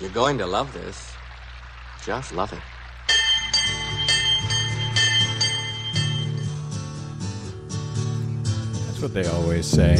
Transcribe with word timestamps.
You're 0.00 0.08
going 0.08 0.38
to 0.38 0.46
love 0.46 0.72
this. 0.72 1.12
Just 2.06 2.32
love 2.32 2.54
it. 2.54 2.58
That's 8.86 9.02
what 9.02 9.12
they 9.12 9.26
always 9.26 9.66
say. 9.66 9.96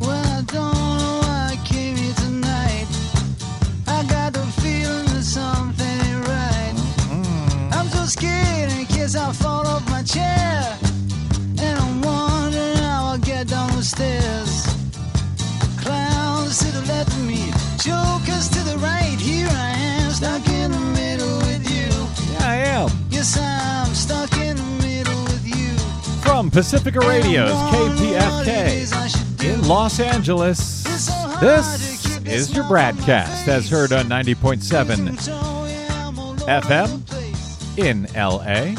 Well, 0.00 0.10
I 0.10 0.40
don't 0.46 0.72
know 0.72 1.20
why 1.20 1.50
I 1.52 1.56
came 1.66 1.96
here 1.96 2.14
tonight. 2.14 2.86
I 3.86 4.04
got 4.08 4.32
the 4.32 4.46
feeling 4.62 5.04
that 5.04 5.22
something 5.22 5.86
ain't 5.86 6.26
right. 6.26 6.74
Mm-hmm. 7.12 7.74
I'm 7.74 7.88
so 7.88 8.06
scared 8.06 8.72
in 8.72 8.86
case 8.86 9.14
I 9.16 9.30
fall 9.34 9.66
off 9.66 9.86
my 9.90 10.02
chair. 10.02 10.78
Stairs. 13.92 14.64
Clowns 15.82 16.58
to 16.60 16.72
the 16.72 16.80
left 16.88 17.10
of 17.10 17.26
me, 17.26 17.52
jokers 17.76 18.48
to 18.48 18.60
the 18.64 18.78
right. 18.78 19.18
Here 19.20 19.48
I 19.50 19.74
am, 19.76 20.10
stuck 20.12 20.48
in 20.48 20.70
the 20.70 20.80
middle 20.80 21.36
with 21.40 21.70
you. 21.70 21.90
Yeah, 22.32 22.48
I 22.48 22.56
am. 22.56 22.88
Yes, 23.10 23.36
I'm 23.38 23.94
stuck 23.94 24.32
in 24.38 24.56
the 24.56 24.62
middle 24.80 25.22
with 25.24 25.46
you. 25.46 25.76
From 26.22 26.50
Pacifica 26.50 27.00
Radio's 27.00 27.50
And 27.50 27.58
I'm 27.58 27.74
wondering 27.74 28.14
what 28.14 28.46
it 28.48 28.72
is 28.78 28.92
I 28.94 29.08
KPFK 29.08 29.44
in 29.44 29.68
Los 29.68 30.00
Angeles. 30.00 30.84
This 31.40 32.16
is 32.24 32.54
your 32.54 32.64
BradCast, 32.64 33.46
as 33.46 33.68
heard 33.68 33.92
on 33.92 34.06
90.7 34.06 35.18
FM 36.46 37.02
in 37.78 38.06
LA, 38.14 38.74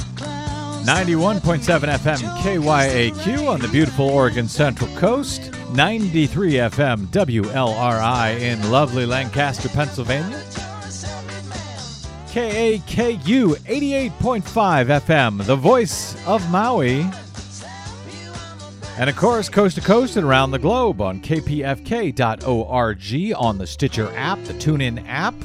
91.7 0.83 1.61
FM 1.97 2.37
KYAQ 2.39 3.47
on 3.47 3.61
the 3.61 3.69
beautiful 3.69 4.09
Oregon 4.09 4.49
Central 4.49 4.93
Coast, 4.97 5.49
93 5.73 6.53
FM 6.55 7.07
WLRI 7.07 8.39
in 8.41 8.69
lovely 8.69 9.05
Lancaster, 9.05 9.69
Pennsylvania. 9.69 10.37
KAKU 12.33 13.55
88.5 13.59 14.41
FM, 14.41 15.45
the 15.45 15.55
voice 15.55 16.17
of 16.27 16.51
Maui. 16.51 17.09
And 18.97 19.09
of 19.09 19.15
course, 19.15 19.47
coast 19.47 19.75
to 19.75 19.81
coast 19.81 20.17
and 20.17 20.25
around 20.25 20.51
the 20.51 20.59
globe 20.59 20.99
on 20.99 21.21
kpfk.org, 21.21 22.23
on 23.37 23.57
the 23.57 23.67
Stitcher 23.67 24.11
app, 24.17 24.43
the 24.43 24.53
TuneIn 24.53 25.07
app, 25.07 25.35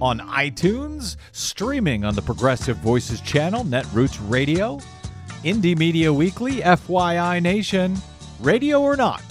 on 0.00 0.20
iTunes, 0.20 1.16
streaming 1.32 2.04
on 2.04 2.14
the 2.14 2.22
Progressive 2.22 2.76
Voices 2.78 3.20
channel, 3.20 3.64
Netroots 3.64 4.18
Radio, 4.30 4.78
Indie 5.44 5.76
Media 5.76 6.12
Weekly, 6.12 6.56
FYI 6.56 7.42
Nation, 7.42 7.96
Radio 8.40 8.80
or 8.80 8.96
Not, 8.96 9.22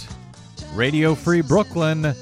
Radio 0.73 1.16
Free 1.16 1.42
Brooklyn, 1.42 2.14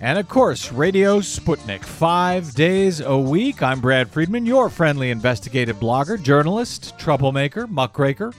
and 0.00 0.18
of 0.18 0.28
course, 0.28 0.72
Radio 0.72 1.20
Sputnik, 1.20 1.82
five 1.82 2.54
days 2.54 3.00
a 3.00 3.16
week. 3.16 3.62
I'm 3.62 3.80
Brad 3.80 4.10
Friedman, 4.10 4.44
your 4.44 4.68
friendly 4.68 5.10
investigative 5.10 5.76
blogger, 5.76 6.22
journalist, 6.22 6.98
troublemaker, 6.98 7.66
muckraker, 7.66 8.32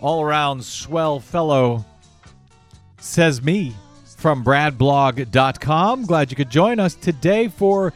all 0.00 0.22
around 0.22 0.64
swell 0.64 1.20
fellow, 1.20 1.84
says 2.98 3.42
me 3.42 3.74
from 4.16 4.44
bradblog.com. 4.44 6.04
Glad 6.04 6.30
you 6.30 6.36
could 6.36 6.50
join 6.50 6.80
us 6.80 6.94
today 6.94 7.48
for, 7.48 7.92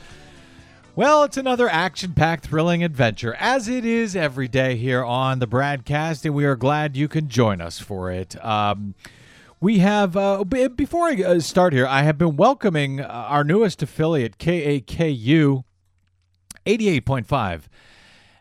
well, 0.96 1.22
it's 1.24 1.36
another 1.36 1.68
action 1.68 2.12
packed, 2.12 2.46
thrilling 2.46 2.82
adventure, 2.84 3.34
as 3.38 3.68
it 3.68 3.84
is 3.84 4.14
every 4.16 4.48
day 4.48 4.76
here 4.76 5.04
on 5.04 5.38
the 5.38 5.46
BradCast, 5.46 6.24
and 6.24 6.34
we 6.34 6.44
are 6.44 6.56
glad 6.56 6.96
you 6.96 7.08
can 7.08 7.28
join 7.28 7.60
us 7.60 7.78
for 7.78 8.10
it. 8.10 8.42
Um, 8.44 8.94
we 9.60 9.78
have, 9.78 10.16
uh, 10.16 10.44
b- 10.44 10.68
before 10.68 11.08
I 11.08 11.22
uh, 11.22 11.40
start 11.40 11.72
here, 11.72 11.86
I 11.86 12.02
have 12.02 12.18
been 12.18 12.36
welcoming 12.36 13.00
uh, 13.00 13.06
our 13.06 13.44
newest 13.44 13.82
affiliate, 13.82 14.38
KAKU 14.38 15.64
88.5 16.66 17.62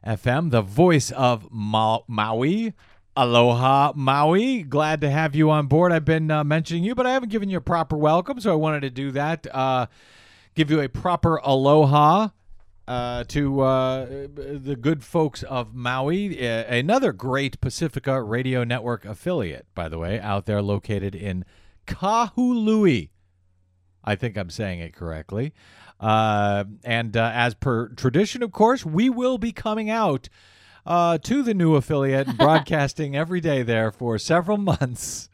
FM, 0.05 0.51
the 0.51 0.61
voice 0.61 1.11
of 1.11 1.47
Ma- 1.51 1.99
Maui. 2.07 2.73
Aloha, 3.15 3.91
Maui. 3.95 4.63
Glad 4.63 5.01
to 5.01 5.09
have 5.09 5.35
you 5.35 5.49
on 5.51 5.67
board. 5.67 5.91
I've 5.91 6.05
been 6.05 6.31
uh, 6.31 6.43
mentioning 6.45 6.85
you, 6.85 6.95
but 6.95 7.05
I 7.05 7.11
haven't 7.11 7.29
given 7.29 7.49
you 7.49 7.57
a 7.57 7.61
proper 7.61 7.97
welcome, 7.97 8.39
so 8.39 8.51
I 8.51 8.55
wanted 8.55 8.81
to 8.81 8.89
do 8.89 9.11
that. 9.11 9.45
Uh, 9.53 9.88
give 10.55 10.71
you 10.71 10.79
a 10.79 10.88
proper 10.88 11.35
aloha 11.43 12.29
uh, 12.89 13.23
to 13.25 13.61
uh, 13.61 14.05
the 14.07 14.75
good 14.75 15.03
folks 15.03 15.44
of 15.44 15.75
Maui, 15.75 16.39
another 16.44 17.13
great 17.13 17.61
Pacifica 17.61 18.19
Radio 18.19 18.63
Network 18.63 19.05
affiliate, 19.05 19.67
by 19.75 19.88
the 19.88 20.00
way, 20.00 20.19
out 20.19 20.47
there 20.47 20.59
located 20.59 21.13
in 21.13 21.45
Kahului. 21.85 23.09
I 24.03 24.16
think 24.16 24.38
I'm 24.38 24.50
saying 24.50 24.79
it 24.79 24.95
correctly. 24.95 25.53
Uh, 26.00 26.63
and 26.83 27.16
uh, 27.16 27.31
as 27.31 27.53
per 27.53 27.89
tradition, 27.89 28.41
of 28.41 28.51
course, 28.51 28.83
we 28.83 29.07
will 29.07 29.38
be 29.38 29.51
coming 29.51 29.91
out 29.91 30.27
uh, 30.83 31.19
to 31.19 31.44
the 31.44 31.53
new 31.53 31.75
affiliate 31.75 32.27
and 32.27 32.38
broadcasting 32.39 33.16
every 33.16 33.39
day 33.39 33.61
there 33.61 33.91
for 33.91 34.17
several 34.17 34.57
months. 34.57 35.29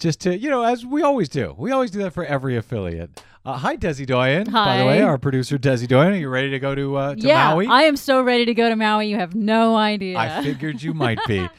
Just 0.00 0.20
to, 0.22 0.36
you 0.36 0.50
know, 0.50 0.64
as 0.64 0.84
we 0.84 1.02
always 1.02 1.28
do. 1.28 1.54
We 1.56 1.70
always 1.70 1.92
do 1.92 2.00
that 2.00 2.12
for 2.12 2.24
every 2.24 2.56
affiliate. 2.56 3.22
Uh, 3.48 3.56
hi, 3.56 3.78
Desi 3.78 4.04
Doyen. 4.04 4.46
Hi. 4.46 4.64
By 4.66 4.78
the 4.78 4.84
way, 4.84 5.00
our 5.00 5.16
producer, 5.16 5.56
Desi 5.56 5.88
Doyen. 5.88 6.12
Are 6.12 6.16
you 6.16 6.28
ready 6.28 6.50
to 6.50 6.58
go 6.58 6.74
to, 6.74 6.96
uh, 6.96 7.14
to 7.14 7.20
yeah, 7.20 7.48
Maui? 7.48 7.66
I 7.66 7.84
am 7.84 7.96
so 7.96 8.20
ready 8.20 8.44
to 8.44 8.52
go 8.52 8.68
to 8.68 8.76
Maui. 8.76 9.08
You 9.08 9.16
have 9.16 9.34
no 9.34 9.74
idea. 9.74 10.18
I 10.18 10.42
figured 10.42 10.82
you 10.82 10.92
might 10.92 11.18
be. 11.26 11.48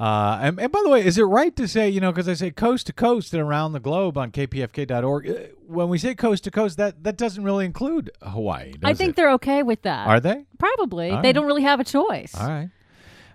Uh, 0.00 0.38
and, 0.40 0.60
and 0.60 0.70
by 0.70 0.80
the 0.84 0.88
way, 0.88 1.04
is 1.04 1.18
it 1.18 1.24
right 1.24 1.56
to 1.56 1.66
say, 1.66 1.88
you 1.88 1.98
know, 1.98 2.12
because 2.12 2.28
I 2.28 2.34
say 2.34 2.52
coast 2.52 2.86
to 2.86 2.92
coast 2.92 3.34
and 3.34 3.42
around 3.42 3.72
the 3.72 3.80
globe 3.80 4.16
on 4.16 4.30
kpfk.org, 4.30 5.28
uh, 5.28 5.34
when 5.66 5.88
we 5.88 5.98
say 5.98 6.14
coast 6.14 6.44
to 6.44 6.52
coast, 6.52 6.76
that, 6.76 7.02
that 7.02 7.16
doesn't 7.16 7.42
really 7.42 7.64
include 7.64 8.08
Hawaii, 8.22 8.74
I 8.84 8.94
think 8.94 9.10
it? 9.10 9.16
they're 9.16 9.32
okay 9.32 9.64
with 9.64 9.82
that. 9.82 10.06
Are 10.06 10.20
they? 10.20 10.46
Probably. 10.56 11.10
All 11.10 11.20
they 11.20 11.30
right. 11.30 11.34
don't 11.34 11.46
really 11.46 11.64
have 11.64 11.80
a 11.80 11.84
choice. 11.84 12.32
All 12.36 12.46
right. 12.46 12.70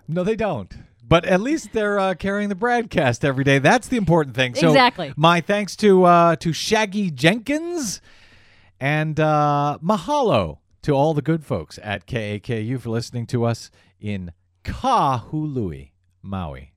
No, 0.08 0.24
they 0.24 0.36
don't. 0.36 0.74
But 1.06 1.24
at 1.26 1.40
least 1.40 1.72
they're 1.72 1.98
uh, 1.98 2.14
carrying 2.14 2.48
the 2.48 2.54
broadcast 2.54 3.24
every 3.24 3.44
day. 3.44 3.58
That's 3.58 3.88
the 3.88 3.96
important 3.96 4.34
thing. 4.34 4.54
So 4.54 4.68
Exactly. 4.68 5.12
My 5.16 5.40
thanks 5.40 5.76
to 5.76 6.04
uh, 6.04 6.36
to 6.36 6.52
Shaggy 6.52 7.10
Jenkins 7.10 8.00
and 8.80 9.20
uh, 9.20 9.78
mahalo 9.82 10.58
to 10.82 10.92
all 10.92 11.14
the 11.14 11.22
good 11.22 11.44
folks 11.44 11.78
at 11.82 12.06
KAKU 12.06 12.80
for 12.80 12.90
listening 12.90 13.26
to 13.28 13.44
us 13.44 13.70
in 14.00 14.32
Kahului, 14.64 15.90
Maui. 16.22 16.72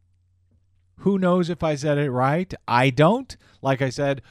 Who 1.01 1.17
knows 1.17 1.49
if 1.49 1.63
I 1.63 1.75
said 1.75 1.97
it 1.97 2.11
right? 2.11 2.53
I 2.67 2.89
don't. 2.89 3.35
Like 3.61 3.81
I 3.81 3.89
said, 3.89 4.21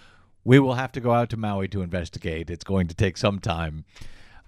we 0.44 0.58
will 0.58 0.74
have 0.74 0.92
to 0.92 1.00
go 1.00 1.12
out 1.12 1.30
to 1.30 1.36
Maui 1.36 1.68
to 1.68 1.82
investigate. 1.82 2.50
It's 2.50 2.64
going 2.64 2.88
to 2.88 2.94
take 2.94 3.16
some 3.16 3.38
time. 3.38 3.84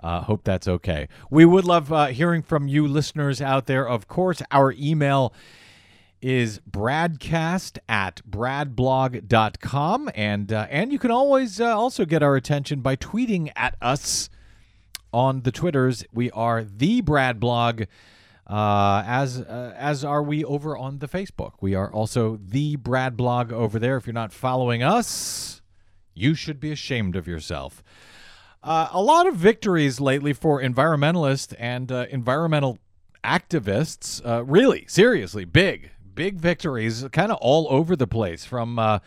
Uh, 0.01 0.21
hope 0.23 0.45
that's 0.45 0.69
okay. 0.69 1.09
We 1.31 1.45
would 1.45 1.65
love 1.65 1.93
uh, 1.93 2.07
hearing 2.07 2.43
from 2.43 2.69
you 2.69 2.87
listeners 2.87 3.41
out 3.41 3.67
there. 3.67 3.89
Of 3.89 4.07
course, 4.09 4.43
our 4.51 4.73
email 4.79 5.35
is 6.21 6.61
bradcast 6.71 7.79
at 7.89 8.23
bradblog.com. 8.29 10.11
And, 10.15 10.53
uh, 10.53 10.67
and 10.71 10.93
you 10.93 10.99
can 10.99 11.11
always 11.11 11.61
uh, 11.61 11.77
also 11.77 12.05
get 12.05 12.23
our 12.23 12.37
attention 12.37 12.81
by 12.81 12.97
tweeting 12.97 13.51
at 13.57 13.77
us 13.81 14.31
on 15.13 15.43
the 15.43 15.53
Twitters. 15.53 16.05
We 16.13 16.31
are 16.33 16.65
the 16.65 17.01
Brad 17.01 17.41
Blog, 17.41 17.83
uh, 18.47 19.03
as 19.07 19.41
uh, 19.41 19.75
as 19.77 20.05
are 20.05 20.23
we 20.23 20.45
over 20.45 20.77
on 20.77 20.99
the 20.99 21.09
Facebook. 21.09 21.53
We 21.61 21.75
are 21.75 21.93
also 21.93 22.39
the 22.43 22.77
Brad 22.77 23.17
Blog 23.17 23.53
over 23.53 23.79
there. 23.79 23.97
If 23.97 24.07
you're 24.07 24.15
not 24.15 24.33
following 24.33 24.83
us, 24.83 25.63
you 26.15 26.35
should 26.35 26.61
be 26.61 26.71
ashamed 26.71 27.17
of 27.17 27.27
yourself. 27.27 27.83
Uh, 28.63 28.89
a 28.91 29.01
lot 29.01 29.27
of 29.27 29.37
victories 29.37 30.01
lately 30.01 30.33
for 30.33 30.61
environmentalists 30.61 31.55
and 31.59 31.93
uh, 31.93 32.07
environmental 32.11 32.79
activists. 33.23 34.25
Uh, 34.27 34.45
really, 34.45 34.85
seriously, 34.89 35.45
big, 35.45 35.91
big 36.15 36.41
victories, 36.41 37.05
kind 37.13 37.31
of 37.31 37.39
all 37.41 37.67
over 37.71 37.95
the 37.95 38.07
place. 38.07 38.45
From 38.45 38.79
uh, 38.79 38.99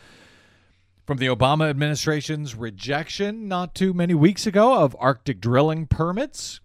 from 1.05 1.17
the 1.17 1.27
Obama 1.27 1.69
administration's 1.69 2.55
rejection 2.55 3.47
not 3.47 3.75
too 3.75 3.93
many 3.93 4.13
weeks 4.13 4.47
ago 4.47 4.75
of 4.75 4.95
Arctic 4.99 5.41
drilling 5.41 5.85
permits 5.85 6.61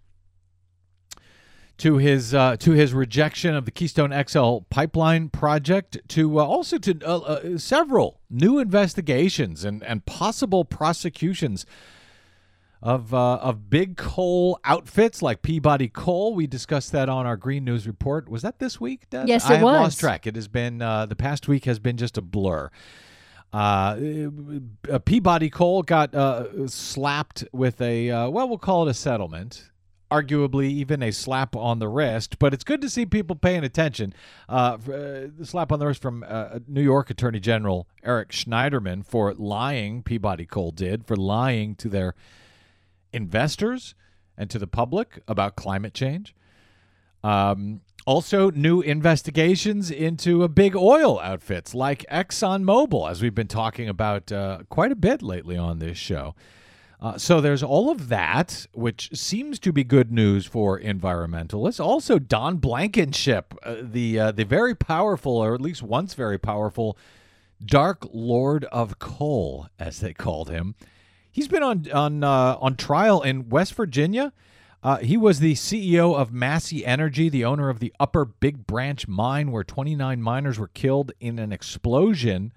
to 1.77 1.97
his 1.97 2.33
uh, 2.33 2.55
to 2.57 2.71
his 2.71 2.93
rejection 2.93 3.55
of 3.55 3.65
the 3.65 3.71
Keystone 3.71 4.13
XL 4.27 4.59
pipeline 4.69 5.29
project 5.29 5.97
to 6.09 6.39
uh, 6.39 6.43
also 6.43 6.77
to 6.77 6.99
uh, 7.05 7.17
uh, 7.17 7.57
several 7.57 8.19
new 8.29 8.57
investigations 8.57 9.63
and, 9.63 9.83
and 9.83 10.05
possible 10.05 10.65
prosecutions 10.65 11.65
of 12.81 13.13
uh, 13.13 13.35
of 13.35 13.69
big 13.69 13.97
coal 13.97 14.59
outfits 14.63 15.21
like 15.21 15.41
Peabody 15.41 15.87
Coal. 15.87 16.35
We 16.35 16.47
discussed 16.47 16.91
that 16.91 17.09
on 17.09 17.25
our 17.25 17.37
Green 17.37 17.65
News 17.65 17.87
report. 17.87 18.29
Was 18.29 18.41
that 18.43 18.59
this 18.59 18.79
week? 18.79 19.09
Des? 19.09 19.25
Yes, 19.27 19.45
I 19.45 19.53
it 19.53 19.57
have 19.57 19.63
was. 19.63 19.79
lost 19.79 19.99
track. 19.99 20.27
It 20.27 20.35
has 20.35 20.47
been 20.47 20.81
uh, 20.81 21.05
the 21.05 21.15
past 21.15 21.47
week 21.47 21.65
has 21.65 21.79
been 21.79 21.97
just 21.97 22.17
a 22.17 22.21
blur. 22.21 22.69
Uh, 23.53 23.97
uh, 24.91 24.99
Peabody 24.99 25.49
Coal 25.49 25.81
got 25.81 26.13
uh, 26.13 26.67
slapped 26.67 27.45
with 27.51 27.81
a 27.81 28.11
uh, 28.11 28.29
well, 28.29 28.47
we'll 28.47 28.57
call 28.57 28.87
it 28.87 28.91
a 28.91 28.93
settlement 28.93 29.69
arguably 30.09 30.69
even 30.69 31.03
a 31.03 31.11
slap 31.11 31.53
on 31.53 31.79
the 31.79 31.87
wrist, 31.89 32.39
but 32.39 32.53
it's 32.53 32.63
good 32.63 32.79
to 32.79 32.89
see 32.89 33.05
people 33.05 33.35
paying 33.35 33.65
attention. 33.65 34.13
The 34.47 35.29
slap 35.43 35.69
on 35.69 35.79
the 35.79 35.87
wrist 35.87 36.01
from 36.01 36.23
uh, 36.25 36.59
New 36.65 36.81
York 36.81 37.09
Attorney 37.09 37.41
General 37.41 37.89
Eric 38.03 38.29
Schneiderman 38.29 39.05
for 39.05 39.33
lying, 39.33 40.03
Peabody 40.03 40.45
Coal 40.45 40.71
did, 40.71 41.05
for 41.05 41.17
lying 41.17 41.75
to 41.75 41.89
their 41.89 42.15
investors 43.17 43.95
and 44.37 44.49
to 44.49 44.57
the 44.57 44.67
public 44.67 45.21
about 45.27 45.55
climate 45.55 45.93
change. 45.93 46.33
Um, 47.23 47.81
also, 48.05 48.49
new 48.51 48.79
investigations 48.79 49.91
into 49.91 50.47
big 50.47 50.77
oil 50.77 51.19
outfits 51.19 51.75
like 51.75 52.05
ExxonMobil, 52.09 53.11
as 53.11 53.21
we've 53.21 53.35
been 53.35 53.47
talking 53.47 53.89
about 53.89 54.31
uh, 54.31 54.59
quite 54.69 54.93
a 54.93 54.95
bit 54.95 55.21
lately 55.21 55.57
on 55.57 55.79
this 55.79 55.97
show. 55.97 56.33
Uh, 57.01 57.17
so 57.17 57.41
there's 57.41 57.61
all 57.61 57.91
of 57.91 58.07
that, 58.07 58.65
which 58.71 59.09
seems 59.13 59.59
to 59.59 59.73
be 59.73 59.83
good 59.83 60.11
news 60.11 60.45
for 60.45 60.79
environmentalists. 60.79 61.83
Also, 61.83 62.17
Don 62.17 62.57
Blankenship, 62.57 63.53
uh, 63.63 63.75
the 63.81 64.19
uh, 64.19 64.31
the 64.31 64.45
very 64.45 64.73
powerful, 64.73 65.37
or 65.37 65.53
at 65.53 65.61
least 65.61 65.83
once 65.83 66.13
very 66.13 66.39
powerful, 66.39 66.97
Dark 67.63 68.07
Lord 68.13 68.63
of 68.65 68.99
Coal, 68.99 69.67
as 69.77 69.99
they 69.99 70.13
called 70.13 70.49
him. 70.49 70.75
He's 71.31 71.47
been 71.47 71.63
on 71.63 71.89
on 71.91 72.23
uh, 72.23 72.57
on 72.59 72.75
trial 72.75 73.21
in 73.21 73.49
West 73.49 73.73
Virginia. 73.75 74.33
Uh, 74.83 74.97
he 74.97 75.17
was 75.17 75.39
the 75.39 75.53
CEO 75.53 76.15
of 76.15 76.31
Massey 76.31 76.85
Energy, 76.85 77.29
the 77.29 77.43
owner 77.43 77.69
of 77.69 77.79
the 77.79 77.93
Upper 77.99 78.25
Big 78.25 78.65
Branch 78.67 79.07
mine, 79.07 79.51
where 79.51 79.63
29 79.63 80.21
miners 80.21 80.59
were 80.59 80.67
killed 80.69 81.11
in 81.19 81.39
an 81.39 81.51
explosion 81.51 82.53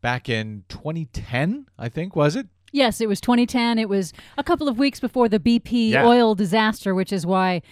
back 0.00 0.28
in 0.28 0.64
2010. 0.68 1.66
I 1.78 1.88
think 1.88 2.14
was 2.16 2.36
it? 2.36 2.46
Yes, 2.72 3.00
it 3.00 3.08
was 3.08 3.20
2010. 3.20 3.78
It 3.78 3.88
was 3.88 4.12
a 4.38 4.44
couple 4.44 4.68
of 4.68 4.78
weeks 4.78 5.00
before 5.00 5.28
the 5.28 5.40
BP 5.40 5.90
Yeah. 5.90 6.06
oil 6.06 6.34
disaster, 6.34 6.94
which 6.94 7.12
is 7.12 7.26
why 7.26 7.62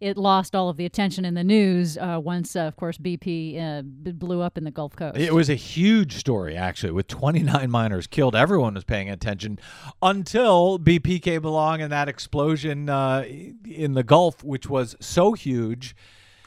it 0.00 0.16
lost 0.16 0.54
all 0.54 0.68
of 0.68 0.76
the 0.76 0.84
attention 0.84 1.24
in 1.24 1.34
the 1.34 1.44
news 1.44 1.96
uh, 1.96 2.20
once, 2.22 2.56
uh, 2.56 2.60
of 2.60 2.76
course, 2.76 2.98
BP 2.98 3.60
uh, 3.60 3.82
blew 3.82 4.40
up 4.40 4.58
in 4.58 4.64
the 4.64 4.70
Gulf 4.70 4.96
Coast. 4.96 5.16
It 5.16 5.32
was 5.32 5.48
a 5.48 5.54
huge 5.54 6.16
story, 6.16 6.56
actually, 6.56 6.92
with 6.92 7.06
29 7.08 7.70
miners 7.70 8.06
killed. 8.06 8.36
Everyone 8.36 8.74
was 8.74 8.84
paying 8.84 9.08
attention 9.08 9.58
until 10.02 10.78
BP 10.78 11.22
came 11.22 11.44
along 11.44 11.80
and 11.80 11.92
that 11.92 12.08
explosion 12.08 12.88
uh, 12.88 13.24
in 13.64 13.94
the 13.94 14.02
Gulf, 14.02 14.42
which 14.42 14.68
was 14.68 14.96
so 15.00 15.32
huge, 15.32 15.94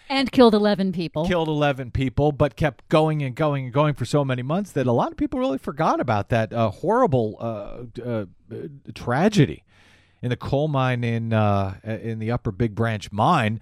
and 0.10 0.32
killed 0.32 0.54
11 0.54 0.94
people. 0.94 1.28
killed 1.28 1.50
11 1.50 1.92
people, 1.92 2.32
but 2.32 2.56
kept 2.56 2.88
going 2.90 3.22
and 3.22 3.36
going 3.36 3.66
and 3.66 3.74
going 3.74 3.94
for 3.94 4.06
so 4.06 4.24
many 4.24 4.42
months 4.42 4.72
that 4.72 4.88
a 4.88 4.92
lot 4.92 5.12
of 5.12 5.18
people 5.18 5.40
really 5.40 5.58
forgot 5.58 6.00
about 6.00 6.30
that 6.30 6.54
uh, 6.54 6.70
horrible 6.70 7.36
uh, 7.40 8.26
tragedy 8.94 9.64
in 10.22 10.30
the 10.30 10.38
coal 10.38 10.68
mine 10.68 11.04
in 11.04 11.34
uh, 11.34 11.76
in 11.84 12.20
the 12.20 12.32
Upper 12.32 12.52
Big 12.52 12.76
Branch 12.76 13.12
mine. 13.12 13.60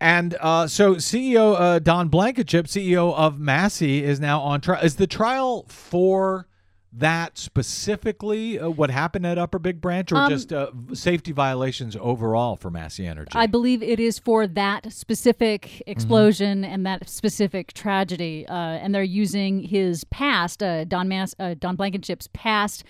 And 0.00 0.36
uh, 0.40 0.66
so, 0.66 0.96
CEO 0.96 1.54
uh, 1.58 1.78
Don 1.78 2.08
Blankenship, 2.08 2.66
CEO 2.66 3.14
of 3.14 3.38
Massey, 3.38 4.02
is 4.02 4.18
now 4.18 4.40
on 4.40 4.60
trial. 4.60 4.82
Is 4.82 4.96
the 4.96 5.06
trial 5.06 5.64
for 5.68 6.48
that 6.92 7.38
specifically 7.38 8.58
uh, 8.58 8.68
what 8.68 8.90
happened 8.90 9.26
at 9.26 9.38
Upper 9.38 9.58
Big 9.58 9.80
Branch, 9.80 10.10
or 10.12 10.16
Um, 10.16 10.28
just 10.28 10.52
uh, 10.52 10.70
safety 10.92 11.32
violations 11.32 11.96
overall 11.98 12.56
for 12.56 12.70
Massey 12.70 13.06
Energy? 13.06 13.30
I 13.34 13.46
believe 13.46 13.82
it 13.82 13.98
is 14.00 14.18
for 14.18 14.46
that 14.48 14.92
specific 14.92 15.82
explosion 15.86 16.64
and 16.64 16.84
that 16.84 17.08
specific 17.08 17.72
tragedy, 17.72 18.44
uh, 18.48 18.54
and 18.54 18.94
they're 18.94 19.02
using 19.02 19.62
his 19.62 20.04
past, 20.04 20.62
uh, 20.62 20.84
Don 20.84 21.08
Mass, 21.08 21.34
uh, 21.38 21.54
Don 21.54 21.76
Blankenship's 21.76 22.28
past 22.32 22.84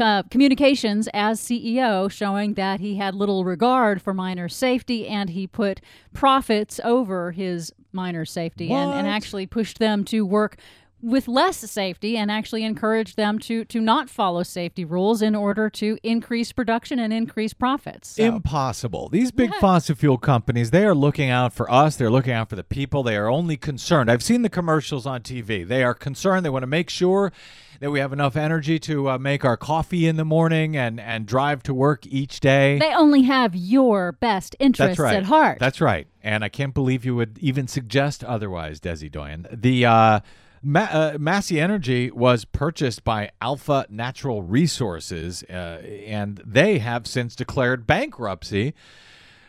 uh, 0.00 0.22
communications 0.30 1.08
as 1.14 1.40
CEO, 1.40 2.10
showing 2.10 2.54
that 2.54 2.80
he 2.80 2.96
had 2.96 3.14
little 3.14 3.44
regard 3.44 4.02
for 4.02 4.14
miner 4.14 4.48
safety 4.48 5.06
and 5.06 5.30
he 5.30 5.46
put 5.46 5.80
profits 6.12 6.80
over 6.84 7.32
his 7.32 7.72
miner 7.92 8.24
safety 8.24 8.70
and, 8.70 8.92
and 8.92 9.06
actually 9.06 9.46
pushed 9.46 9.78
them 9.78 10.04
to 10.04 10.26
work 10.26 10.56
with 11.04 11.28
less 11.28 11.58
safety 11.58 12.16
and 12.16 12.30
actually 12.30 12.64
encourage 12.64 13.16
them 13.16 13.38
to 13.38 13.64
to 13.66 13.80
not 13.80 14.08
follow 14.08 14.42
safety 14.42 14.84
rules 14.84 15.20
in 15.20 15.34
order 15.34 15.68
to 15.68 15.98
increase 16.02 16.50
production 16.52 16.98
and 16.98 17.12
increase 17.12 17.52
profits. 17.52 18.08
So- 18.08 18.24
Impossible. 18.24 19.08
These 19.10 19.30
big 19.30 19.54
fossil 19.56 19.94
fuel 19.94 20.18
companies, 20.18 20.70
they 20.70 20.84
are 20.84 20.94
looking 20.94 21.30
out 21.30 21.52
for 21.52 21.70
us. 21.70 21.96
They're 21.96 22.10
looking 22.10 22.32
out 22.32 22.48
for 22.48 22.56
the 22.56 22.64
people. 22.64 23.02
They 23.02 23.16
are 23.16 23.30
only 23.30 23.56
concerned. 23.56 24.10
I've 24.10 24.22
seen 24.22 24.42
the 24.42 24.48
commercials 24.48 25.06
on 25.06 25.20
TV. 25.20 25.66
They 25.66 25.84
are 25.84 25.94
concerned. 25.94 26.44
They 26.44 26.50
want 26.50 26.62
to 26.62 26.68
make 26.68 26.88
sure 26.88 27.32
that 27.80 27.90
we 27.90 28.00
have 28.00 28.12
enough 28.12 28.36
energy 28.36 28.78
to 28.78 29.10
uh, 29.10 29.18
make 29.18 29.44
our 29.44 29.56
coffee 29.56 30.06
in 30.06 30.16
the 30.16 30.24
morning 30.24 30.76
and, 30.76 30.98
and 30.98 31.26
drive 31.26 31.62
to 31.64 31.74
work 31.74 32.06
each 32.06 32.40
day. 32.40 32.78
They 32.78 32.94
only 32.94 33.22
have 33.22 33.54
your 33.54 34.12
best 34.12 34.56
interests 34.58 34.98
right. 34.98 35.16
at 35.16 35.24
heart. 35.24 35.58
That's 35.58 35.80
right. 35.80 36.06
And 36.22 36.44
I 36.44 36.48
can't 36.48 36.72
believe 36.72 37.04
you 37.04 37.14
would 37.16 37.38
even 37.40 37.68
suggest 37.68 38.24
otherwise, 38.24 38.80
Desi 38.80 39.10
Doyen. 39.10 39.46
The 39.52 39.84
uh, 39.84 40.20
Ma- 40.64 40.88
uh, 40.90 41.16
Massey 41.20 41.60
Energy 41.60 42.10
was 42.10 42.46
purchased 42.46 43.04
by 43.04 43.30
Alpha 43.42 43.86
Natural 43.90 44.42
Resources, 44.42 45.42
uh, 45.44 45.82
and 46.06 46.40
they 46.44 46.78
have 46.78 47.06
since 47.06 47.36
declared 47.36 47.86
bankruptcy, 47.86 48.72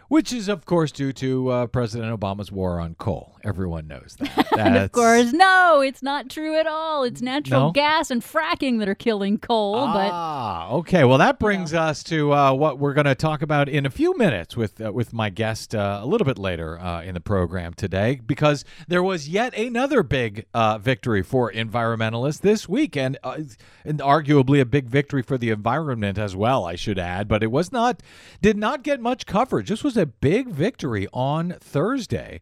which 0.08 0.32
is, 0.34 0.48
of 0.48 0.66
course, 0.66 0.92
due 0.92 1.12
to 1.14 1.50
uh, 1.50 1.68
President 1.68 2.18
Obama's 2.20 2.52
war 2.52 2.80
on 2.80 2.96
coal. 2.96 3.38
Everyone 3.44 3.88
knows 3.88 4.18
that. 4.20 4.76
of 4.78 4.92
course, 4.92 5.32
no, 5.32 5.82
it's 5.82 6.02
not 6.02 6.30
true 6.30 6.56
at 6.58 6.66
all. 6.66 7.04
It's 7.04 7.22
natural 7.22 7.68
No? 7.68 7.72
gas 7.72 8.10
and 8.10 8.22
fracking 8.24 8.80
that 8.80 8.90
are 8.90 8.96
killing 8.96 9.38
coal. 9.38 9.76
Ah, 9.78 10.70
okay. 10.72 11.04
Well, 11.04 11.20
that 11.20 11.38
brings 11.38 11.74
us 11.74 12.02
to 12.06 12.34
uh, 12.34 12.54
what 12.54 12.80
we're 12.80 12.94
going 12.94 13.06
to 13.06 13.14
talk 13.16 13.42
about 13.44 13.70
in 13.70 13.86
a 13.86 13.90
few 13.92 14.18
minutes 14.18 14.58
with 14.58 14.82
uh, 14.82 14.92
with 14.92 15.14
my 15.14 15.30
guest 15.30 15.76
uh, 15.76 16.00
a 16.02 16.06
little 16.08 16.26
bit 16.26 16.40
later 16.40 16.80
uh, 16.80 17.04
in 17.04 17.14
the 17.14 17.20
program 17.20 17.74
today, 17.74 18.20
because 18.26 18.66
there 18.88 19.04
was 19.04 19.30
yet 19.30 19.56
another 19.56 20.02
big 20.02 20.46
uh, 20.54 20.78
victory 20.80 21.22
for 21.22 21.52
environmentalists 21.52 22.42
this 22.42 22.68
week, 22.68 22.98
and, 22.98 23.18
uh, 23.24 23.38
and 23.84 24.00
arguably 24.00 24.60
a 24.60 24.66
big 24.66 24.88
victory 24.88 25.22
for 25.22 25.38
the 25.38 25.52
environment 25.52 26.18
as 26.18 26.36
well. 26.36 26.66
I 26.66 26.76
should 26.76 26.98
add, 26.98 27.28
but 27.28 27.44
it 27.44 27.52
was 27.52 27.72
not 27.72 28.02
did 28.42 28.58
not 28.58 28.82
get 28.82 29.00
much 29.00 29.26
coverage. 29.28 29.70
This 29.70 29.84
was 29.84 29.95
a 29.98 30.06
big 30.06 30.50
victory 30.50 31.08
on 31.14 31.56
Thursday 31.60 32.42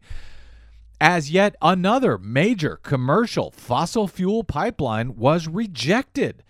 as 1.00 1.30
yet 1.30 1.54
another 1.60 2.16
major 2.18 2.76
commercial 2.76 3.50
fossil 3.50 4.08
fuel 4.08 4.44
pipeline 4.44 5.16
was 5.16 5.46
rejected. 5.46 6.42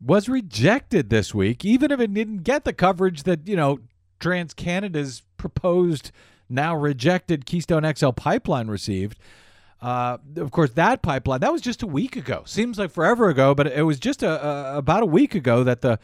Was 0.00 0.28
rejected 0.28 1.10
this 1.10 1.34
week, 1.34 1.64
even 1.64 1.90
if 1.90 2.00
it 2.00 2.12
didn't 2.12 2.42
get 2.42 2.64
the 2.64 2.72
coverage 2.72 3.22
that, 3.22 3.46
you 3.46 3.56
know, 3.56 3.78
TransCanada's 4.20 5.22
proposed, 5.36 6.10
now 6.48 6.74
rejected 6.74 7.46
Keystone 7.46 7.90
XL 7.94 8.10
pipeline 8.10 8.68
received. 8.68 9.18
Uh, 9.80 10.18
of 10.36 10.50
course, 10.50 10.70
that 10.70 11.02
pipeline, 11.02 11.40
that 11.40 11.52
was 11.52 11.60
just 11.60 11.82
a 11.82 11.86
week 11.86 12.16
ago. 12.16 12.42
Seems 12.46 12.78
like 12.78 12.90
forever 12.90 13.28
ago, 13.28 13.54
but 13.54 13.66
it 13.66 13.82
was 13.82 13.98
just 14.00 14.22
a, 14.22 14.46
a, 14.46 14.78
about 14.78 15.02
a 15.02 15.06
week 15.06 15.34
ago 15.34 15.62
that 15.62 15.82
the 15.82 15.98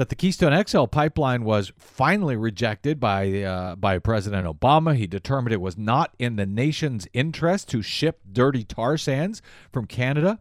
that 0.00 0.08
the 0.08 0.14
Keystone 0.14 0.64
XL 0.66 0.86
pipeline 0.86 1.44
was 1.44 1.74
finally 1.76 2.34
rejected 2.34 2.98
by 2.98 3.42
uh, 3.42 3.76
by 3.76 3.98
President 3.98 4.46
Obama. 4.46 4.96
He 4.96 5.06
determined 5.06 5.52
it 5.52 5.60
was 5.60 5.76
not 5.76 6.14
in 6.18 6.36
the 6.36 6.46
nation's 6.46 7.06
interest 7.12 7.68
to 7.68 7.82
ship 7.82 8.20
dirty 8.32 8.64
tar 8.64 8.96
sands 8.96 9.42
from 9.70 9.84
Canada 9.84 10.40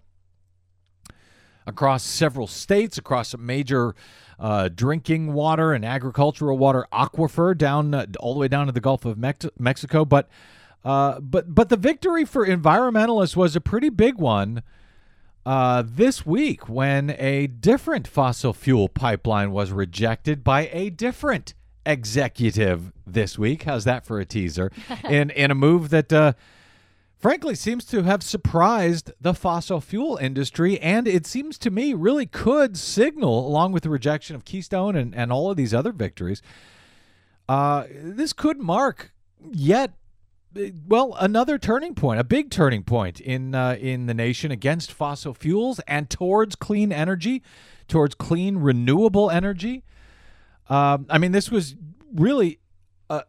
across 1.67 2.03
several 2.03 2.47
states, 2.47 2.97
across 2.97 3.33
a 3.33 3.37
major 3.37 3.95
uh, 4.39 4.69
drinking 4.69 5.33
water 5.33 5.73
and 5.73 5.83
agricultural 5.83 6.57
water 6.57 6.87
aquifer 6.93 7.53
down 7.57 7.93
uh, 7.93 8.05
all 8.21 8.33
the 8.35 8.39
way 8.39 8.47
down 8.47 8.67
to 8.67 8.71
the 8.71 8.79
Gulf 8.79 9.03
of 9.03 9.17
Mex- 9.17 9.45
Mexico. 9.59 10.05
But 10.05 10.29
uh, 10.85 11.19
but 11.19 11.53
but 11.53 11.67
the 11.67 11.75
victory 11.75 12.23
for 12.23 12.47
environmentalists 12.47 13.35
was 13.35 13.57
a 13.57 13.61
pretty 13.61 13.89
big 13.89 14.15
one 14.19 14.63
uh, 15.46 15.84
this 15.86 16.25
week 16.25 16.67
when 16.67 17.12
a 17.17 17.48
different 17.48 18.08
fossil 18.08 18.53
fuel 18.53 18.89
pipeline 18.89 19.51
was 19.51 19.72
rejected 19.72 20.43
by 20.43 20.69
a 20.72 20.89
different 20.89 21.53
executive 21.86 22.91
this 23.05 23.38
week. 23.38 23.63
How's 23.63 23.86
that 23.86 24.05
for 24.05 24.19
a 24.19 24.25
teaser? 24.25 24.72
in 25.10 25.29
in 25.31 25.51
a 25.51 25.55
move 25.55 25.89
that 25.89 26.12
uh, 26.13 26.34
frankly 27.17 27.55
seems 27.55 27.86
to 27.86 28.03
have 28.03 28.24
surprised 28.24 29.12
the 29.19 29.34
fossil 29.34 29.81
fuel 29.81 30.17
industry, 30.17 30.79
and 30.79 31.08
it 31.08 31.25
seems 31.25 31.58
to 31.60 31.69
me 31.69 31.93
really 31.93 32.25
could 32.25 32.77
signal, 32.77 33.48
along 33.48 33.72
with 33.72 33.84
the 33.84 33.89
rejection 33.89 34.36
of 34.36 34.46
Keystone 34.46 34.96
and, 34.96 35.15
and 35.15 35.31
all 35.31 35.51
of 35.51 35.58
these 35.58 35.74
other 35.74 35.91
victories, 35.91 36.41
uh, 37.48 37.86
this 37.91 38.34
could 38.34 38.60
mark 38.60 39.12
yet 39.51 39.93
well, 40.87 41.15
another 41.19 41.57
turning 41.57 41.93
point, 41.93 42.19
a 42.19 42.23
big 42.23 42.49
turning 42.49 42.83
point 42.83 43.19
in 43.19 43.53
uh, 43.53 43.77
in 43.79 44.07
the 44.07 44.13
nation 44.13 44.51
against 44.51 44.91
fossil 44.91 45.33
fuels 45.33 45.79
and 45.87 46.09
towards 46.09 46.55
clean 46.55 46.91
energy, 46.91 47.43
towards 47.87 48.15
clean 48.15 48.57
renewable 48.57 49.29
energy. 49.29 49.83
Um, 50.67 51.05
I 51.09 51.17
mean, 51.17 51.31
this 51.31 51.51
was 51.51 51.75
really 52.13 52.59
a, 53.09 53.23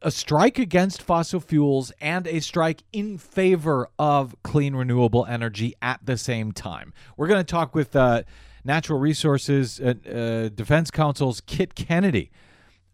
a 0.00 0.10
strike 0.10 0.58
against 0.58 1.02
fossil 1.02 1.40
fuels 1.40 1.92
and 2.00 2.26
a 2.26 2.40
strike 2.40 2.82
in 2.92 3.18
favor 3.18 3.88
of 3.98 4.34
clean 4.42 4.74
renewable 4.74 5.26
energy 5.26 5.74
at 5.82 6.00
the 6.04 6.16
same 6.16 6.52
time. 6.52 6.92
We're 7.16 7.28
going 7.28 7.40
to 7.40 7.50
talk 7.50 7.74
with 7.74 7.94
uh, 7.94 8.22
Natural 8.64 8.98
Resources 8.98 9.80
uh, 9.80 9.94
uh, 10.08 10.48
Defense 10.48 10.90
Council's 10.90 11.40
Kit 11.42 11.74
Kennedy 11.74 12.30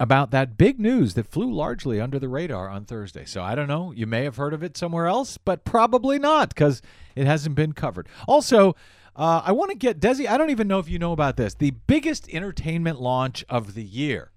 about 0.01 0.31
that 0.31 0.57
big 0.57 0.79
news 0.79 1.15
that 1.15 1.27
flew 1.27 1.53
largely 1.53 2.01
under 2.01 2.19
the 2.19 2.29
radar 2.29 2.69
on 2.69 2.85
Thursday. 2.85 3.25
So 3.25 3.43
I 3.43 3.55
don't 3.55 3.67
know. 3.69 3.93
You 3.93 4.07
may 4.07 4.25
have 4.25 4.37
heard 4.37 4.55
of 4.55 4.63
it 4.63 4.77
somewhere 4.77 5.07
else, 5.07 5.39
but 5.39 5.65
probably 5.65 6.19
not 6.19 6.51
because 6.51 6.81
it 7.17 7.27
hasn't 7.27 7.55
been 7.57 7.73
covered. 7.73 8.09
Also, 8.29 8.77
uh, 9.17 9.43
I 9.45 9.51
want 9.53 9.71
to 9.73 9.77
get 9.77 9.99
Desi. 9.99 10.29
I 10.29 10.39
don't 10.39 10.51
even 10.51 10.69
know 10.69 10.79
if 10.79 10.89
you 10.89 10.99
know 11.01 11.13
about 11.13 11.37
this. 11.37 11.55
The 11.55 11.73
biggest 11.73 12.29
entertainment 12.33 13.01
launch 13.01 13.45
of 13.49 13.75
the 13.75 13.83
year 13.83 14.31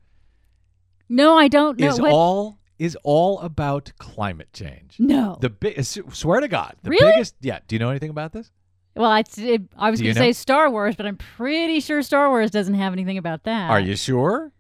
No, 1.10 1.38
I 1.38 1.48
don't 1.48 1.78
know. 1.80 1.88
is 1.88 2.02
what? 2.02 2.12
all 2.12 2.58
is 2.80 2.98
all 3.04 3.40
about 3.42 3.92
climate 4.00 4.52
change. 4.54 4.96
no. 4.98 5.38
The 5.40 5.52
big 5.52 5.84
swear 5.84 6.40
to 6.40 6.48
God, 6.48 6.76
the 6.82 6.90
Really? 6.90 7.12
biggest. 7.12 7.36
Yeah. 7.42 7.60
Do 7.68 7.76
you 7.76 7.80
know 7.80 7.92
anything 7.92 8.10
about 8.10 8.34
this? 8.34 8.50
well, 8.96 9.12
I, 9.12 9.24
it, 9.38 9.62
I 9.78 9.92
was 9.92 10.02
going 10.02 10.16
to 10.16 10.20
say 10.20 10.34
Star 10.34 10.70
Wars, 10.72 10.96
but 10.96 11.06
I'm 11.06 11.16
pretty 11.18 11.80
sure 11.80 12.02
Star 12.02 12.30
Wars 12.30 12.50
doesn't 12.52 12.74
have 12.74 12.92
anything 12.92 13.18
about 13.20 13.44
that. 13.44 13.70
Are 13.70 13.80
you 13.80 13.96
sure? 13.96 14.52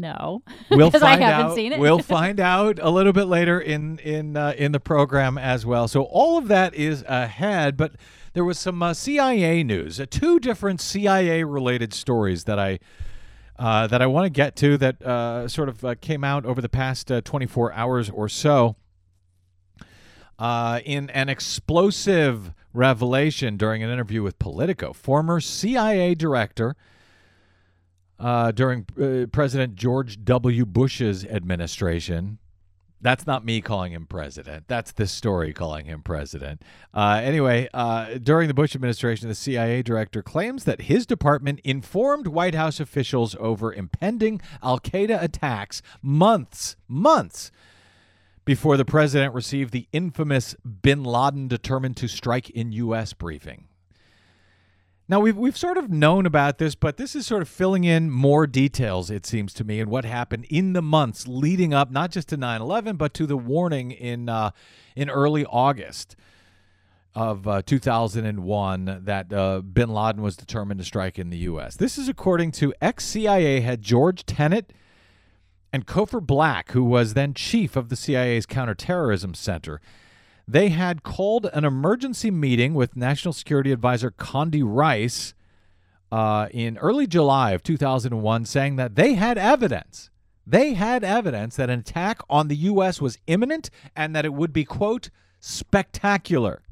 No. 0.00 0.42
We'll 0.70 0.90
find 0.90 1.22
haven't 1.22 1.46
out. 1.46 1.54
seen 1.54 1.72
it. 1.72 1.78
we'll 1.80 1.98
find 2.02 2.38
out 2.40 2.78
a 2.80 2.90
little 2.90 3.12
bit 3.12 3.24
later 3.24 3.58
in 3.60 3.98
in 3.98 4.36
uh, 4.36 4.54
in 4.56 4.72
the 4.72 4.80
program 4.80 5.38
as 5.38 5.64
well. 5.66 5.88
So 5.88 6.02
all 6.02 6.38
of 6.38 6.48
that 6.48 6.74
is 6.74 7.04
ahead, 7.08 7.76
but 7.76 7.92
there 8.34 8.44
was 8.44 8.58
some 8.58 8.82
uh, 8.82 8.94
CIA 8.94 9.62
news, 9.64 9.98
uh, 9.98 10.06
two 10.08 10.38
different 10.38 10.80
CIA 10.80 11.44
related 11.44 11.92
stories 11.92 12.44
that 12.44 12.58
I. 12.58 12.78
Uh, 13.58 13.88
that 13.88 14.00
I 14.00 14.06
want 14.06 14.24
to 14.24 14.30
get 14.30 14.54
to 14.56 14.78
that 14.78 15.02
uh, 15.02 15.48
sort 15.48 15.68
of 15.68 15.84
uh, 15.84 15.96
came 16.00 16.22
out 16.22 16.46
over 16.46 16.60
the 16.60 16.68
past 16.68 17.10
uh, 17.10 17.20
24 17.22 17.72
hours 17.72 18.08
or 18.08 18.28
so. 18.28 18.76
Uh, 20.38 20.78
in 20.84 21.10
an 21.10 21.28
explosive 21.28 22.52
revelation 22.72 23.56
during 23.56 23.82
an 23.82 23.90
interview 23.90 24.22
with 24.22 24.38
Politico, 24.38 24.92
former 24.92 25.40
CIA 25.40 26.14
director 26.14 26.76
uh, 28.18 28.52
during 28.52 28.86
uh, 29.00 29.26
President 29.32 29.74
George 29.74 30.24
W. 30.24 30.64
Bush's 30.66 31.24
administration. 31.24 32.38
That's 33.00 33.26
not 33.26 33.44
me 33.44 33.60
calling 33.60 33.92
him 33.92 34.06
president. 34.06 34.64
That's 34.66 34.90
this 34.90 35.12
story 35.12 35.52
calling 35.52 35.86
him 35.86 36.02
president. 36.02 36.62
Uh, 36.92 37.20
anyway, 37.22 37.68
uh, 37.72 38.18
during 38.20 38.48
the 38.48 38.54
Bush 38.54 38.74
administration, 38.74 39.28
the 39.28 39.36
CIA 39.36 39.82
director 39.82 40.20
claims 40.20 40.64
that 40.64 40.82
his 40.82 41.06
department 41.06 41.60
informed 41.62 42.26
White 42.26 42.56
House 42.56 42.80
officials 42.80 43.36
over 43.38 43.72
impending 43.72 44.40
Al 44.64 44.80
Qaeda 44.80 45.22
attacks 45.22 45.80
months, 46.02 46.74
months 46.88 47.52
before 48.44 48.76
the 48.76 48.84
president 48.84 49.32
received 49.32 49.72
the 49.72 49.86
infamous 49.92 50.56
bin 50.82 51.04
Laden 51.04 51.46
determined 51.46 51.96
to 51.98 52.08
strike 52.08 52.50
in 52.50 52.72
U.S. 52.72 53.12
briefing. 53.12 53.67
Now 55.10 55.20
we've 55.20 55.36
we've 55.36 55.56
sort 55.56 55.78
of 55.78 55.90
known 55.90 56.26
about 56.26 56.58
this, 56.58 56.74
but 56.74 56.98
this 56.98 57.16
is 57.16 57.26
sort 57.26 57.40
of 57.40 57.48
filling 57.48 57.84
in 57.84 58.10
more 58.10 58.46
details, 58.46 59.10
it 59.10 59.24
seems 59.24 59.54
to 59.54 59.64
me, 59.64 59.80
and 59.80 59.90
what 59.90 60.04
happened 60.04 60.44
in 60.50 60.74
the 60.74 60.82
months 60.82 61.26
leading 61.26 61.72
up, 61.72 61.90
not 61.90 62.10
just 62.10 62.28
to 62.28 62.36
9/11, 62.36 62.98
but 62.98 63.14
to 63.14 63.26
the 63.26 63.36
warning 63.36 63.90
in 63.90 64.28
uh, 64.28 64.50
in 64.94 65.08
early 65.08 65.46
August 65.46 66.14
of 67.14 67.48
uh, 67.48 67.62
2001 67.62 69.00
that 69.04 69.32
uh, 69.32 69.60
Bin 69.60 69.88
Laden 69.88 70.20
was 70.20 70.36
determined 70.36 70.78
to 70.78 70.84
strike 70.84 71.18
in 71.18 71.30
the 71.30 71.38
U.S. 71.38 71.76
This 71.76 71.96
is 71.96 72.08
according 72.08 72.52
to 72.52 72.74
ex-CIA 72.82 73.60
head 73.60 73.80
George 73.80 74.26
Tenet 74.26 74.74
and 75.72 75.86
Cofer 75.86 76.24
Black, 76.24 76.72
who 76.72 76.84
was 76.84 77.14
then 77.14 77.32
chief 77.32 77.76
of 77.76 77.88
the 77.88 77.96
CIA's 77.96 78.46
counterterrorism 78.46 79.34
center. 79.34 79.80
They 80.50 80.70
had 80.70 81.02
called 81.02 81.44
an 81.52 81.66
emergency 81.66 82.30
meeting 82.30 82.72
with 82.72 82.96
National 82.96 83.34
Security 83.34 83.70
Advisor 83.70 84.10
Condi 84.10 84.62
Rice 84.64 85.34
uh, 86.10 86.48
in 86.50 86.78
early 86.78 87.06
July 87.06 87.50
of 87.50 87.62
2001, 87.62 88.46
saying 88.46 88.76
that 88.76 88.94
they 88.94 89.12
had 89.12 89.36
evidence. 89.36 90.08
They 90.46 90.72
had 90.72 91.04
evidence 91.04 91.56
that 91.56 91.68
an 91.68 91.80
attack 91.80 92.22
on 92.30 92.48
the 92.48 92.56
U.S. 92.56 92.98
was 92.98 93.18
imminent 93.26 93.68
and 93.94 94.16
that 94.16 94.24
it 94.24 94.32
would 94.32 94.54
be, 94.54 94.64
quote, 94.64 95.10
spectacular. 95.38 96.62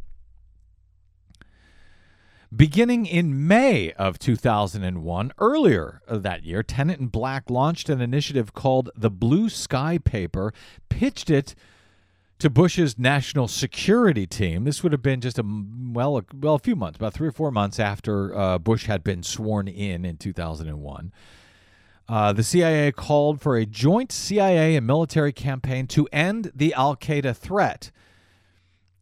Beginning 2.54 3.04
in 3.04 3.46
May 3.46 3.92
of 3.92 4.18
2001, 4.18 5.32
earlier 5.38 6.00
that 6.08 6.44
year, 6.44 6.62
Tenet 6.62 6.98
and 6.98 7.12
Black 7.12 7.50
launched 7.50 7.90
an 7.90 8.00
initiative 8.00 8.54
called 8.54 8.88
the 8.96 9.10
Blue 9.10 9.50
Sky 9.50 9.98
Paper, 9.98 10.54
pitched 10.88 11.28
it 11.28 11.54
to 12.38 12.50
Bush's 12.50 12.98
national 12.98 13.48
security 13.48 14.26
team. 14.26 14.64
This 14.64 14.82
would 14.82 14.92
have 14.92 15.02
been 15.02 15.20
just 15.20 15.38
a 15.38 15.44
well, 15.44 16.18
a, 16.18 16.24
well, 16.34 16.54
a 16.54 16.58
few 16.58 16.76
months, 16.76 16.96
about 16.96 17.14
three 17.14 17.28
or 17.28 17.32
four 17.32 17.50
months 17.50 17.80
after 17.80 18.36
uh, 18.36 18.58
Bush 18.58 18.86
had 18.86 19.02
been 19.02 19.22
sworn 19.22 19.68
in 19.68 20.04
in 20.04 20.16
2001. 20.16 21.12
Uh, 22.08 22.32
the 22.32 22.42
CIA 22.44 22.92
called 22.92 23.40
for 23.40 23.56
a 23.56 23.66
joint 23.66 24.12
CIA 24.12 24.76
and 24.76 24.86
military 24.86 25.32
campaign 25.32 25.86
to 25.88 26.06
end 26.12 26.52
the 26.54 26.72
Al 26.74 26.96
Qaeda 26.96 27.34
threat. 27.34 27.90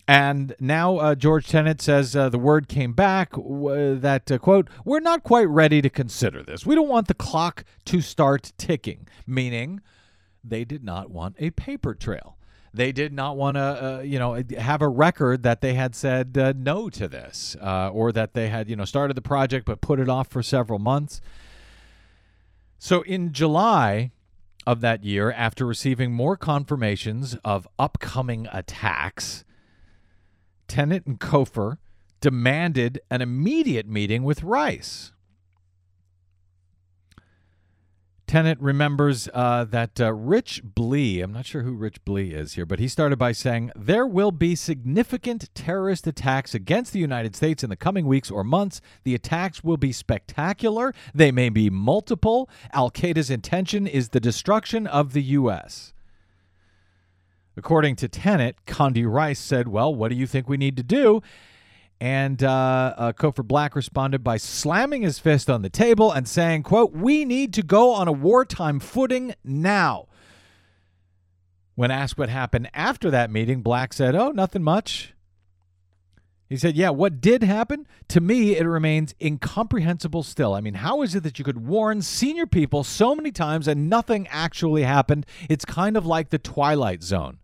And 0.07 0.55
now 0.61 0.99
uh, 0.99 1.15
George 1.15 1.49
Tenet 1.49 1.81
says 1.81 2.15
uh, 2.15 2.29
the 2.29 2.39
word 2.39 2.69
came 2.69 2.93
back 2.93 3.33
w- 3.33 3.97
that, 3.97 4.31
uh, 4.31 4.39
quote, 4.39 4.69
we're 4.85 5.01
not 5.01 5.23
quite 5.23 5.49
ready 5.49 5.81
to 5.81 5.89
consider 5.89 6.43
this. 6.43 6.67
We 6.67 6.75
don't 6.75 6.89
want 6.89 7.09
the 7.09 7.15
clock 7.15 7.65
to 7.87 8.01
start 8.01 8.53
ticking, 8.59 9.09
meaning 9.27 9.81
they 10.43 10.65
did 10.65 10.85
not 10.85 11.11
want 11.11 11.37
a 11.39 11.51
paper 11.51 11.95
trail. 11.95 12.37
They 12.75 12.91
did 12.91 13.13
not 13.13 13.37
want 13.37 13.57
to, 13.57 13.61
uh, 13.61 14.01
you 14.03 14.19
know, 14.19 14.43
have 14.59 14.83
a 14.83 14.89
record 14.89 15.45
that 15.45 15.61
they 15.61 15.75
had 15.75 15.95
said 15.95 16.37
uh, 16.37 16.53
no 16.57 16.91
to 16.91 17.07
this, 17.07 17.57
uh, 17.61 17.91
or 17.91 18.11
that 18.11 18.35
they 18.35 18.49
had, 18.49 18.69
you 18.69 18.75
know, 18.75 18.85
started 18.85 19.17
the 19.17 19.23
project 19.23 19.65
but 19.65 19.81
put 19.81 20.01
it 20.01 20.09
off 20.09 20.29
for 20.29 20.43
several 20.43 20.81
months. 20.81 21.21
So 22.81 23.03
in 23.03 23.33
July 23.33 24.11
of 24.67 24.81
that 24.81 25.05
year, 25.05 25.31
after 25.31 25.65
receiving 25.65 26.13
more 26.13 26.37
confirmations 26.37 27.37
of 27.45 27.69
upcoming 27.79 28.49
attacks, 28.53 29.45
Tenet 30.67 31.07
and 31.07 31.21
Cofer 31.21 31.79
demanded 32.21 33.01
an 33.09 33.23
immediate 33.23 33.87
meeting 33.87 34.25
with 34.25 34.43
Rice. 34.43 35.13
Tenet 38.35 38.61
remembers 38.61 39.29
uh, 39.33 39.63
that 39.63 40.01
uh, 40.01 40.13
Rich 40.13 40.63
Blee, 40.65 41.21
I'm 41.21 41.33
not 41.33 41.47
sure 41.47 41.63
who 41.63 41.73
Rich 41.73 42.05
Blee 42.05 42.33
is 42.33 42.55
here, 42.55 42.67
but 42.67 42.81
he 42.81 42.89
started 42.89 43.17
by 43.17 43.31
saying, 43.31 43.71
There 43.77 44.09
will 44.09 44.33
be 44.33 44.57
significant 44.57 45.55
terrorist 45.55 46.05
attacks 46.09 46.53
against 46.53 46.93
the 46.93 46.99
United 46.99 47.37
States 47.37 47.63
in 47.63 47.71
the 47.71 47.77
coming 47.77 48.07
weeks 48.07 48.33
or 48.33 48.43
months. 48.43 48.81
The 49.05 49.15
attacks 49.15 49.63
will 49.63 49.77
be 49.77 49.93
spectacular. 49.93 50.93
They 51.15 51.31
may 51.31 51.49
be 51.49 51.71
multiple. 51.71 52.51
Al 52.73 52.91
Qaeda's 52.91 53.31
intention 53.31 53.87
is 53.87 54.09
the 54.09 54.19
destruction 54.19 54.89
of 54.89 55.13
the 55.13 55.23
U.S. 55.23 55.93
According 57.57 57.95
to 57.95 58.09
Tenet, 58.09 58.57
Condi 58.67 59.09
Rice 59.09 59.39
said, 59.39 59.69
Well, 59.69 59.95
what 59.95 60.09
do 60.09 60.17
you 60.17 60.27
think 60.27 60.49
we 60.49 60.57
need 60.57 60.77
to 60.77 60.83
do? 60.83 61.23
And 62.05 62.43
uh, 62.43 62.95
uh, 62.99 63.13
Cofer 63.15 63.43
Black 63.43 63.75
responded 63.75 64.23
by 64.23 64.37
slamming 64.37 65.01
his 65.01 65.19
fist 65.19 65.49
on 65.49 65.63
the 65.63 65.71
table 65.71 66.13
and 66.13 66.29
saying, 66.29 66.65
quote, 66.65 66.93
we 66.93 67.25
need 67.25 67.55
to 67.55 67.63
go 67.63 67.95
on 67.95 68.09
a 68.09 68.13
wartime 68.13 68.79
footing 68.79 69.35
now. 69.43 70.09
When 71.77 71.91
asked 71.91 72.19
what 72.19 72.29
happened 72.29 72.69
after 72.75 73.11
that 73.11 73.31
meeting, 73.31 73.63
Black 73.63 73.95
said, 73.95 74.15
oh, 74.15 74.33
nothing 74.33 74.63
much. 74.63 75.15
He 76.47 76.59
said, 76.59 76.77
yeah, 76.77 76.91
what 76.91 77.23
did 77.23 77.43
happen? 77.43 77.87
To 78.09 78.21
me, 78.21 78.55
it 78.55 78.67
remains 78.67 79.15
incomprehensible 79.19 80.25
still. 80.25 80.53
I 80.53 80.61
mean, 80.61 80.75
how 80.75 81.01
is 81.01 81.15
it 81.15 81.23
that 81.23 81.39
you 81.39 81.45
could 81.47 81.67
warn 81.67 82.03
senior 82.03 82.45
people 82.45 82.85
so 82.85 83.15
many 83.15 83.33
times 83.33 83.67
and 83.67 83.89
nothing 83.89 84.29
actually 84.29 84.83
happened? 84.83 85.25
It's 85.49 85.65
kind 85.65 85.97
of 85.97 86.05
like 86.05 86.29
the 86.29 86.39
Twilight 86.39 87.03
Zone, 87.03 87.39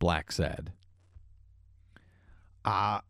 Black 0.00 0.32
said. 0.32 0.72
Uh, 2.68 3.00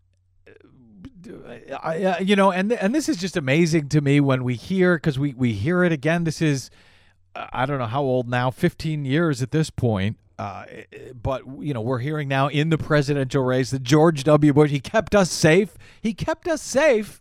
I, 1.82 2.04
uh, 2.04 2.18
you 2.20 2.36
know, 2.36 2.52
and 2.52 2.72
and 2.72 2.94
this 2.94 3.08
is 3.08 3.16
just 3.16 3.36
amazing 3.36 3.88
to 3.90 4.00
me 4.00 4.20
when 4.20 4.44
we 4.44 4.54
hear 4.54 4.96
because 4.96 5.18
we 5.18 5.34
we 5.34 5.52
hear 5.52 5.82
it 5.84 5.92
again. 5.92 6.24
This 6.24 6.40
is 6.40 6.70
I 7.34 7.66
don't 7.66 7.78
know 7.78 7.86
how 7.86 8.02
old 8.02 8.28
now, 8.28 8.50
15 8.50 9.04
years 9.04 9.42
at 9.42 9.50
this 9.50 9.70
point. 9.70 10.16
Uh, 10.38 10.64
but 11.20 11.42
you 11.60 11.74
know, 11.74 11.80
we're 11.80 11.98
hearing 11.98 12.28
now 12.28 12.46
in 12.46 12.70
the 12.70 12.78
presidential 12.78 13.42
race 13.42 13.70
that 13.70 13.82
George 13.82 14.22
W. 14.24 14.52
Bush 14.52 14.70
he 14.70 14.78
kept 14.78 15.14
us 15.14 15.30
safe. 15.30 15.76
He 16.00 16.14
kept 16.14 16.46
us 16.46 16.62
safe. 16.62 17.20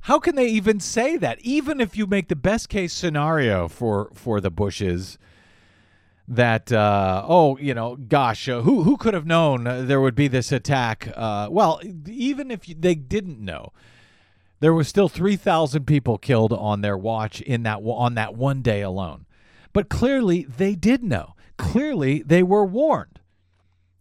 How 0.00 0.18
can 0.18 0.34
they 0.34 0.48
even 0.48 0.80
say 0.80 1.16
that? 1.16 1.40
Even 1.40 1.80
if 1.80 1.96
you 1.96 2.06
make 2.06 2.28
the 2.28 2.36
best 2.36 2.68
case 2.68 2.92
scenario 2.92 3.68
for 3.68 4.10
for 4.12 4.40
the 4.40 4.50
Bushes, 4.50 5.18
that 6.28 6.72
uh, 6.72 7.24
oh 7.26 7.56
you 7.58 7.74
know 7.74 7.96
gosh 7.96 8.48
uh, 8.48 8.62
who 8.62 8.82
who 8.82 8.96
could 8.96 9.14
have 9.14 9.26
known 9.26 9.64
there 9.86 10.00
would 10.00 10.14
be 10.14 10.28
this 10.28 10.52
attack? 10.52 11.08
Uh, 11.14 11.48
well 11.50 11.80
even 12.06 12.50
if 12.50 12.66
they 12.66 12.94
didn't 12.94 13.38
know 13.38 13.72
there 14.60 14.72
was 14.72 14.88
still 14.88 15.08
3000 15.08 15.84
people 15.84 16.18
killed 16.18 16.52
on 16.52 16.80
their 16.80 16.96
watch 16.96 17.40
in 17.40 17.62
that 17.64 17.76
on 17.76 18.14
that 18.14 18.34
one 18.34 18.62
day 18.62 18.82
alone. 18.82 19.26
But 19.72 19.88
clearly 19.88 20.44
they 20.44 20.74
did 20.74 21.02
know. 21.02 21.34
Clearly 21.58 22.22
they 22.22 22.42
were 22.42 22.64
warned. 22.64 23.20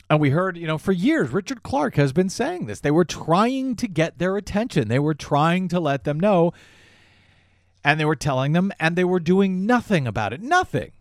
And 0.10 0.20
we 0.20 0.30
heard 0.30 0.58
you 0.58 0.68
know 0.68 0.78
for 0.78 0.92
years 0.92 1.32
Richard 1.32 1.64
Clarke 1.64 1.96
has 1.96 2.14
been 2.14 2.30
saying 2.30 2.68
this. 2.68 2.80
They 2.80 2.92
were 2.92 3.06
trying 3.06 3.76
to 3.78 3.88
get 3.88 4.18
their 4.18 4.38
attention. 4.38 4.88
They 4.88 5.00
were 5.00 5.14
trying 5.14 5.68
to 5.70 5.80
let 5.80 6.04
them 6.04 6.20
know. 6.20 6.54
And 7.84 8.00
they 8.00 8.06
were 8.06 8.16
telling 8.16 8.54
them, 8.54 8.72
and 8.80 8.96
they 8.96 9.04
were 9.04 9.20
doing 9.20 9.68
nothing 9.68 10.08
about 10.08 10.34
it. 10.34 10.42
Nothing. 10.42 10.92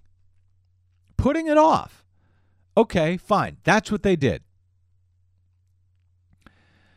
Putting 1.24 1.46
it 1.46 1.56
off. 1.56 2.04
Okay, 2.76 3.16
fine. 3.16 3.56
That's 3.64 3.90
what 3.90 4.02
they 4.02 4.14
did. 4.14 4.42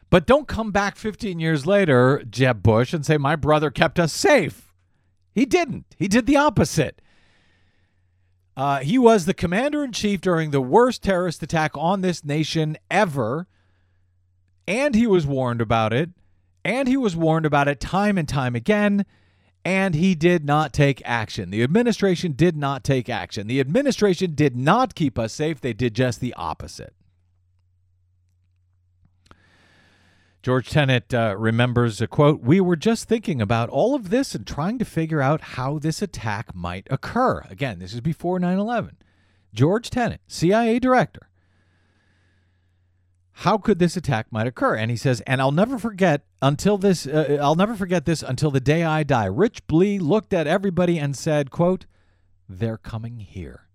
But 0.10 0.28
don't 0.28 0.50
come 0.50 0.74
back 0.74 0.98
15 0.98 1.40
years 1.40 1.66
later, 1.66 2.22
Jeb 2.30 2.62
Bush, 2.62 2.92
and 2.92 3.06
say, 3.06 3.18
my 3.18 3.38
brother 3.38 3.72
kept 3.72 3.98
us 3.98 4.12
safe. 4.12 4.74
He 5.32 5.46
didn't. 5.46 5.86
He 5.96 6.10
did 6.10 6.26
the 6.26 6.36
opposite. 6.36 7.02
Uh, 8.58 8.80
he 8.80 8.98
was 8.98 9.24
the 9.24 9.34
commander 9.34 9.82
in 9.82 9.94
chief 9.94 10.20
during 10.20 10.52
the 10.52 10.60
worst 10.60 11.04
terrorist 11.04 11.42
attack 11.42 11.72
on 11.78 12.02
this 12.02 12.26
nation 12.26 12.78
ever. 12.92 13.48
And 14.68 14.94
he 14.94 15.08
was 15.08 15.26
warned 15.26 15.62
about 15.62 15.94
it. 15.94 16.10
And 16.66 16.90
he 16.90 16.98
was 16.98 17.16
warned 17.16 17.46
about 17.46 17.70
it 17.70 17.80
time 17.80 18.18
and 18.18 18.28
time 18.28 18.58
again. 18.58 19.06
And 19.68 19.96
he 19.96 20.16
did 20.16 20.46
not 20.46 20.72
take 20.72 21.02
action. 21.04 21.50
The 21.50 21.62
administration 21.62 22.32
did 22.32 22.56
not 22.56 22.86
take 22.86 23.10
action. 23.10 23.48
The 23.48 23.60
administration 23.60 24.34
did 24.34 24.56
not 24.56 24.96
keep 24.96 25.20
us 25.20 25.34
safe. 25.34 25.60
They 25.60 25.74
did 25.74 25.94
just 25.94 26.22
the 26.22 26.34
opposite. 26.36 26.94
George 30.42 30.70
Tenet 30.70 31.14
uh, 31.14 31.36
remembers 31.38 32.00
a 32.00 32.08
quote 32.08 32.40
We 32.40 32.62
were 32.62 32.78
just 32.78 33.10
thinking 33.10 33.42
about 33.42 33.68
all 33.68 33.94
of 33.94 34.10
this 34.10 34.34
and 34.34 34.48
trying 34.48 34.80
to 34.80 34.86
figure 34.86 35.22
out 35.22 35.42
how 35.42 35.80
this 35.80 36.02
attack 36.02 36.56
might 36.56 36.88
occur. 36.90 37.42
Again, 37.50 37.80
this 37.80 37.94
is 37.94 38.00
before 38.00 38.40
9 38.40 38.58
11. 38.58 38.96
George 39.54 39.90
Tenet, 39.90 40.22
CIA 40.28 40.80
director. 40.80 41.27
How 43.42 43.60
could 43.60 43.78
this 43.78 43.96
attack 43.96 44.32
might 44.32 44.48
occur? 44.48 44.76
And 44.76 44.90
he 44.90 44.98
says, 44.98 45.22
and 45.28 45.40
I'll 45.40 45.52
never 45.52 45.78
forget 45.78 46.24
until 46.42 46.80
this. 46.80 47.06
Uh, 47.06 47.38
I'll 47.40 47.54
never 47.54 47.76
forget 47.76 48.06
this 48.06 48.24
until 48.24 48.50
the 48.50 48.60
day 48.60 48.84
I 48.84 49.04
die. 49.04 49.26
Rich 49.26 49.68
Blee 49.68 50.00
looked 50.00 50.34
at 50.34 50.48
everybody 50.48 50.98
and 50.98 51.16
said, 51.16 51.52
"quote 51.52 51.86
They're 52.50 52.80
coming 52.80 53.20
here." 53.20 53.68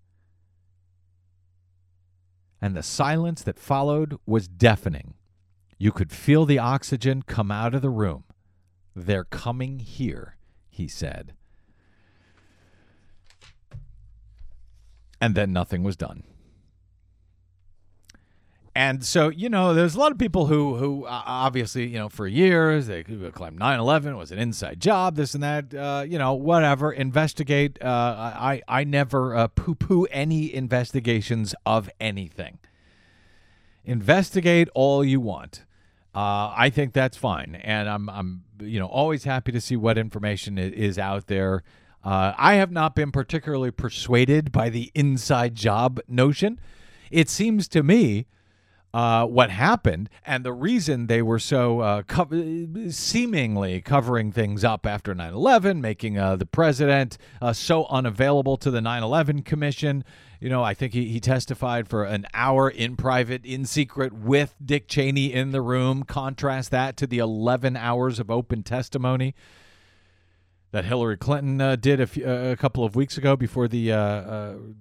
And 2.60 2.76
the 2.76 2.82
silence 2.82 3.44
that 3.44 3.56
followed 3.56 4.18
was 4.26 4.48
deafening. 4.48 5.14
You 5.78 5.92
could 5.92 6.10
feel 6.10 6.44
the 6.44 6.58
oxygen 6.58 7.22
come 7.22 7.52
out 7.52 7.72
of 7.72 7.82
the 7.82 7.88
room. 7.90 8.24
They're 8.96 9.22
coming 9.22 9.78
here, 9.78 10.38
he 10.70 10.88
said. 10.88 11.34
And 15.20 15.36
then 15.36 15.52
nothing 15.52 15.84
was 15.84 15.94
done. 15.96 16.24
And 18.74 19.04
so, 19.04 19.28
you 19.28 19.50
know, 19.50 19.74
there's 19.74 19.94
a 19.94 19.98
lot 19.98 20.12
of 20.12 20.18
people 20.18 20.46
who, 20.46 20.76
who 20.76 21.04
uh, 21.04 21.22
obviously, 21.26 21.88
you 21.88 21.98
know, 21.98 22.08
for 22.08 22.26
years 22.26 22.86
they 22.86 23.02
claim 23.02 23.58
9/11 23.58 24.16
was 24.16 24.32
an 24.32 24.38
inside 24.38 24.80
job, 24.80 25.14
this 25.14 25.34
and 25.34 25.42
that, 25.42 25.74
uh, 25.74 26.04
you 26.08 26.18
know, 26.18 26.32
whatever. 26.32 26.90
Investigate. 26.90 27.82
Uh, 27.82 27.86
I 27.86 28.62
I 28.66 28.84
never 28.84 29.36
uh, 29.36 29.48
poo-poo 29.48 30.04
any 30.10 30.54
investigations 30.54 31.54
of 31.66 31.90
anything. 32.00 32.58
Investigate 33.84 34.68
all 34.74 35.04
you 35.04 35.20
want. 35.20 35.64
Uh, 36.14 36.52
I 36.56 36.70
think 36.70 36.94
that's 36.94 37.16
fine, 37.16 37.56
and 37.56 37.90
I'm 37.90 38.08
I'm 38.08 38.44
you 38.58 38.78
know 38.78 38.86
always 38.86 39.24
happy 39.24 39.52
to 39.52 39.60
see 39.60 39.76
what 39.76 39.98
information 39.98 40.56
is 40.56 40.98
out 40.98 41.26
there. 41.26 41.62
I 42.04 42.54
have 42.54 42.72
not 42.72 42.94
been 42.94 43.12
particularly 43.12 43.70
persuaded 43.70 44.50
by 44.50 44.70
the 44.70 44.90
inside 44.94 45.54
job 45.54 46.00
notion. 46.08 46.58
It 47.10 47.28
seems 47.28 47.68
to 47.68 47.82
me 47.82 48.26
uh, 48.94 49.24
what 49.26 49.50
happened 49.50 50.10
and 50.24 50.44
the 50.44 50.52
reason 50.52 51.06
they 51.06 51.22
were 51.22 51.38
so 51.38 51.80
uh, 51.80 52.02
co- 52.02 52.28
seemingly 52.90 53.80
covering 53.80 54.30
things 54.30 54.64
up 54.64 54.86
after 54.86 55.14
9 55.14 55.32
11, 55.32 55.80
making 55.80 56.18
uh, 56.18 56.36
the 56.36 56.44
president 56.44 57.16
uh, 57.40 57.52
so 57.52 57.86
unavailable 57.86 58.56
to 58.58 58.70
the 58.70 58.80
9 58.82 59.02
11 59.02 59.42
Commission. 59.42 60.04
You 60.40 60.50
know, 60.50 60.62
I 60.62 60.74
think 60.74 60.92
he, 60.92 61.08
he 61.08 61.20
testified 61.20 61.88
for 61.88 62.04
an 62.04 62.26
hour 62.34 62.68
in 62.68 62.96
private, 62.96 63.46
in 63.46 63.64
secret, 63.64 64.12
with 64.12 64.54
Dick 64.62 64.88
Cheney 64.88 65.32
in 65.32 65.52
the 65.52 65.62
room. 65.62 66.02
Contrast 66.02 66.70
that 66.72 66.96
to 66.98 67.06
the 67.06 67.18
11 67.18 67.76
hours 67.76 68.18
of 68.18 68.30
open 68.30 68.62
testimony 68.62 69.34
that 70.72 70.84
Hillary 70.84 71.16
Clinton 71.16 71.60
uh, 71.60 71.76
did 71.76 72.00
a, 72.00 72.06
few, 72.06 72.28
a 72.28 72.56
couple 72.56 72.84
of 72.84 72.96
weeks 72.96 73.16
ago 73.16 73.36
before 73.36 73.68
the 73.68 73.92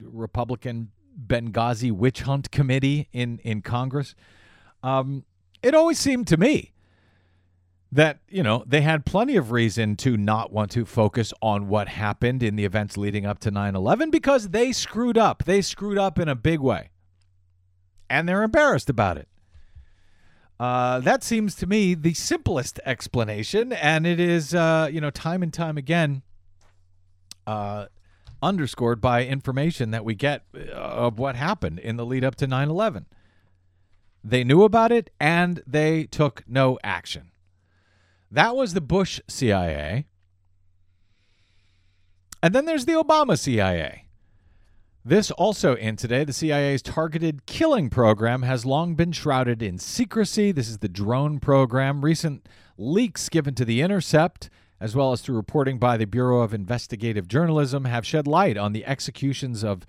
Republican 0.02 0.92
Benghazi 1.20 1.92
witch 1.92 2.22
hunt 2.22 2.52
committee 2.52 3.08
in 3.12 3.40
in 3.40 3.62
Congress. 3.62 4.16
Um, 4.84 5.26
it 5.62 5.76
always 5.76 6.00
seemed 6.00 6.28
to 6.28 6.38
me 6.38 6.72
that 7.92 8.20
you 8.30 8.42
know 8.42 8.64
they 8.66 8.82
had 8.82 9.06
plenty 9.06 9.36
of 9.36 9.52
reason 9.52 9.96
to 9.98 10.16
not 10.18 10.52
want 10.52 10.72
to 10.72 10.86
focus 10.86 11.34
on 11.42 11.68
what 11.68 11.90
happened 11.90 12.42
in 12.42 12.56
the 12.56 12.66
events 12.66 12.98
leading 12.98 13.26
up 13.26 13.40
to 13.40 13.52
9/11 13.52 14.12
because 14.12 14.50
they 14.50 14.72
screwed 14.72 15.18
up. 15.18 15.44
They 15.44 15.62
screwed 15.62 15.98
up 15.98 16.18
in 16.18 16.28
a 16.28 16.36
big 16.36 16.60
way, 16.60 16.92
and 18.10 18.28
they're 18.28 18.44
embarrassed 18.44 18.90
about 18.90 19.18
it. 19.18 19.28
Uh, 20.60 21.00
that 21.00 21.24
seems 21.24 21.56
to 21.56 21.66
me 21.66 21.96
the 21.96 22.14
simplest 22.14 22.80
explanation, 22.86 23.74
and 23.74 24.06
it 24.06 24.20
is 24.20 24.54
uh, 24.54 24.88
you 24.92 25.02
know 25.02 25.10
time 25.10 25.44
and 25.44 25.54
time 25.54 25.78
again. 25.78 26.22
Uh, 27.48 27.88
underscored 28.42 29.02
by 29.02 29.26
information 29.26 29.92
that 29.92 30.06
we 30.06 30.16
get 30.16 30.44
uh, 30.56 30.72
of 30.72 31.20
what 31.20 31.36
happened 31.36 31.80
in 31.80 31.98
the 31.98 32.06
lead 32.06 32.24
up 32.24 32.36
to 32.36 32.48
9 32.48 32.70
11. 32.70 33.06
They 34.24 34.44
knew 34.44 34.64
about 34.64 34.92
it 34.92 35.10
and 35.20 35.64
they 35.66 36.06
took 36.06 36.44
no 36.48 36.78
action. 36.84 37.32
That 38.30 38.56
was 38.56 38.74
the 38.74 38.82
Bush 38.82 39.20
CIA. 39.28 40.06
And 42.44 42.56
then 42.56 42.66
there's 42.66 42.86
the 42.86 42.94
Obama 42.94 43.38
CIA. 43.38 44.06
This 45.04 45.32
also 45.32 45.76
in 45.76 45.96
today, 45.96 46.24
the 46.24 46.34
CIA's 46.34 46.84
targeted 46.84 47.48
killing 47.48 47.90
program 47.90 48.44
has 48.44 48.66
long 48.68 48.94
been 48.94 49.12
shrouded 49.12 49.64
in 49.64 49.80
secrecy. 49.80 50.52
This 50.52 50.70
is 50.70 50.78
the 50.78 50.88
drone 50.88 51.40
program. 51.40 52.06
Recent 52.06 52.48
leaks 52.78 53.28
given 53.28 53.56
to 53.56 53.66
The 53.66 53.82
Intercept 53.82 54.50
as 54.82 54.96
well 54.96 55.12
as 55.12 55.22
through 55.22 55.36
reporting 55.36 55.78
by 55.78 55.96
the 55.96 56.06
Bureau 56.06 56.42
of 56.42 56.56
Investigative 56.56 57.28
Journalism, 57.28 57.86
have 57.86 58.06
shed 58.06 58.26
light 58.26 58.58
on 58.58 58.74
the 58.74 58.84
executions 58.86 59.64
of 59.64 59.86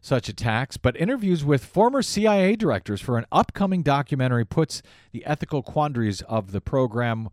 such 0.00 0.28
attacks, 0.28 0.76
but 0.76 0.96
interviews 0.96 1.44
with 1.44 1.64
former 1.64 2.02
CIA 2.02 2.56
directors 2.56 3.00
for 3.00 3.16
an 3.16 3.26
upcoming 3.30 3.82
documentary 3.82 4.44
puts 4.44 4.82
the 5.12 5.24
ethical 5.24 5.62
quandaries 5.62 6.20
of 6.22 6.50
the 6.50 6.60
program, 6.60 7.28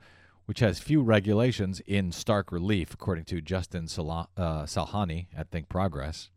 which 0.45 0.59
has 0.59 0.77
few 0.77 1.01
regulations, 1.01 1.81
in 1.87 2.11
stark 2.11 2.51
relief, 2.51 2.93
according 2.93 3.25
to 3.25 3.41
Justin 3.41 3.85
uh, 3.85 4.65
Salhani 4.65 5.25
at 5.35 5.49
Think 5.49 5.67
Progress. 5.67 6.29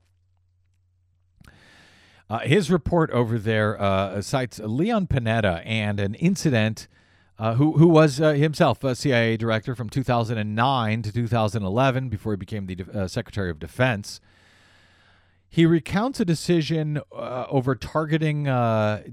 Uh, 2.30 2.40
his 2.40 2.70
report 2.70 3.10
over 3.10 3.38
there 3.38 3.80
uh, 3.80 4.22
cites 4.22 4.58
Leon 4.58 5.06
Panetta 5.06 5.62
and 5.64 6.00
an 6.00 6.14
incident 6.14 6.88
uh, 7.38 7.54
who 7.54 7.72
who 7.72 7.86
was 7.86 8.20
uh, 8.20 8.32
himself 8.32 8.82
a 8.82 8.96
CIA 8.96 9.36
director 9.36 9.74
from 9.74 9.88
2009 9.88 11.02
to 11.02 11.12
2011 11.12 12.08
before 12.08 12.32
he 12.32 12.36
became 12.36 12.66
the 12.66 12.84
uh, 12.92 13.06
Secretary 13.06 13.48
of 13.48 13.58
Defense. 13.58 14.20
He 15.48 15.64
recounts 15.64 16.20
a 16.20 16.24
decision 16.24 17.00
uh, 17.12 17.46
over 17.48 17.74
targeting, 17.74 18.48
uh, 18.48 19.04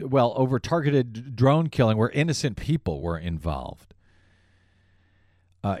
well, 0.00 0.34
over 0.36 0.60
targeted 0.60 1.34
drone 1.34 1.68
killing 1.68 1.96
where 1.96 2.10
innocent 2.10 2.56
people 2.56 3.00
were 3.00 3.18
involved. 3.18 3.94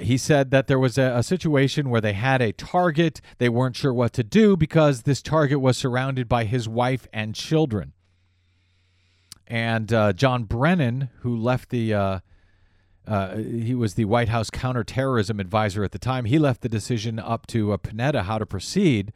He 0.00 0.18
said 0.18 0.50
that 0.50 0.66
there 0.66 0.78
was 0.78 0.98
a, 0.98 1.14
a, 1.16 1.22
situation 1.22 1.88
where 1.88 2.02
they 2.02 2.12
had 2.12 2.42
a 2.42 2.52
target. 2.52 3.22
They 3.38 3.48
weren't 3.48 3.74
sure 3.74 3.94
what 3.94 4.12
to 4.14 4.22
do 4.22 4.54
because 4.54 5.04
this 5.04 5.22
target 5.22 5.62
was 5.62 5.78
surrounded 5.78 6.28
by 6.28 6.44
his 6.44 6.68
wife 6.68 7.08
and 7.10 7.34
children. 7.34 7.94
And 9.48 9.92
uh, 9.92 10.12
John 10.12 10.44
Brennan, 10.44 11.08
who 11.20 11.34
left 11.34 11.70
the, 11.70 11.94
uh, 11.94 12.18
uh, 13.06 13.36
he 13.38 13.74
was 13.74 13.94
the 13.94 14.04
White 14.04 14.28
House 14.28 14.50
counterterrorism 14.50 15.40
advisor 15.40 15.82
at 15.82 15.92
the 15.92 15.98
time, 15.98 16.26
he 16.26 16.38
left 16.38 16.60
the 16.60 16.68
decision 16.68 17.18
up 17.18 17.46
to 17.48 17.72
uh, 17.72 17.78
Panetta 17.78 18.24
how 18.24 18.38
to 18.38 18.44
proceed. 18.44 19.10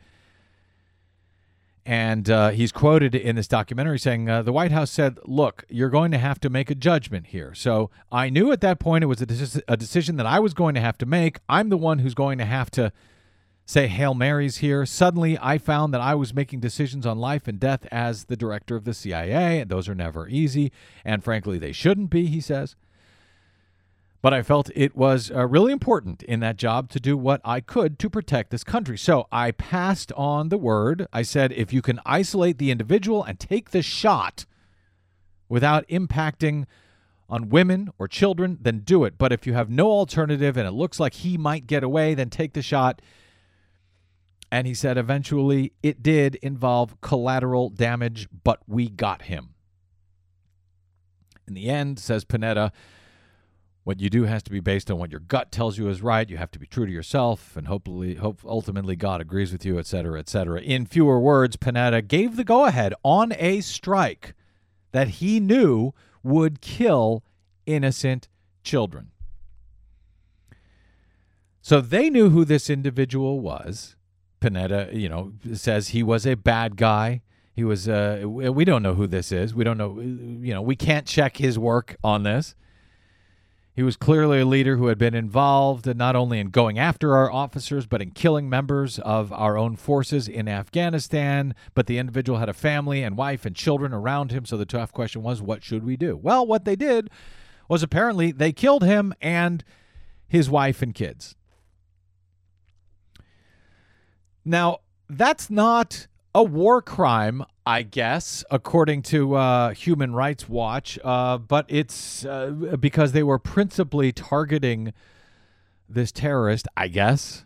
And 1.85 2.31
uh, 2.31 2.51
he's 2.51 2.73
quoted 2.73 3.15
in 3.15 3.37
this 3.37 3.49
documentary 3.49 3.99
saying, 3.99 4.31
uh, 4.31 4.41
The 4.43 4.53
White 4.53 4.73
House 4.73 4.91
said, 4.91 5.19
Look, 5.27 5.65
you're 5.69 5.91
going 5.91 6.13
to 6.13 6.19
have 6.19 6.41
to 6.41 6.49
make 6.49 6.71
a 6.71 6.75
judgment 6.75 7.27
here. 7.27 7.55
So 7.55 7.91
I 8.11 8.31
knew 8.31 8.53
at 8.53 8.63
that 8.63 8.79
point 8.79 9.05
it 9.05 9.09
was 9.09 9.21
a, 9.21 9.27
de- 9.27 9.63
a 9.69 9.77
decision 9.77 10.17
that 10.17 10.27
I 10.27 10.39
was 10.39 10.55
going 10.55 10.75
to 10.77 10.81
have 10.81 10.97
to 10.99 11.07
make. 11.07 11.41
I'm 11.49 11.69
the 11.69 11.77
one 11.77 11.99
who's 11.99 12.15
going 12.15 12.39
to 12.39 12.45
have 12.47 12.71
to 12.73 12.93
say 13.73 13.87
Hail 13.87 14.13
Marys 14.13 14.59
here. 14.59 14.85
Suddenly, 14.85 15.39
I 15.41 15.57
found 15.57 15.95
that 15.95 16.03
I 16.03 16.15
was 16.15 16.35
making 16.35 16.61
decisions 16.61 17.07
on 17.07 17.19
life 17.19 17.49
and 17.49 17.59
death 17.59 17.87
as 17.91 18.27
the 18.27 18.37
director 18.37 18.77
of 18.77 18.85
the 18.85 18.93
CIA, 18.93 19.61
and 19.61 19.71
those 19.71 19.89
are 19.89 19.95
never 19.95 20.29
easy. 20.29 20.71
And 21.07 21.25
frankly, 21.25 21.59
they 21.59 21.73
shouldn't 21.73 22.11
be, 22.11 22.27
he 22.27 22.41
says. 22.41 22.77
But 24.21 24.35
I 24.35 24.43
felt 24.43 24.71
it 24.77 24.95
was 24.95 25.31
uh, 25.31 25.47
really 25.47 25.73
important 25.73 26.23
in 26.25 26.41
that 26.41 26.59
job 26.59 26.91
to 26.91 27.01
do 27.01 27.17
what 27.17 27.41
I 27.47 27.61
could 27.61 27.99
to 28.01 28.11
protect 28.11 28.51
this 28.51 28.63
country. 28.63 28.99
So 28.99 29.27
I 29.33 29.53
passed 29.53 30.13
on 30.13 30.51
the 30.51 30.59
word. 30.59 31.09
I 31.11 31.23
said, 31.23 31.51
if 31.53 31.73
you 31.73 31.81
can 31.81 31.99
isolate 32.05 32.59
the 32.59 32.71
individual 32.71 33.25
and 33.25 33.41
take 33.41 33.71
the 33.71 33.83
shot 33.83 34.45
without 35.49 35.89
impacting 35.89 36.67
on 37.29 37.49
women 37.49 37.91
or 37.99 38.07
children, 38.07 38.59
then 38.61 38.81
do 38.81 39.05
it. 39.05 39.17
But 39.17 39.33
if 39.33 39.47
you 39.47 39.55
have 39.55 39.71
no 39.71 39.91
alternative 39.91 40.59
and 40.59 40.69
it 40.69 40.73
looks 40.73 41.01
like 41.01 41.15
he 41.15 41.39
might 41.39 41.67
get 41.67 41.83
away, 41.83 42.15
then 42.15 42.29
take 42.29 42.53
the 42.53 42.63
shot. 42.63 43.01
And 44.53 44.67
he 44.67 44.75
said 44.75 44.99
eventually 44.99 45.73
it 45.83 46.03
did 46.03 46.35
involve 46.37 47.01
collateral 47.01 47.71
damage, 47.71 48.29
but 48.45 48.61
we 48.67 48.91
got 48.91 49.23
him. 49.23 49.55
In 51.49 51.55
the 51.55 51.71
end, 51.71 51.99
says 51.99 52.27
Panetta, 52.27 52.71
what 53.85 53.99
you 53.99 54.11
do 54.11 54.25
has 54.25 54.43
to 54.43 54.51
be 54.51 54.61
based 54.61 54.91
on 54.91 54.99
what 54.99 55.11
your 55.11 55.21
gut 55.21 55.53
tells 55.53 55.79
you 55.79 55.89
is 55.89 56.03
right. 56.03 56.29
You 56.29 56.37
have 56.37 56.51
to 56.51 56.59
be 56.59 56.67
true 56.67 56.85
to 56.85 56.93
yourself, 56.93 57.57
and 57.57 57.67
hopefully, 57.67 58.17
hope 58.17 58.43
ultimately 58.45 58.95
God 58.95 59.23
agrees 59.23 59.53
with 59.53 59.65
you, 59.65 59.79
et 59.79 59.87
cetera, 59.87 60.19
et 60.19 60.29
cetera. 60.29 60.61
In 60.61 60.85
fewer 60.85 61.19
words, 61.19 61.57
Panetta 61.57 62.07
gave 62.07 62.37
the 62.37 62.45
go-ahead 62.45 62.93
on 63.03 63.33
a 63.39 63.63
strike 63.63 64.35
that 64.93 65.09
he 65.09 65.41
knew 65.41 65.95
would 66.23 66.61
kill 66.61 67.25
innocent 67.65 68.29
children. 68.63 69.13
So 71.63 71.81
they 71.81 72.11
knew 72.11 72.29
who 72.29 72.45
this 72.45 72.69
individual 72.69 73.41
was. 73.41 73.97
Panetta, 74.43 74.93
you 74.93 75.09
know, 75.09 75.33
says 75.55 75.89
he 75.89 76.03
was 76.03 76.27
a 76.27 76.35
bad 76.35 76.77
guy. 76.77 77.23
He 77.55 77.65
was. 77.65 77.89
Uh, 77.89 78.23
we 78.27 78.65
don't 78.65 78.83
know 78.83 78.95
who 78.95 79.07
this 79.07 79.31
is. 79.31 79.55
We 79.55 79.63
don't 79.63 79.79
know. 79.79 80.01
You 80.01 80.55
know, 80.55 80.63
we 80.63 80.75
can't 80.75 81.07
check 81.07 81.37
his 81.37 81.59
work 81.59 81.97
on 82.03 82.23
this. 82.23 82.55
He 83.75 83.83
was 83.83 83.97
clearly 83.97 84.41
a 84.41 84.45
leader 84.45 84.77
who 84.77 84.89
had 84.89 84.99
been 84.99 85.15
involved 85.15 85.87
not 85.97 86.15
only 86.15 86.39
in 86.39 86.49
going 86.49 86.79
after 86.79 87.17
our 87.17 87.33
officers, 87.33 87.87
but 87.87 88.03
in 88.03 88.11
killing 88.11 88.51
members 88.51 88.99
of 88.99 89.33
our 89.33 89.57
own 89.57 89.77
forces 89.77 90.29
in 90.29 90.47
Afghanistan. 90.47 91.55
But 91.73 91.87
the 91.87 91.97
individual 91.97 92.39
had 92.39 92.51
a 92.51 92.55
family 92.55 93.03
and 93.03 93.17
wife 93.17 93.47
and 93.47 93.57
children 93.57 93.95
around 93.95 94.31
him. 94.31 94.45
So 94.45 94.59
the 94.59 94.67
tough 94.67 94.93
question 94.93 95.23
was, 95.23 95.41
what 95.41 95.65
should 95.65 95.85
we 95.85 95.97
do? 95.97 96.17
Well, 96.17 96.47
what 96.47 96.67
they 96.67 96.77
did 96.77 97.09
was 97.67 97.83
apparently 97.83 98.31
they 98.31 98.53
killed 98.53 98.85
him 98.85 99.15
and 99.23 99.65
his 100.29 100.51
wife 100.51 100.83
and 100.83 100.95
kids. 100.95 101.35
Now, 104.45 104.79
that's 105.09 105.51
not 105.51 106.07
a 106.35 106.43
war 106.43 106.83
crime, 106.83 107.45
I 107.67 107.83
guess, 107.83 108.45
according 108.51 109.03
to 109.03 109.35
uh, 109.35 109.71
Human 109.75 110.15
Rights 110.15 110.49
Watch, 110.49 110.99
uh, 111.05 111.39
but 111.39 111.67
it's 111.69 112.25
uh, 112.25 112.77
because 112.81 113.13
they 113.13 113.23
were 113.23 113.39
principally 113.39 114.13
targeting 114.13 114.93
this 115.89 116.11
terrorist, 116.11 116.67
I 116.77 116.89
guess. 116.89 117.45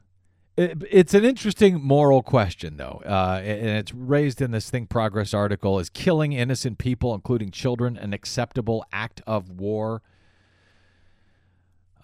It, 0.56 0.84
it's 0.90 1.12
an 1.12 1.24
interesting 1.24 1.82
moral 1.82 2.22
question, 2.22 2.78
though, 2.78 3.02
uh, 3.04 3.42
and 3.44 3.68
it's 3.68 3.92
raised 3.92 4.40
in 4.40 4.52
this 4.52 4.70
Think 4.70 4.88
Progress 4.88 5.34
article. 5.34 5.78
Is 5.78 5.90
killing 5.90 6.32
innocent 6.32 6.78
people, 6.78 7.14
including 7.14 7.50
children, 7.50 7.96
an 7.96 8.14
acceptable 8.14 8.84
act 8.92 9.20
of 9.26 9.50
war? 9.50 10.02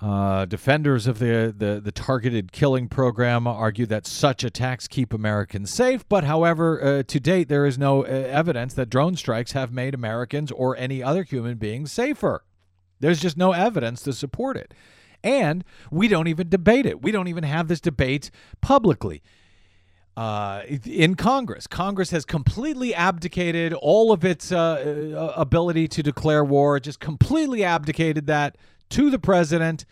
Uh, 0.02 0.44
defenders 0.46 1.06
of 1.06 1.20
the, 1.20 1.54
the, 1.56 1.80
the 1.80 1.92
targeted 1.92 2.50
killing 2.50 2.88
program 2.88 3.46
argue 3.46 3.86
that 3.86 4.04
such 4.04 4.42
attacks 4.42 4.88
keep 4.88 5.12
Americans 5.12 5.72
safe, 5.72 6.04
but 6.08 6.24
however, 6.24 6.82
uh, 6.82 7.02
to 7.04 7.20
date, 7.20 7.48
there 7.48 7.64
is 7.64 7.78
no 7.78 8.02
uh, 8.02 8.08
evidence 8.08 8.74
that 8.74 8.90
drone 8.90 9.14
strikes 9.14 9.52
have 9.52 9.72
made 9.72 9.94
Americans 9.94 10.50
or 10.50 10.76
any 10.76 11.04
other 11.04 11.22
human 11.22 11.56
beings 11.56 11.92
safer. 11.92 12.42
There's 12.98 13.20
just 13.20 13.36
no 13.36 13.52
evidence 13.52 14.02
to 14.02 14.12
support 14.12 14.56
it. 14.56 14.74
And 15.22 15.62
we 15.92 16.08
don't 16.08 16.26
even 16.26 16.48
debate 16.48 16.84
it. 16.84 17.00
We 17.00 17.12
don't 17.12 17.28
even 17.28 17.44
have 17.44 17.68
this 17.68 17.80
debate 17.80 18.32
publicly. 18.60 19.22
Uh, 20.16 20.62
in 20.84 21.14
Congress. 21.14 21.68
Congress 21.68 22.10
has 22.10 22.24
completely 22.24 22.92
abdicated 22.92 23.72
all 23.72 24.12
of 24.12 24.24
its 24.24 24.50
uh, 24.52 24.58
uh 25.16 25.40
ability 25.40 25.88
to 25.88 26.02
declare 26.02 26.44
war, 26.44 26.78
just 26.80 27.00
completely 27.00 27.64
abdicated 27.64 28.26
that 28.26 28.58
to 28.92 29.11
the 29.11 29.18
president 29.18 29.85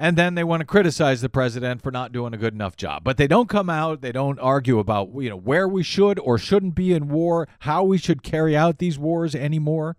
and 0.00 0.16
then 0.16 0.34
they 0.34 0.44
want 0.44 0.60
to 0.60 0.66
criticize 0.66 1.20
the 1.20 1.28
president 1.28 1.82
for 1.82 1.90
not 1.90 2.10
doing 2.10 2.32
a 2.32 2.38
good 2.38 2.54
enough 2.54 2.74
job. 2.74 3.04
But 3.04 3.18
they 3.18 3.26
don't 3.26 3.50
come 3.50 3.68
out, 3.68 4.00
they 4.00 4.12
don't 4.12 4.38
argue 4.38 4.78
about, 4.78 5.10
you 5.16 5.28
know, 5.28 5.36
where 5.36 5.68
we 5.68 5.82
should 5.82 6.18
or 6.18 6.38
shouldn't 6.38 6.74
be 6.74 6.94
in 6.94 7.08
war, 7.08 7.46
how 7.60 7.84
we 7.84 7.98
should 7.98 8.22
carry 8.22 8.56
out 8.56 8.78
these 8.78 8.98
wars 8.98 9.34
anymore. 9.34 9.98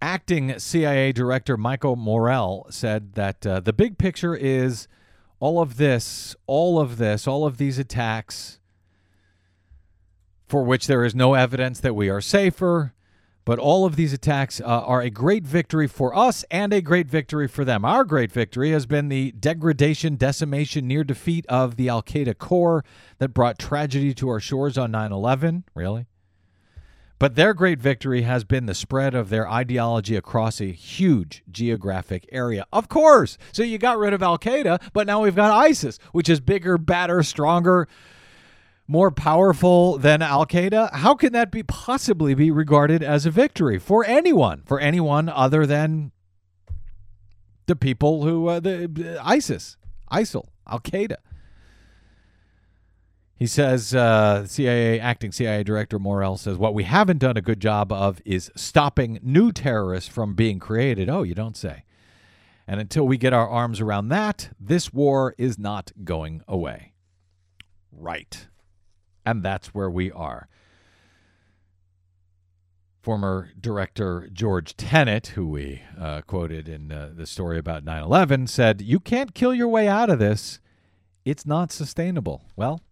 Acting 0.00 0.56
CIA 0.60 1.10
Director 1.10 1.56
Michael 1.56 1.96
Morell 1.96 2.66
said 2.70 3.14
that 3.14 3.44
uh, 3.44 3.58
the 3.58 3.72
big 3.72 3.98
picture 3.98 4.36
is 4.36 4.86
all 5.40 5.60
of 5.60 5.78
this, 5.78 6.36
all 6.46 6.78
of 6.78 6.96
this, 6.96 7.26
all 7.26 7.44
of 7.44 7.56
these 7.56 7.76
attacks 7.76 8.60
for 10.46 10.62
which 10.62 10.86
there 10.86 11.04
is 11.04 11.14
no 11.14 11.34
evidence 11.34 11.80
that 11.80 11.94
we 11.94 12.08
are 12.08 12.20
safer, 12.20 12.94
but 13.50 13.58
all 13.58 13.84
of 13.84 13.96
these 13.96 14.12
attacks 14.12 14.60
uh, 14.60 14.64
are 14.64 15.00
a 15.00 15.10
great 15.10 15.42
victory 15.42 15.88
for 15.88 16.16
us 16.16 16.44
and 16.52 16.72
a 16.72 16.80
great 16.80 17.08
victory 17.08 17.48
for 17.48 17.64
them. 17.64 17.84
Our 17.84 18.04
great 18.04 18.30
victory 18.30 18.70
has 18.70 18.86
been 18.86 19.08
the 19.08 19.32
degradation, 19.32 20.14
decimation, 20.14 20.86
near 20.86 21.02
defeat 21.02 21.46
of 21.48 21.74
the 21.74 21.88
Al 21.88 22.00
Qaeda 22.00 22.38
core 22.38 22.84
that 23.18 23.30
brought 23.30 23.58
tragedy 23.58 24.14
to 24.14 24.28
our 24.28 24.38
shores 24.38 24.78
on 24.78 24.92
9 24.92 25.10
11. 25.10 25.64
Really? 25.74 26.06
But 27.18 27.34
their 27.34 27.52
great 27.52 27.80
victory 27.80 28.22
has 28.22 28.44
been 28.44 28.66
the 28.66 28.72
spread 28.72 29.16
of 29.16 29.30
their 29.30 29.50
ideology 29.50 30.14
across 30.14 30.60
a 30.60 30.66
huge 30.66 31.42
geographic 31.50 32.28
area. 32.30 32.66
Of 32.72 32.88
course. 32.88 33.36
So 33.50 33.64
you 33.64 33.78
got 33.78 33.98
rid 33.98 34.12
of 34.12 34.22
Al 34.22 34.38
Qaeda, 34.38 34.80
but 34.92 35.08
now 35.08 35.22
we've 35.22 35.34
got 35.34 35.50
ISIS, 35.50 35.98
which 36.12 36.28
is 36.28 36.38
bigger, 36.38 36.78
badder, 36.78 37.24
stronger, 37.24 37.88
more 38.90 39.12
powerful 39.12 39.98
than 39.98 40.20
Al 40.20 40.44
Qaeda? 40.44 40.92
How 40.92 41.14
can 41.14 41.32
that 41.32 41.52
be 41.52 41.62
possibly 41.62 42.34
be 42.34 42.50
regarded 42.50 43.04
as 43.04 43.24
a 43.24 43.30
victory 43.30 43.78
for 43.78 44.04
anyone, 44.04 44.64
for 44.66 44.80
anyone 44.80 45.28
other 45.28 45.64
than 45.64 46.10
the 47.66 47.76
people 47.76 48.24
who 48.24 48.48
uh, 48.48 48.58
the 48.58 49.16
uh, 49.16 49.22
ISIS, 49.24 49.76
ISIL, 50.10 50.48
Al 50.66 50.80
Qaeda? 50.80 51.18
He 53.36 53.46
says, 53.46 53.94
uh, 53.94 54.44
CIA 54.48 54.98
acting 54.98 55.30
CIA 55.30 55.62
director 55.62 56.00
Morell 56.00 56.36
says, 56.36 56.58
what 56.58 56.74
we 56.74 56.82
haven't 56.82 57.18
done 57.18 57.36
a 57.36 57.42
good 57.42 57.60
job 57.60 57.92
of 57.92 58.20
is 58.24 58.50
stopping 58.56 59.20
new 59.22 59.52
terrorists 59.52 60.10
from 60.10 60.34
being 60.34 60.58
created. 60.58 61.08
Oh, 61.08 61.22
you 61.22 61.36
don't 61.36 61.56
say. 61.56 61.84
And 62.66 62.80
until 62.80 63.06
we 63.06 63.18
get 63.18 63.32
our 63.32 63.48
arms 63.48 63.80
around 63.80 64.08
that, 64.08 64.50
this 64.58 64.92
war 64.92 65.36
is 65.38 65.60
not 65.60 65.92
going 66.02 66.42
away. 66.48 66.92
Right. 67.92 68.48
And 69.24 69.42
that's 69.42 69.68
where 69.68 69.90
we 69.90 70.10
are. 70.12 70.48
Former 73.02 73.50
director 73.58 74.28
George 74.32 74.76
Tenet, 74.76 75.28
who 75.28 75.48
we 75.48 75.82
uh, 75.98 76.20
quoted 76.22 76.68
in 76.68 76.92
uh, 76.92 77.12
the 77.14 77.26
story 77.26 77.58
about 77.58 77.84
9 77.84 78.02
11, 78.02 78.46
said, 78.46 78.82
You 78.82 79.00
can't 79.00 79.34
kill 79.34 79.54
your 79.54 79.68
way 79.68 79.88
out 79.88 80.10
of 80.10 80.18
this. 80.18 80.60
It's 81.24 81.46
not 81.46 81.72
sustainable. 81.72 82.44
Well, 82.56 82.82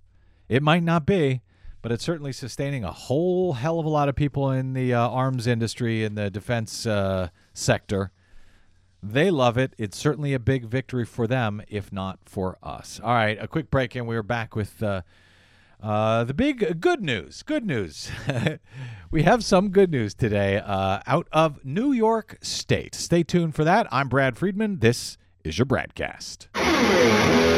it 0.49 0.63
might 0.63 0.83
not 0.83 1.05
be, 1.05 1.43
but 1.83 1.93
it's 1.93 2.05
certainly 2.05 2.33
sustaining 2.33 2.85
a 2.85 2.93
whole 2.93 3.55
hell 3.55 3.79
of 3.79 3.87
a 3.87 3.91
lot 3.91 4.09
of 4.09 4.17
people 4.17 4.51
in 4.51 4.73
the 4.73 4.95
uh, 4.95 5.09
arms 5.09 5.47
industry 5.47 6.05
and 6.05 6.17
the 6.17 6.31
defense 6.31 6.87
uh, 6.87 7.29
sector. 7.53 8.13
They 9.03 9.31
love 9.31 9.57
it. 9.57 9.75
It's 9.79 9.97
certainly 9.97 10.35
a 10.35 10.41
big 10.41 10.65
victory 10.65 11.05
for 11.05 11.27
them, 11.27 11.63
if 11.69 11.93
not 11.93 12.19
for 12.25 12.59
us. 12.63 13.01
All 13.03 13.15
right, 13.15 13.39
a 13.41 13.47
quick 13.47 13.71
break, 13.71 13.95
and 13.95 14.09
we're 14.09 14.25
back 14.25 14.57
with 14.57 14.83
uh, 15.83 16.25
the 16.25 16.35
big 16.35 16.81
good 16.81 17.03
news, 17.03 17.43
good 17.43 17.65
news. 17.65 18.11
we 19.11 19.23
have 19.23 19.45
some 19.45 19.71
good 19.71 19.91
news 19.91 20.15
today 20.15 20.59
uh, 20.59 21.01
out 21.07 21.29
of 21.33 21.65
New 21.65 21.93
York 21.93 22.39
State. 22.43 22.95
Stay 22.95 23.23
tuned 23.23 23.55
for 23.55 23.65
that. 23.65 23.87
I'm 23.91 24.09
Brad 24.09 24.37
Friedman. 24.37 24.79
This 24.81 25.19
is 25.45 25.59
your 25.59 25.67
BradCast. 25.67 27.58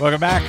Welcome 0.00 0.20
back. 0.20 0.42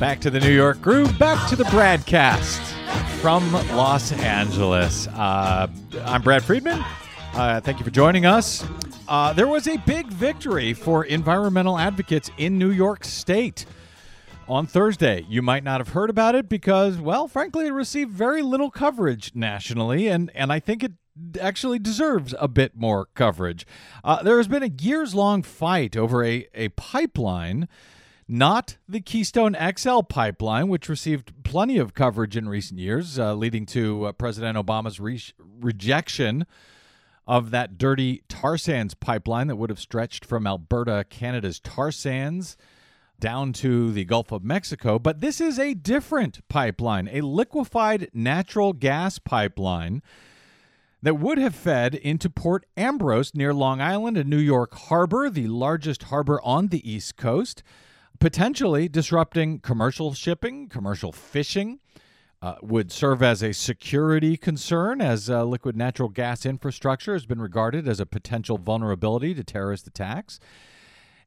back 0.00 0.18
to 0.20 0.30
the 0.30 0.40
New 0.40 0.50
York 0.50 0.80
Groove, 0.80 1.18
back 1.18 1.46
to 1.50 1.54
the 1.54 1.64
BradCast 1.64 2.58
from 3.20 3.52
Los 3.76 4.12
Angeles. 4.12 5.06
Uh, 5.08 5.66
I'm 6.06 6.22
Brad 6.22 6.42
Friedman. 6.42 6.82
Uh, 7.34 7.60
thank 7.60 7.78
you 7.78 7.84
for 7.84 7.90
joining 7.90 8.24
us. 8.24 8.64
Uh, 9.08 9.34
there 9.34 9.46
was 9.46 9.68
a 9.68 9.76
big 9.76 10.06
victory 10.06 10.72
for 10.72 11.04
environmental 11.04 11.78
advocates 11.78 12.30
in 12.38 12.58
New 12.58 12.70
York 12.70 13.04
State 13.04 13.66
on 14.48 14.66
Thursday. 14.66 15.26
You 15.28 15.42
might 15.42 15.64
not 15.64 15.80
have 15.80 15.90
heard 15.90 16.08
about 16.08 16.34
it 16.34 16.48
because, 16.48 16.96
well, 16.96 17.28
frankly, 17.28 17.66
it 17.66 17.72
received 17.72 18.12
very 18.12 18.40
little 18.40 18.70
coverage 18.70 19.32
nationally, 19.34 20.08
and, 20.08 20.30
and 20.34 20.50
I 20.50 20.60
think 20.60 20.82
it 20.82 20.92
actually 21.40 21.78
deserves 21.78 22.34
a 22.38 22.48
bit 22.48 22.76
more 22.76 23.06
coverage. 23.14 23.66
Uh, 24.04 24.22
there 24.22 24.36
has 24.36 24.48
been 24.48 24.62
a 24.62 24.70
years 24.80 25.14
long 25.14 25.42
fight 25.42 25.96
over 25.96 26.24
a, 26.24 26.46
a 26.54 26.68
pipeline 26.70 27.68
not 28.28 28.76
the 28.88 29.00
Keystone 29.00 29.56
XL 29.76 30.00
pipeline, 30.00 30.68
which 30.68 30.88
received 30.88 31.32
plenty 31.44 31.78
of 31.78 31.94
coverage 31.94 32.36
in 32.36 32.48
recent 32.48 32.80
years, 32.80 33.18
uh, 33.18 33.34
leading 33.34 33.66
to 33.66 34.06
uh, 34.06 34.12
President 34.12 34.58
Obama's 34.58 34.98
re- 34.98 35.22
rejection 35.60 36.44
of 37.26 37.50
that 37.50 37.78
dirty 37.78 38.22
tar 38.28 38.56
sands 38.56 38.94
pipeline 38.94 39.46
that 39.46 39.56
would 39.56 39.70
have 39.70 39.80
stretched 39.80 40.24
from 40.24 40.46
Alberta, 40.46 41.04
Canada's 41.08 41.60
tar 41.60 41.92
sands, 41.92 42.56
down 43.18 43.52
to 43.52 43.92
the 43.92 44.04
Gulf 44.04 44.32
of 44.32 44.44
Mexico. 44.44 44.98
But 44.98 45.20
this 45.20 45.40
is 45.40 45.58
a 45.58 45.74
different 45.74 46.46
pipeline, 46.48 47.08
a 47.10 47.22
liquefied 47.22 48.10
natural 48.12 48.72
gas 48.72 49.18
pipeline 49.18 50.02
that 51.06 51.20
would 51.20 51.38
have 51.38 51.54
fed 51.54 51.94
into 51.94 52.28
Port 52.28 52.66
Ambrose 52.76 53.32
near 53.32 53.54
Long 53.54 53.80
Island 53.80 54.16
and 54.16 54.28
New 54.28 54.40
York 54.40 54.74
Harbor, 54.74 55.30
the 55.30 55.46
largest 55.46 56.02
harbor 56.02 56.40
on 56.42 56.66
the 56.66 56.90
East 56.90 57.16
Coast, 57.16 57.62
potentially 58.18 58.88
disrupting 58.88 59.60
commercial 59.60 60.14
shipping, 60.14 60.68
commercial 60.68 61.12
fishing. 61.12 61.78
Uh, 62.42 62.56
would 62.60 62.90
serve 62.90 63.22
as 63.22 63.40
a 63.40 63.52
security 63.52 64.36
concern 64.36 65.00
as 65.00 65.30
uh, 65.30 65.44
liquid 65.44 65.76
natural 65.76 66.08
gas 66.08 66.44
infrastructure 66.44 67.12
has 67.12 67.24
been 67.24 67.40
regarded 67.40 67.86
as 67.86 68.00
a 68.00 68.04
potential 68.04 68.58
vulnerability 68.58 69.32
to 69.32 69.44
terrorist 69.44 69.86
attacks. 69.86 70.40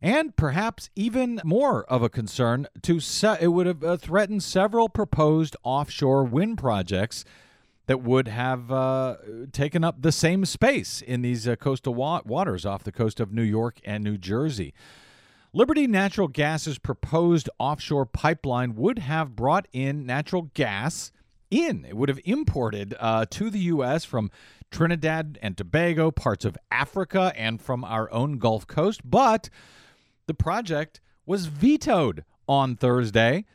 And 0.01 0.35
perhaps 0.35 0.89
even 0.97 1.39
more 1.45 1.85
of 1.85 2.03
a 2.03 2.09
concern 2.09 2.67
to 2.81 2.99
se- 2.99 3.37
it 3.39 3.47
would 3.47 3.65
have 3.65 3.83
uh, 3.83 3.95
threatened 3.95 4.43
several 4.43 4.89
proposed 4.89 5.55
offshore 5.63 6.25
wind 6.25 6.57
projects 6.57 7.23
that 7.89 8.03
would 8.03 8.27
have 8.27 8.71
uh, 8.71 9.15
taken 9.51 9.83
up 9.83 10.03
the 10.03 10.11
same 10.11 10.45
space 10.45 11.01
in 11.01 11.23
these 11.23 11.47
uh, 11.47 11.55
coastal 11.55 11.95
wa- 11.95 12.21
waters 12.23 12.63
off 12.63 12.83
the 12.83 12.91
coast 12.91 13.19
of 13.19 13.33
New 13.33 13.41
York 13.41 13.79
and 13.83 14.03
New 14.03 14.15
Jersey. 14.15 14.75
Liberty 15.53 15.87
Natural 15.87 16.27
Gas's 16.27 16.77
proposed 16.77 17.49
offshore 17.57 18.05
pipeline 18.05 18.75
would 18.75 18.99
have 18.99 19.35
brought 19.35 19.67
in 19.73 20.05
natural 20.05 20.51
gas 20.53 21.11
in. 21.49 21.83
It 21.83 21.97
would 21.97 22.09
have 22.09 22.19
imported 22.25 22.93
uh, 22.99 23.25
to 23.31 23.49
the 23.49 23.57
U.S. 23.57 24.05
from 24.05 24.29
Trinidad 24.69 25.39
and 25.41 25.57
Tobago, 25.57 26.11
parts 26.11 26.45
of 26.45 26.59
Africa, 26.69 27.33
and 27.35 27.59
from 27.59 27.83
our 27.83 28.11
own 28.13 28.37
Gulf 28.37 28.67
Coast. 28.67 29.01
But 29.03 29.49
the 30.27 30.35
project 30.35 31.01
was 31.25 31.47
vetoed 31.47 32.23
on 32.47 32.75
Thursday 32.75 33.45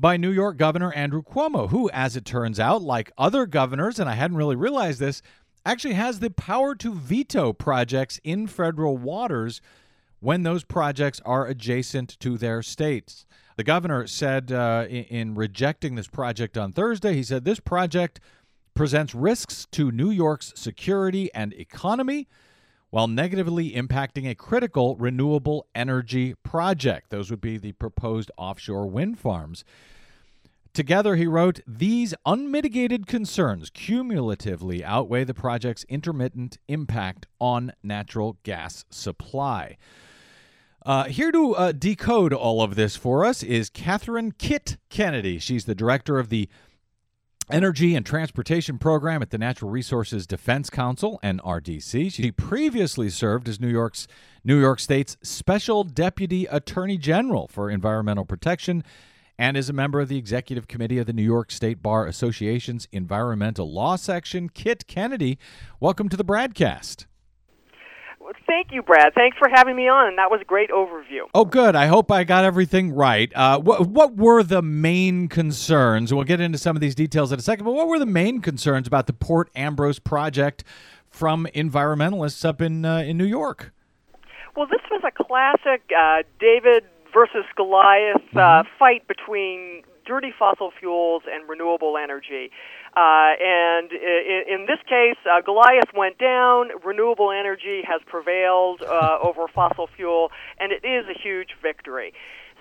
by 0.00 0.16
New 0.16 0.30
York 0.30 0.56
Governor 0.56 0.92
Andrew 0.94 1.22
Cuomo, 1.22 1.68
who, 1.68 1.90
as 1.90 2.16
it 2.16 2.24
turns 2.24 2.58
out, 2.58 2.80
like 2.80 3.12
other 3.18 3.44
governors, 3.44 3.98
and 3.98 4.08
I 4.08 4.14
hadn't 4.14 4.38
really 4.38 4.56
realized 4.56 4.98
this, 4.98 5.20
actually 5.66 5.92
has 5.94 6.20
the 6.20 6.30
power 6.30 6.74
to 6.76 6.94
veto 6.94 7.52
projects 7.52 8.18
in 8.24 8.46
federal 8.46 8.96
waters 8.96 9.60
when 10.20 10.42
those 10.42 10.64
projects 10.64 11.20
are 11.26 11.46
adjacent 11.46 12.18
to 12.20 12.38
their 12.38 12.62
states. 12.62 13.26
The 13.56 13.64
governor 13.64 14.06
said 14.06 14.50
uh, 14.50 14.86
in, 14.88 15.04
in 15.04 15.34
rejecting 15.34 15.96
this 15.96 16.08
project 16.08 16.56
on 16.56 16.72
Thursday, 16.72 17.12
he 17.12 17.22
said 17.22 17.44
this 17.44 17.60
project 17.60 18.20
presents 18.72 19.14
risks 19.14 19.66
to 19.72 19.90
New 19.90 20.10
York's 20.10 20.54
security 20.56 21.30
and 21.34 21.52
economy 21.52 22.26
while 22.90 23.08
negatively 23.08 23.72
impacting 23.72 24.28
a 24.28 24.34
critical 24.34 24.96
renewable 24.96 25.66
energy 25.74 26.34
project. 26.42 27.10
Those 27.10 27.30
would 27.30 27.40
be 27.40 27.56
the 27.56 27.72
proposed 27.72 28.30
offshore 28.36 28.86
wind 28.86 29.18
farms. 29.18 29.64
Together, 30.72 31.16
he 31.16 31.26
wrote, 31.26 31.60
these 31.66 32.14
unmitigated 32.24 33.06
concerns 33.06 33.70
cumulatively 33.70 34.84
outweigh 34.84 35.24
the 35.24 35.34
project's 35.34 35.84
intermittent 35.88 36.58
impact 36.68 37.26
on 37.40 37.72
natural 37.82 38.36
gas 38.44 38.84
supply. 38.88 39.76
Uh, 40.86 41.04
here 41.04 41.32
to 41.32 41.54
uh, 41.56 41.72
decode 41.72 42.32
all 42.32 42.62
of 42.62 42.76
this 42.76 42.96
for 42.96 43.24
us 43.24 43.42
is 43.42 43.68
Catherine 43.68 44.32
Kit 44.32 44.78
Kennedy. 44.88 45.38
She's 45.38 45.64
the 45.64 45.74
director 45.74 46.18
of 46.18 46.28
the 46.28 46.48
Energy 47.50 47.94
and 47.94 48.06
Transportation 48.06 48.78
Program 48.78 49.22
at 49.22 49.30
the 49.30 49.38
Natural 49.38 49.70
Resources 49.70 50.26
Defense 50.26 50.70
Council 50.70 51.18
(NRDC). 51.22 52.12
She 52.12 52.30
previously 52.30 53.08
served 53.08 53.48
as 53.48 53.60
New 53.60 53.68
York's 53.68 54.06
New 54.44 54.60
York 54.60 54.78
State's 54.78 55.16
Special 55.22 55.84
Deputy 55.84 56.46
Attorney 56.46 56.98
General 56.98 57.48
for 57.48 57.70
Environmental 57.70 58.24
Protection 58.24 58.84
and 59.38 59.56
is 59.56 59.68
a 59.68 59.72
member 59.72 60.00
of 60.00 60.08
the 60.08 60.18
Executive 60.18 60.68
Committee 60.68 60.98
of 60.98 61.06
the 61.06 61.12
New 61.12 61.22
York 61.22 61.50
State 61.50 61.82
Bar 61.82 62.06
Association's 62.06 62.86
Environmental 62.92 63.72
Law 63.72 63.96
Section. 63.96 64.48
Kit 64.48 64.86
Kennedy, 64.86 65.38
welcome 65.80 66.08
to 66.08 66.16
the 66.16 66.24
BradCast. 66.24 67.06
Thank 68.46 68.68
you, 68.72 68.82
Brad. 68.82 69.12
Thanks 69.14 69.36
for 69.38 69.48
having 69.48 69.76
me 69.76 69.88
on. 69.88 70.08
And 70.08 70.18
that 70.18 70.30
was 70.30 70.40
a 70.40 70.44
great 70.44 70.70
overview. 70.70 71.28
Oh, 71.34 71.44
good. 71.44 71.74
I 71.74 71.86
hope 71.86 72.10
I 72.10 72.24
got 72.24 72.44
everything 72.44 72.92
right. 72.92 73.32
Uh, 73.34 73.58
what 73.58 73.88
what 73.88 74.16
were 74.16 74.42
the 74.42 74.62
main 74.62 75.28
concerns? 75.28 76.12
We'll 76.12 76.24
get 76.24 76.40
into 76.40 76.58
some 76.58 76.76
of 76.76 76.80
these 76.80 76.94
details 76.94 77.32
in 77.32 77.38
a 77.38 77.42
second. 77.42 77.64
But 77.64 77.72
what 77.72 77.88
were 77.88 77.98
the 77.98 78.06
main 78.06 78.40
concerns 78.40 78.86
about 78.86 79.06
the 79.06 79.12
Port 79.12 79.50
Ambrose 79.54 79.98
project 79.98 80.64
from 81.08 81.46
environmentalists 81.54 82.44
up 82.44 82.60
in 82.60 82.84
uh, 82.84 82.98
in 82.98 83.16
New 83.16 83.24
York? 83.24 83.72
Well, 84.56 84.66
this 84.66 84.82
was 84.90 85.02
a 85.06 85.10
classic 85.10 85.82
uh, 85.96 86.22
David 86.38 86.84
versus 87.12 87.44
Goliath 87.56 88.36
uh, 88.36 88.62
fight 88.78 89.06
between 89.08 89.82
dirty 90.06 90.32
fossil 90.36 90.72
fuels 90.78 91.22
and 91.32 91.48
renewable 91.48 91.96
energy. 91.96 92.50
Uh, 92.96 93.38
and 93.38 93.92
in, 93.92 94.42
in 94.48 94.66
this 94.66 94.78
case, 94.88 95.18
uh, 95.30 95.40
Goliath 95.40 95.94
went 95.96 96.18
down, 96.18 96.70
renewable 96.84 97.30
energy 97.30 97.82
has 97.86 98.00
prevailed 98.06 98.82
uh, 98.82 99.18
over 99.22 99.46
fossil 99.48 99.88
fuel, 99.96 100.30
and 100.58 100.72
it 100.72 100.84
is 100.84 101.06
a 101.08 101.18
huge 101.18 101.50
victory. 101.62 102.12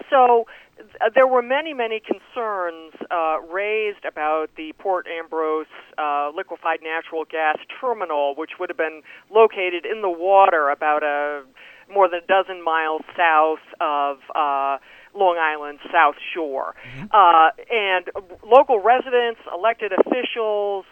So 0.09 0.45
uh, 0.79 1.09
there 1.13 1.27
were 1.27 1.41
many, 1.41 1.73
many 1.73 1.99
concerns 1.99 2.93
uh, 3.11 3.41
raised 3.51 4.05
about 4.05 4.47
the 4.55 4.73
Port 4.79 5.07
Ambrose 5.07 5.65
uh, 5.97 6.31
liquefied 6.35 6.79
natural 6.81 7.25
gas 7.25 7.57
terminal, 7.81 8.35
which 8.35 8.51
would 8.59 8.69
have 8.69 8.77
been 8.77 9.01
located 9.33 9.85
in 9.85 10.01
the 10.01 10.09
water 10.09 10.69
about 10.69 11.03
a 11.03 11.43
more 11.91 12.07
than 12.07 12.21
a 12.23 12.27
dozen 12.27 12.63
miles 12.63 13.01
south 13.17 13.65
of 13.81 14.17
uh, 14.35 14.77
Long 15.19 15.37
Island 15.37 15.79
South 15.91 16.15
Shore. 16.33 16.75
Uh, 17.11 17.49
and 17.69 18.05
local 18.43 18.79
residents, 18.79 19.41
elected 19.53 19.91
officials, 19.91 20.85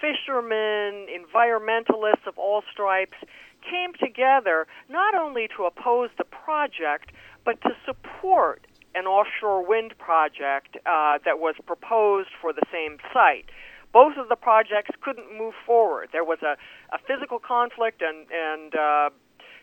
fishermen, 0.00 1.06
environmentalists 1.08 2.26
of 2.26 2.36
all 2.36 2.62
stripes 2.72 3.16
came 3.62 3.92
together 3.94 4.66
not 4.88 5.14
only 5.14 5.48
to 5.56 5.64
oppose 5.64 6.10
the 6.18 6.24
project, 6.24 7.10
but 7.44 7.60
to 7.62 7.70
support 7.86 8.66
an 8.94 9.06
offshore 9.06 9.66
wind 9.66 9.94
project 9.98 10.76
uh, 10.86 11.18
that 11.24 11.38
was 11.38 11.54
proposed 11.66 12.30
for 12.40 12.52
the 12.52 12.62
same 12.72 12.98
site. 13.12 13.46
Both 13.92 14.16
of 14.16 14.28
the 14.28 14.36
projects 14.36 14.90
couldn't 15.00 15.36
move 15.36 15.54
forward. 15.64 16.10
There 16.12 16.24
was 16.24 16.38
a, 16.42 16.56
a 16.94 16.98
physical 17.06 17.38
conflict 17.38 18.02
and, 18.02 18.26
and 18.32 18.74
uh, 18.74 19.10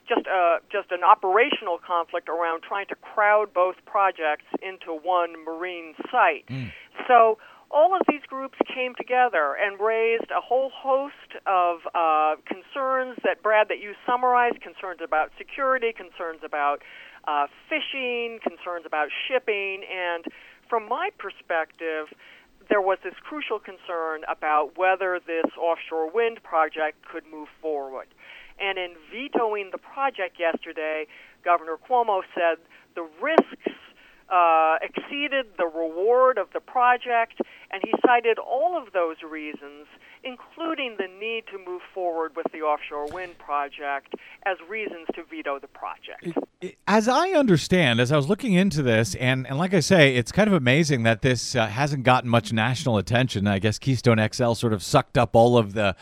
just 0.07 0.27
uh, 0.27 0.59
just 0.71 0.91
an 0.91 1.03
operational 1.03 1.77
conflict 1.77 2.29
around 2.29 2.61
trying 2.63 2.87
to 2.87 2.95
crowd 2.95 3.53
both 3.53 3.75
projects 3.85 4.45
into 4.61 4.93
one 4.93 5.33
marine 5.43 5.93
site. 6.11 6.45
So 7.07 7.37
all 7.71 7.95
of 7.95 8.01
these 8.07 8.21
groups 8.27 8.57
came 8.73 8.93
together 8.95 9.57
and 9.59 9.79
raised 9.79 10.29
a 10.31 10.41
whole 10.41 10.71
host 10.73 11.35
of 11.45 11.79
uh, 11.93 12.35
concerns 12.45 13.17
that, 13.23 13.41
Brad, 13.43 13.67
that 13.69 13.79
you 13.79 13.93
summarized 14.05 14.61
concerns 14.61 15.01
about 15.03 15.31
security, 15.37 15.91
concerns 15.91 16.41
about 16.43 16.81
uh, 17.27 17.47
fishing, 17.67 18.39
concerns 18.43 18.85
about 18.85 19.09
shipping, 19.27 19.83
and 19.91 20.25
from 20.69 20.87
my 20.87 21.09
perspective, 21.17 22.07
there 22.69 22.81
was 22.81 22.97
this 23.03 23.13
crucial 23.21 23.59
concern 23.59 24.21
about 24.27 24.77
whether 24.77 25.19
this 25.19 25.51
offshore 25.57 26.09
wind 26.09 26.41
project 26.43 27.03
could 27.11 27.23
move 27.31 27.47
forward. 27.61 28.07
And 28.59 28.77
in 28.77 28.93
vetoing 29.11 29.69
the 29.71 29.77
project 29.77 30.39
yesterday, 30.39 31.07
Governor 31.43 31.77
Cuomo 31.77 32.21
said 32.33 32.57
the 32.95 33.07
risks 33.21 33.75
uh, 34.29 34.77
exceeded 34.81 35.45
the 35.57 35.65
reward 35.65 36.37
of 36.37 36.47
the 36.53 36.59
project, 36.59 37.39
and 37.71 37.83
he 37.83 37.93
cited 38.05 38.39
all 38.39 38.75
of 38.75 38.91
those 38.93 39.17
reasons, 39.29 39.85
including 40.23 40.95
the 40.97 41.07
need 41.07 41.43
to 41.51 41.59
move 41.63 41.81
forward 41.93 42.35
with 42.35 42.47
the 42.51 42.59
offshore 42.59 43.05
wind 43.13 43.37
project, 43.37 44.15
as 44.45 44.57
reasons 44.67 45.07
to 45.13 45.23
veto 45.29 45.59
the 45.59 45.67
project. 45.67 46.37
As 46.87 47.07
I 47.07 47.29
understand, 47.31 47.99
as 47.99 48.11
I 48.11 48.15
was 48.15 48.27
looking 48.27 48.53
into 48.53 48.81
this, 48.81 49.13
and, 49.15 49.45
and 49.47 49.59
like 49.59 49.73
I 49.73 49.79
say, 49.79 50.15
it's 50.15 50.31
kind 50.31 50.47
of 50.47 50.53
amazing 50.53 51.03
that 51.03 51.21
this 51.21 51.55
uh, 51.55 51.67
hasn't 51.67 52.03
gotten 52.03 52.29
much 52.29 52.51
national 52.51 52.97
attention. 52.97 53.45
I 53.45 53.59
guess 53.59 53.77
Keystone 53.77 54.17
XL 54.31 54.53
sort 54.53 54.73
of 54.73 54.81
sucked 54.81 55.17
up 55.17 55.35
all 55.35 55.57
of 55.57 55.73
the 55.73 55.95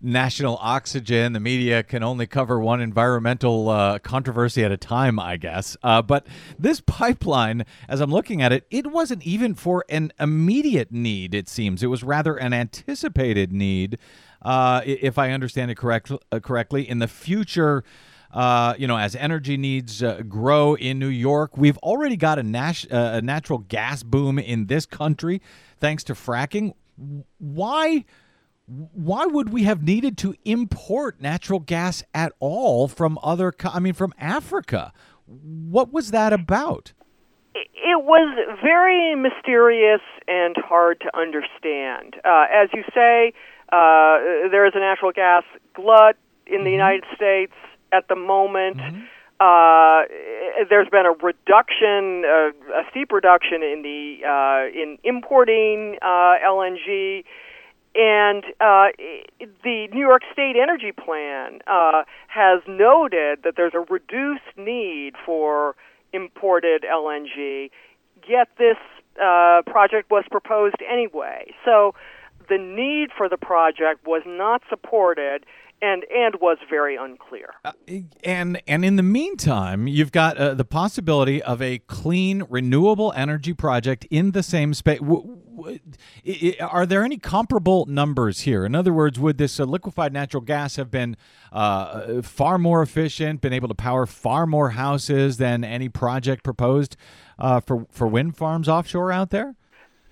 national 0.00 0.58
oxygen. 0.60 1.32
The 1.32 1.40
media 1.40 1.82
can 1.82 2.02
only 2.02 2.26
cover 2.26 2.58
one 2.60 2.80
environmental 2.80 3.68
uh, 3.68 3.98
controversy 3.98 4.64
at 4.64 4.72
a 4.72 4.76
time, 4.76 5.18
I 5.18 5.36
guess. 5.36 5.76
Uh, 5.82 6.02
but 6.02 6.26
this 6.58 6.80
pipeline, 6.80 7.64
as 7.88 8.00
I'm 8.00 8.10
looking 8.10 8.42
at 8.42 8.52
it, 8.52 8.66
it 8.70 8.86
wasn't 8.86 9.26
even 9.26 9.54
for 9.54 9.84
an 9.88 10.12
immediate 10.18 10.92
need, 10.92 11.34
it 11.34 11.48
seems. 11.48 11.82
It 11.82 11.88
was 11.88 12.02
rather 12.02 12.36
an 12.36 12.52
anticipated 12.52 13.52
need, 13.52 13.98
uh, 14.42 14.82
if 14.84 15.18
I 15.18 15.32
understand 15.32 15.70
it 15.70 15.76
correct, 15.76 16.12
uh, 16.32 16.40
correctly. 16.40 16.88
In 16.88 16.98
the 16.98 17.08
future, 17.08 17.84
uh, 18.32 18.74
you 18.78 18.86
know, 18.86 18.98
as 18.98 19.16
energy 19.16 19.56
needs 19.56 20.02
uh, 20.02 20.22
grow 20.28 20.74
in 20.74 20.98
New 20.98 21.08
York, 21.08 21.56
we've 21.56 21.78
already 21.78 22.16
got 22.16 22.38
a, 22.38 22.42
nas- 22.42 22.86
uh, 22.90 23.12
a 23.14 23.22
natural 23.22 23.60
gas 23.60 24.02
boom 24.02 24.38
in 24.38 24.66
this 24.66 24.86
country 24.86 25.40
thanks 25.80 26.04
to 26.04 26.14
fracking. 26.14 26.74
Why? 27.38 28.04
Why 28.66 29.26
would 29.26 29.50
we 29.50 29.62
have 29.62 29.82
needed 29.82 30.18
to 30.18 30.34
import 30.44 31.20
natural 31.20 31.60
gas 31.60 32.02
at 32.12 32.32
all 32.40 32.88
from 32.88 33.18
other 33.22 33.52
co- 33.52 33.70
i 33.72 33.78
mean 33.78 33.94
from 33.94 34.12
africa? 34.18 34.92
What 35.26 35.92
was 35.92 36.10
that 36.12 36.32
about? 36.32 36.92
It- 37.54 37.70
was 38.06 38.58
very 38.62 39.14
mysterious 39.16 40.00
and 40.28 40.54
hard 40.56 41.00
to 41.00 41.16
understand. 41.16 42.14
Uh, 42.24 42.46
as 42.52 42.68
you 42.72 42.84
say, 42.94 43.32
uh, 43.72 44.48
there 44.50 44.64
is 44.64 44.72
a 44.76 44.78
natural 44.78 45.10
gas 45.12 45.42
glut 45.74 46.16
in 46.46 46.62
the 46.62 46.70
United 46.70 47.04
States 47.16 47.52
at 47.92 48.06
the 48.08 48.14
moment. 48.14 48.80
Uh, 49.40 50.02
there's 50.70 50.88
been 50.88 51.04
a 51.04 51.12
reduction, 51.12 52.24
uh, 52.24 52.78
a 52.80 52.84
steep 52.90 53.10
reduction 53.12 53.62
in 53.62 53.82
the 53.82 54.20
uh, 54.24 54.68
in 54.82 54.98
importing 55.02 55.98
uh, 56.00 56.34
LNG, 56.46 57.24
and 57.96 58.44
uh, 58.60 58.88
the 59.64 59.88
New 59.92 60.00
York 60.06 60.22
State 60.32 60.56
Energy 60.60 60.92
Plan 60.92 61.60
uh, 61.66 62.04
has 62.28 62.60
noted 62.68 63.40
that 63.44 63.54
there's 63.56 63.74
a 63.74 63.80
reduced 63.80 64.56
need 64.56 65.14
for 65.24 65.76
imported 66.12 66.82
LNG. 66.82 67.70
Yet 68.28 68.48
this 68.58 68.76
uh, 69.22 69.62
project 69.66 70.10
was 70.10 70.24
proposed 70.30 70.76
anyway, 70.90 71.54
so 71.64 71.94
the 72.48 72.58
need 72.58 73.10
for 73.16 73.28
the 73.28 73.38
project 73.38 74.06
was 74.06 74.22
not 74.26 74.62
supported. 74.68 75.46
And, 75.82 76.04
and 76.10 76.36
was 76.40 76.56
very 76.70 76.96
unclear. 76.96 77.50
and 78.24 78.60
and 78.66 78.84
in 78.84 78.96
the 78.96 79.02
meantime 79.02 79.86
you've 79.86 80.10
got 80.10 80.38
uh, 80.38 80.54
the 80.54 80.64
possibility 80.64 81.42
of 81.42 81.60
a 81.60 81.78
clean 81.80 82.44
renewable 82.48 83.12
energy 83.14 83.52
project 83.52 84.06
in 84.10 84.30
the 84.32 84.42
same 84.42 84.72
space 84.72 85.00
w- 85.00 85.38
w- 85.54 86.54
are 86.60 86.86
there 86.86 87.04
any 87.04 87.18
comparable 87.18 87.84
numbers 87.86 88.40
here 88.40 88.64
in 88.64 88.74
other 88.74 88.92
words 88.92 89.18
would 89.20 89.36
this 89.38 89.60
uh, 89.60 89.64
liquefied 89.64 90.12
natural 90.14 90.40
gas 90.40 90.76
have 90.76 90.90
been 90.90 91.14
uh, 91.52 92.22
far 92.22 92.56
more 92.58 92.80
efficient 92.82 93.40
been 93.42 93.52
able 93.52 93.68
to 93.68 93.74
power 93.74 94.06
far 94.06 94.46
more 94.46 94.70
houses 94.70 95.36
than 95.36 95.62
any 95.62 95.88
project 95.90 96.42
proposed 96.42 96.96
uh, 97.38 97.60
for 97.60 97.86
for 97.90 98.06
wind 98.06 98.34
farms 98.36 98.66
offshore 98.68 99.12
out 99.12 99.28
there 99.30 99.54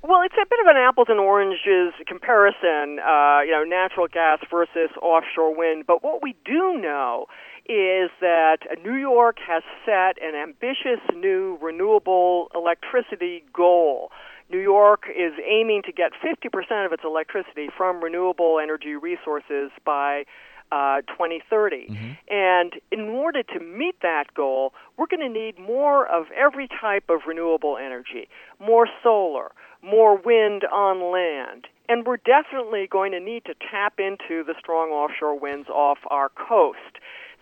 Well, 0.07 0.21
it's 0.21 0.35
a 0.35 0.45
bit 0.45 0.61
of 0.61 0.67
an 0.67 0.77
apples 0.77 1.07
and 1.09 1.19
oranges 1.19 1.95
comparison, 2.07 2.99
uh, 3.01 3.40
you 3.40 3.53
know, 3.53 3.64
natural 3.64 4.07
gas 4.07 4.38
versus 4.51 4.90
offshore 5.01 5.57
wind. 5.57 5.85
But 5.87 6.05
what 6.05 6.23
we 6.23 6.37
do 6.45 6.77
know 6.77 7.25
is 7.64 8.11
that 8.21 8.59
New 8.85 8.97
York 8.97 9.38
has 9.49 9.62
set 9.87 10.23
an 10.23 10.35
ambitious 10.35 11.01
new 11.17 11.57
renewable 11.62 12.49
electricity 12.55 13.45
goal. 13.55 14.12
New 14.51 14.61
York 14.61 15.05
is 15.09 15.33
aiming 15.43 15.81
to 15.87 15.93
get 15.93 16.12
50% 16.23 16.85
of 16.85 16.93
its 16.93 17.03
electricity 17.03 17.71
from 17.75 18.05
renewable 18.05 18.61
energy 18.62 18.97
resources 18.97 19.71
by 19.87 20.25
uh, 20.71 21.01
2030. 21.09 21.87
And 22.29 22.75
in 22.90 23.09
order 23.09 23.43
to 23.43 23.61
meet 23.61 23.97
that 24.03 24.35
goal, 24.35 24.75
we're 24.99 25.07
going 25.07 25.21
to 25.21 25.33
need 25.33 25.59
more 25.59 26.07
of 26.07 26.27
every 26.37 26.69
type 26.69 27.05
of 27.09 27.21
renewable 27.27 27.79
energy 27.79 28.29
more 28.61 28.87
solar, 29.03 29.53
more 29.85 30.16
wind 30.16 30.64
on 30.64 31.12
land. 31.12 31.66
And 31.88 32.07
we're 32.07 32.16
definitely 32.16 32.88
going 32.90 33.12
to 33.12 33.20
need 33.20 33.44
to 33.44 33.55
tap 33.70 33.94
into 33.99 34.42
the 34.42 34.55
strong 34.59 34.90
offshore 34.90 35.38
winds 35.38 35.68
off 35.68 35.99
our 36.11 36.31
coast. 36.31 36.99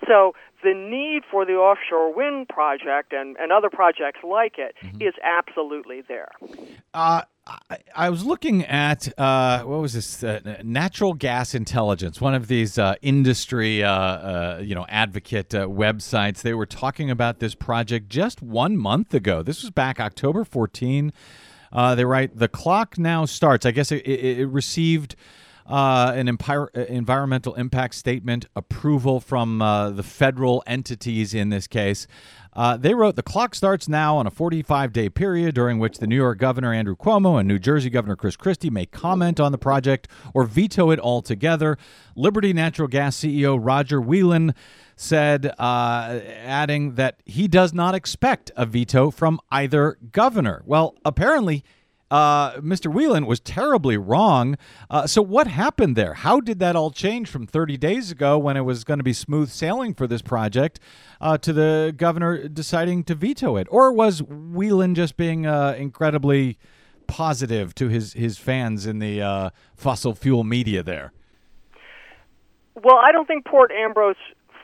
So 0.07 0.35
the 0.63 0.75
need 0.75 1.23
for 1.31 1.45
the 1.45 1.55
offshore 1.55 2.13
wind 2.13 2.49
project 2.49 3.13
and, 3.13 3.37
and 3.37 3.53
other 3.53 3.71
projects 3.71 4.21
like 4.25 4.57
it 4.59 4.75
is 5.01 5.15
absolutely 5.23 6.03
there. 6.03 6.31
Uh, 6.93 7.23
I, 7.47 7.79
I 7.95 8.11
was 8.11 8.25
looking 8.25 8.65
at 8.65 9.17
uh, 9.19 9.63
what 9.63 9.81
was 9.81 9.95
this? 9.95 10.23
Uh, 10.23 10.61
Natural 10.63 11.15
Gas 11.15 11.55
Intelligence, 11.55 12.21
one 12.21 12.35
of 12.35 12.49
these 12.49 12.79
uh, 12.79 12.95
industry, 13.03 13.83
uh, 13.83 13.91
uh, 13.93 14.61
you 14.63 14.75
know, 14.75 14.87
advocate 14.89 15.55
uh, 15.55 15.67
websites. 15.67 16.43
They 16.43 16.55
were 16.55 16.67
talking 16.67 17.11
about 17.11 17.41
this 17.41 17.55
project 17.55 18.09
just 18.09 18.43
one 18.43 18.77
month 18.77 19.15
ago. 19.15 19.43
This 19.43 19.63
was 19.63 19.71
back 19.71 19.99
October 19.99 20.45
14. 20.45 21.13
Uh, 21.73 21.95
they 21.95 22.05
write 22.05 22.37
the 22.37 22.49
clock 22.49 22.99
now 22.99 23.25
starts. 23.25 23.65
I 23.65 23.71
guess 23.71 23.91
it, 23.91 24.07
it, 24.07 24.41
it 24.41 24.47
received 24.47 25.17
uh, 25.67 26.13
an 26.15 26.29
uh, 26.29 26.67
environmental 26.89 27.55
impact 27.55 27.95
statement 27.95 28.47
approval 28.57 29.21
from 29.21 29.63
uh, 29.63 29.91
the 29.91 30.03
federal 30.03 30.63
entities 30.67 31.35
in 31.35 31.51
this 31.51 31.67
case. 31.67 32.07
Uh, 32.55 32.77
they 32.77 32.93
wrote 32.93 33.17
the 33.17 33.23
clock 33.23 33.55
starts 33.55 33.89
now 33.89 34.17
on 34.17 34.27
a 34.27 34.31
45 34.31 34.93
day 34.93 35.09
period 35.09 35.55
during 35.55 35.79
which 35.79 35.99
the 35.99 36.07
New 36.07 36.17
York 36.17 36.39
Governor 36.39 36.73
Andrew 36.73 36.95
Cuomo 36.95 37.39
and 37.39 37.49
New 37.49 37.59
Jersey 37.59 37.89
Governor 37.89 38.17
Chris 38.17 38.37
Christie 38.37 38.69
may 38.69 38.85
comment 38.85 39.41
on 39.41 39.53
the 39.53 39.59
project 39.59 40.09
or 40.35 40.45
veto 40.45 40.91
it 40.91 41.01
altogether. 41.01 41.79
Liberty 42.15 42.53
Natural 42.53 42.89
Gas 42.89 43.17
CEO 43.17 43.59
Roger 43.61 44.01
Whelan 44.01 44.55
said, 44.97 45.47
uh, 45.59 46.21
adding 46.45 46.95
that 46.95 47.21
he 47.25 47.49
does 47.49 47.73
not 47.73 47.95
expect 47.95 48.51
a 48.57 48.67
veto 48.67 49.11
from 49.11 49.41
either 49.51 49.97
governor. 50.13 50.63
Well, 50.67 50.95
apparently, 51.05 51.65
uh, 52.13 52.61
Mr. 52.61 52.93
Whelan 52.93 53.25
was 53.25 53.41
terribly 53.41 53.97
wrong. 53.97 54.59
Uh, 54.91 55.07
so, 55.07 55.23
what 55.23 55.47
happened 55.47 55.97
there? 55.97 56.13
How 56.13 56.41
did 56.41 56.59
that 56.59 56.77
all 56.77 56.91
change 56.91 57.31
from 57.31 57.47
30 57.47 57.79
days 57.79 58.11
ago 58.11 58.37
when 58.37 58.55
it 58.55 58.61
was 58.61 58.85
going 58.85 58.99
to 58.99 59.05
be 59.05 59.15
smooth 59.15 59.49
sailing 59.49 59.95
for 59.95 60.07
this 60.07 60.21
project 60.21 60.79
uh, 61.23 61.39
to 61.39 61.55
the 61.55 61.95
governor 61.97 62.49
deciding 62.49 63.05
to 63.05 63.15
veto 63.15 63.57
it? 63.57 63.67
Or 63.71 63.91
was 63.95 64.23
Whelan 64.23 64.95
just 64.95 65.17
being 65.17 65.47
uh, 65.47 65.75
incredibly 65.79 66.59
positive 67.07 67.75
to 67.77 67.89
his, 67.89 68.13
his 68.13 68.37
fans 68.37 68.85
in 68.85 68.99
the 68.99 69.23
uh, 69.23 69.51
fossil 69.75 70.15
fuel 70.15 70.45
media 70.45 70.83
there? 70.83 71.15
Well, 72.75 72.97
I 72.97 73.13
don't 73.13 73.27
think 73.27 73.47
Port 73.47 73.71
Ambrose 73.73 74.17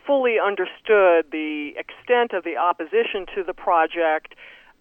fully 0.06 0.36
understood 0.38 1.30
the 1.32 1.72
extent 1.78 2.34
of 2.34 2.44
the 2.44 2.58
opposition 2.58 3.24
to 3.36 3.42
the 3.42 3.54
project, 3.54 4.34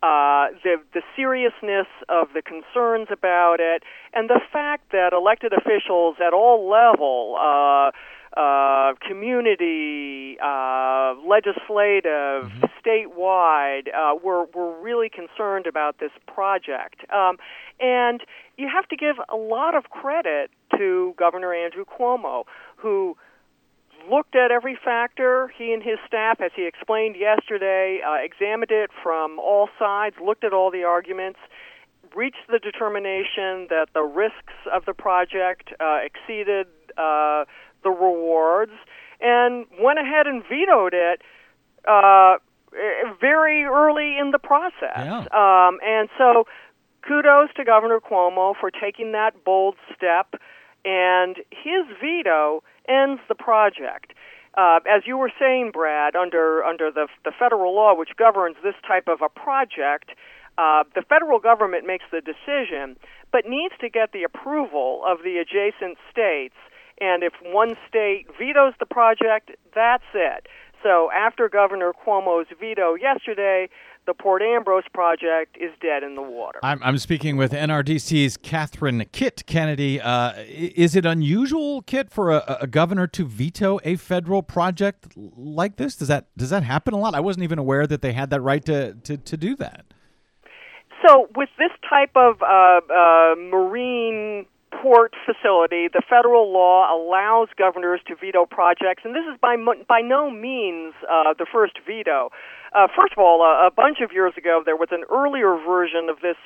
uh, 0.03 0.47
the 0.63 0.77
the 0.93 1.01
seriousness 1.15 1.87
of 2.09 2.27
the 2.33 2.41
concerns 2.41 3.07
about 3.11 3.57
it, 3.59 3.83
and 4.13 4.29
the 4.29 4.41
fact 4.51 4.91
that 4.91 5.13
elected 5.13 5.53
officials 5.53 6.15
at 6.25 6.33
all 6.33 6.69
level. 6.69 7.35
Uh, 7.39 7.91
uh, 8.35 8.93
community, 9.07 10.37
uh, 10.43 11.15
legislative, 11.25 12.51
statewide, 12.85 13.87
uh, 13.95 14.13
were 14.23 14.45
were 14.53 14.79
really 14.79 15.09
concerned 15.09 15.65
about 15.65 15.97
this 15.99 16.11
project, 16.27 17.01
um, 17.11 17.37
and 17.79 18.21
you 18.57 18.69
have 18.71 18.87
to 18.89 18.95
give 18.95 19.15
a 19.29 19.35
lot 19.35 19.75
of 19.75 19.85
credit 19.85 20.51
to 20.77 21.15
Governor 21.17 21.51
Andrew 21.51 21.83
Cuomo, 21.85 22.43
who 22.75 23.17
looked 24.09 24.35
at 24.35 24.51
every 24.51 24.77
factor. 24.83 25.51
He 25.57 25.73
and 25.73 25.83
his 25.83 25.97
staff, 26.07 26.41
as 26.41 26.51
he 26.55 26.65
explained 26.65 27.15
yesterday, 27.15 27.99
uh, 28.05 28.23
examined 28.23 28.71
it 28.71 28.89
from 29.03 29.39
all 29.39 29.69
sides, 29.77 30.15
looked 30.23 30.43
at 30.43 30.53
all 30.53 30.71
the 30.71 30.83
arguments, 30.83 31.39
reached 32.15 32.47
the 32.49 32.59
determination 32.59 33.67
that 33.69 33.87
the 33.93 34.03
risks 34.03 34.53
of 34.73 34.85
the 34.85 34.93
project 34.93 35.69
uh, 35.79 35.99
exceeded 36.03 36.67
uh, 36.97 37.45
the 37.83 37.89
rewards 37.89 38.71
and 39.19 39.65
went 39.81 39.99
ahead 39.99 40.27
and 40.27 40.43
vetoed 40.43 40.93
it 40.93 41.21
uh, 41.87 42.35
eh, 42.73 43.13
very 43.19 43.63
early 43.63 44.17
in 44.17 44.31
the 44.31 44.39
process. 44.39 44.97
Yeah. 44.97 45.19
Um, 45.31 45.79
and 45.83 46.09
so, 46.17 46.45
kudos 47.07 47.49
to 47.55 47.63
Governor 47.63 47.99
Cuomo 47.99 48.53
for 48.59 48.69
taking 48.69 49.13
that 49.13 49.43
bold 49.43 49.75
step, 49.95 50.35
and 50.87 51.35
his 51.51 51.83
veto 52.01 52.63
ends 52.87 53.21
the 53.27 53.35
project. 53.35 54.13
Uh, 54.55 54.79
as 54.89 55.03
you 55.05 55.17
were 55.17 55.31
saying, 55.37 55.71
Brad, 55.71 56.15
under 56.15 56.63
under 56.63 56.89
the 56.89 57.07
the 57.25 57.31
federal 57.37 57.75
law 57.75 57.93
which 57.93 58.15
governs 58.17 58.55
this 58.63 58.73
type 58.87 59.07
of 59.07 59.21
a 59.21 59.29
project, 59.29 60.11
uh, 60.57 60.83
the 60.95 61.03
federal 61.03 61.39
government 61.39 61.85
makes 61.85 62.05
the 62.09 62.21
decision, 62.21 62.97
but 63.31 63.45
needs 63.45 63.75
to 63.81 63.89
get 63.89 64.13
the 64.13 64.23
approval 64.23 65.03
of 65.05 65.19
the 65.23 65.37
adjacent 65.37 65.97
states. 66.09 66.55
And 66.99 67.21
if 67.21 67.33
one 67.43 67.75
state 67.87 68.25
vetoes 68.39 68.73
the 68.79 68.87
project, 68.87 69.51
that's 69.75 70.09
it. 70.15 70.47
So 70.81 71.11
after 71.11 71.49
Governor 71.49 71.91
Cuomo's 71.93 72.47
veto 72.59 72.95
yesterday, 72.95 73.69
the 74.07 74.13
Port 74.13 74.41
Ambrose 74.41 74.85
project 74.93 75.57
is 75.59 75.71
dead 75.81 76.01
in 76.01 76.15
the 76.15 76.21
water. 76.21 76.59
I'm, 76.63 76.81
I'm 76.81 76.97
speaking 76.97 77.35
with 77.35 77.51
NRDC's 77.51 78.37
Catherine 78.37 79.05
Kit 79.11 79.43
Kennedy. 79.45 80.01
Uh, 80.01 80.33
is 80.47 80.95
it 80.95 81.05
unusual, 81.05 81.81
Kit, 81.83 82.09
for 82.09 82.31
a, 82.31 82.57
a 82.61 82.67
governor 82.67 83.05
to 83.07 83.25
veto 83.25 83.79
a 83.83 83.97
federal 83.97 84.41
project 84.41 85.09
like 85.15 85.75
this? 85.75 85.97
Does 85.97 86.07
that 86.07 86.25
does 86.37 86.49
that 86.49 86.63
happen 86.63 86.93
a 86.93 86.97
lot? 86.97 87.13
I 87.13 87.19
wasn't 87.19 87.43
even 87.43 87.59
aware 87.59 87.85
that 87.85 88.01
they 88.01 88.13
had 88.13 88.29
that 88.31 88.41
right 88.41 88.63
to, 88.65 88.93
to, 88.93 89.17
to 89.17 89.37
do 89.37 89.55
that. 89.57 89.85
So, 91.05 91.27
with 91.35 91.49
this 91.59 91.71
type 91.87 92.11
of 92.15 92.41
uh, 92.41 92.79
uh, 92.89 93.35
marine 93.35 94.45
port 94.81 95.13
facility, 95.25 95.87
the 95.91 96.01
federal 96.09 96.51
law 96.51 96.87
allows 96.93 97.49
governors 97.57 97.99
to 98.07 98.15
veto 98.15 98.45
projects, 98.45 99.03
and 99.03 99.13
this 99.13 99.23
is 99.31 99.37
by 99.41 99.55
by 99.87 100.01
no 100.01 100.31
means 100.31 100.93
uh, 101.09 101.33
the 101.37 101.45
first 101.51 101.73
veto. 101.85 102.29
Uh, 102.73 102.87
first 102.95 103.13
of 103.13 103.19
all, 103.19 103.41
a, 103.41 103.67
a 103.67 103.71
bunch 103.71 103.99
of 104.01 104.11
years 104.11 104.33
ago, 104.37 104.61
there 104.65 104.75
was 104.75 104.89
an 104.91 105.03
earlier 105.09 105.57
version 105.57 106.09
of 106.09 106.19
this 106.21 106.37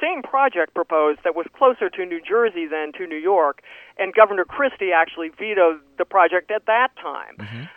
same 0.00 0.22
project 0.22 0.74
proposed 0.74 1.20
that 1.24 1.34
was 1.34 1.46
closer 1.56 1.88
to 1.88 2.04
New 2.04 2.20
Jersey 2.20 2.66
than 2.66 2.92
to 2.98 3.06
New 3.06 3.16
York, 3.16 3.62
and 3.98 4.12
Governor 4.14 4.44
Christie 4.44 4.92
actually 4.92 5.30
vetoed 5.30 5.80
the 5.98 6.04
project 6.04 6.50
at 6.50 6.66
that 6.66 6.88
time. 7.00 7.36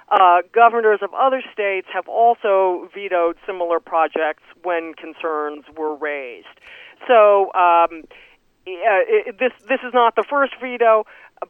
Uh, 0.10 0.42
governors 0.54 1.00
of 1.02 1.14
other 1.14 1.42
states 1.54 1.88
have 1.94 2.08
also 2.08 2.90
vetoed 2.94 3.38
similar 3.46 3.80
projects 3.80 4.44
when 4.64 4.94
concerns 4.94 5.64
were 5.78 5.96
raised. 5.96 6.48
So 7.08 7.54
um, 7.54 8.04
uh, 8.68 9.04
it, 9.08 9.40
this 9.40 9.54
this 9.68 9.80
is 9.88 9.94
not 9.94 10.16
the 10.16 10.26
first 10.30 10.54
veto, 10.62 11.06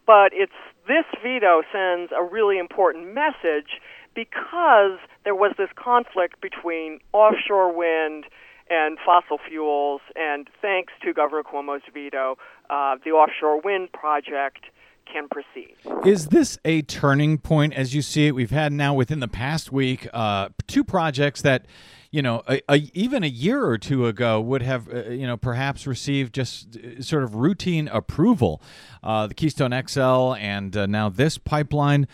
but 0.06 0.32
it's 0.34 0.54
this 0.88 1.06
veto 1.24 1.64
sends 1.72 2.12
a 2.12 2.24
really 2.24 2.58
important 2.58 3.14
message 3.14 3.82
because 4.14 5.00
there 5.24 5.36
was 5.36 5.54
this 5.58 5.70
conflict 5.76 6.42
between 6.42 7.00
offshore 7.14 7.76
wind 7.76 8.26
and 8.70 8.98
fossil 9.04 9.40
fuels, 9.48 10.02
and 10.16 10.48
thanks 10.62 10.94
to 11.02 11.14
Governor 11.14 11.44
Cuomo's 11.44 11.82
veto, 11.94 12.38
uh, 12.70 12.98
the 13.04 13.12
offshore 13.12 13.60
wind 13.62 13.92
project 13.92 14.66
can 15.12 15.28
proceed. 15.28 15.76
Is 16.06 16.28
this 16.28 16.60
a 16.64 16.82
turning 16.84 17.38
point 17.40 17.74
as 17.74 17.96
you 17.96 18.02
see 18.02 18.28
it? 18.28 18.36
We've 18.36 18.52
had 18.52 18.72
now 18.72 18.94
within 18.94 19.20
the 19.20 19.28
past 19.28 19.72
week 19.72 20.08
uh, 20.14 20.50
two 20.68 20.84
projects 20.84 21.42
that, 21.42 21.66
you 22.12 22.22
know, 22.22 22.44
a, 22.48 22.62
a, 22.70 22.76
even 22.94 23.24
a 23.24 23.28
year 23.28 23.66
or 23.66 23.78
two 23.78 24.06
ago 24.06 24.40
would 24.40 24.62
have, 24.62 24.88
uh, 24.94 25.10
you 25.10 25.26
know, 25.26 25.38
perhaps 25.38 25.88
received 25.88 26.34
just 26.36 26.78
uh, 26.78 27.02
sort 27.02 27.24
of 27.24 27.36
routine 27.36 27.88
approval. 27.88 28.62
Uh, 29.02 29.28
the 29.28 29.34
Keystone 29.34 29.74
XL 29.88 30.36
and 30.36 30.76
uh, 30.78 30.86
now 30.86 31.10
this 31.10 31.38
pipeline. 31.38 32.08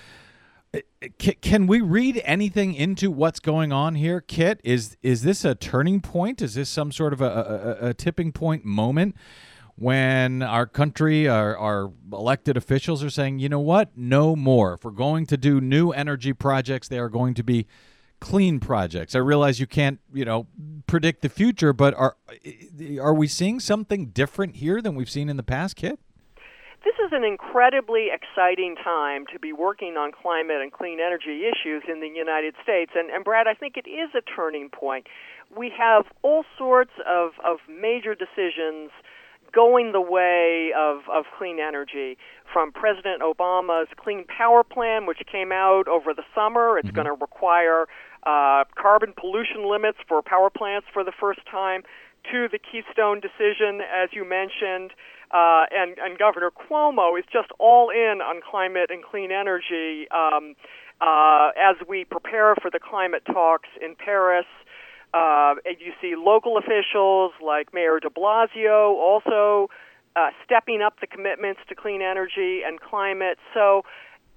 C- 1.21 1.33
can 1.35 1.67
we 1.67 1.81
read 1.81 2.21
anything 2.25 2.73
into 2.73 3.11
what's 3.11 3.39
going 3.39 3.71
on 3.71 3.95
here, 3.95 4.21
Kit? 4.21 4.59
Is 4.63 4.97
is 5.01 5.23
this 5.23 5.45
a 5.45 5.55
turning 5.55 6.01
point? 6.01 6.41
Is 6.41 6.55
this 6.55 6.69
some 6.69 6.91
sort 6.91 7.13
of 7.13 7.21
a, 7.21 7.77
a, 7.81 7.87
a 7.89 7.93
tipping 7.93 8.31
point 8.31 8.65
moment 8.65 9.15
when 9.75 10.41
our 10.41 10.65
country, 10.65 11.27
our, 11.27 11.57
our 11.57 11.91
elected 12.11 12.55
officials 12.55 13.03
are 13.03 13.09
saying, 13.09 13.39
you 13.39 13.49
know 13.49 13.59
what, 13.59 13.89
no 13.95 14.35
more. 14.35 14.73
If 14.73 14.85
we're 14.85 14.91
going 14.91 15.25
to 15.27 15.37
do 15.37 15.59
new 15.59 15.91
energy 15.91 16.33
projects, 16.33 16.87
they 16.87 16.97
are 16.97 17.09
going 17.09 17.33
to 17.33 17.43
be 17.43 17.67
clean 18.21 18.59
projects. 18.59 19.15
I 19.15 19.19
realize 19.19 19.59
you 19.59 19.67
can't, 19.67 19.99
you 20.13 20.23
know, 20.23 20.47
predict 20.87 21.21
the 21.21 21.29
future, 21.29 21.73
but 21.73 21.93
are 21.93 22.15
are 22.99 23.13
we 23.13 23.27
seeing 23.27 23.59
something 23.59 24.07
different 24.07 24.55
here 24.55 24.81
than 24.81 24.95
we've 24.95 25.09
seen 25.09 25.29
in 25.29 25.37
the 25.37 25.43
past, 25.43 25.75
Kit? 25.75 25.99
This 26.85 26.93
is 27.03 27.13
an 27.13 27.23
incredibly 27.23 28.09
exciting 28.13 28.75
time 28.75 29.25
to 29.33 29.39
be 29.39 29.51
working 29.51 29.97
on 29.97 30.11
climate 30.11 30.61
and 30.61 30.71
clean 30.71 30.99
energy 30.99 31.41
issues 31.41 31.81
in 31.89 31.99
the 31.99 32.07
United 32.07 32.53
States. 32.61 32.91
And, 32.93 33.09
and 33.09 33.25
Brad, 33.25 33.47
I 33.47 33.55
think 33.55 33.73
it 33.75 33.89
is 33.89 34.13
a 34.13 34.21
turning 34.21 34.69
point. 34.69 35.07
We 35.49 35.73
have 35.75 36.05
all 36.21 36.45
sorts 36.59 36.91
of, 37.09 37.31
of 37.43 37.57
major 37.67 38.13
decisions 38.13 38.91
going 39.51 39.93
the 39.93 40.01
way 40.01 40.73
of, 40.77 41.09
of 41.11 41.25
clean 41.35 41.57
energy 41.59 42.19
from 42.53 42.71
President 42.71 43.23
Obama's 43.23 43.87
Clean 43.97 44.23
Power 44.25 44.63
Plan, 44.63 45.07
which 45.07 45.21
came 45.31 45.51
out 45.51 45.87
over 45.87 46.13
the 46.13 46.23
summer. 46.35 46.77
It's 46.77 46.91
going 46.91 47.07
to 47.07 47.17
require 47.19 47.87
uh, 48.27 48.65
carbon 48.77 49.13
pollution 49.19 49.67
limits 49.67 49.97
for 50.07 50.21
power 50.21 50.51
plants 50.51 50.85
for 50.93 51.03
the 51.03 51.13
first 51.19 51.39
time, 51.49 51.81
to 52.31 52.47
the 52.51 52.59
Keystone 52.59 53.21
decision, 53.21 53.81
as 53.81 54.09
you 54.11 54.27
mentioned. 54.27 54.91
Uh, 55.31 55.65
and, 55.71 55.97
and 55.97 56.17
Governor 56.17 56.51
Cuomo 56.51 57.17
is 57.17 57.25
just 57.31 57.49
all 57.59 57.89
in 57.89 58.21
on 58.21 58.41
climate 58.41 58.89
and 58.89 59.03
clean 59.03 59.31
energy 59.31 60.07
um, 60.11 60.55
uh, 61.01 61.49
as 61.57 61.75
we 61.87 62.05
prepare 62.05 62.55
for 62.61 62.69
the 62.71 62.79
climate 62.79 63.23
talks 63.25 63.69
in 63.81 63.95
Paris. 63.95 64.45
Uh, 65.13 65.55
and 65.65 65.77
you 65.79 65.93
see 66.01 66.13
local 66.17 66.57
officials 66.57 67.31
like 67.43 67.73
Mayor 67.73 67.99
de 67.99 68.09
Blasio 68.09 68.95
also 68.95 69.69
uh, 70.15 70.29
stepping 70.43 70.81
up 70.81 70.99
the 70.99 71.07
commitments 71.07 71.61
to 71.69 71.75
clean 71.75 72.01
energy 72.01 72.61
and 72.65 72.79
climate. 72.79 73.37
So, 73.53 73.83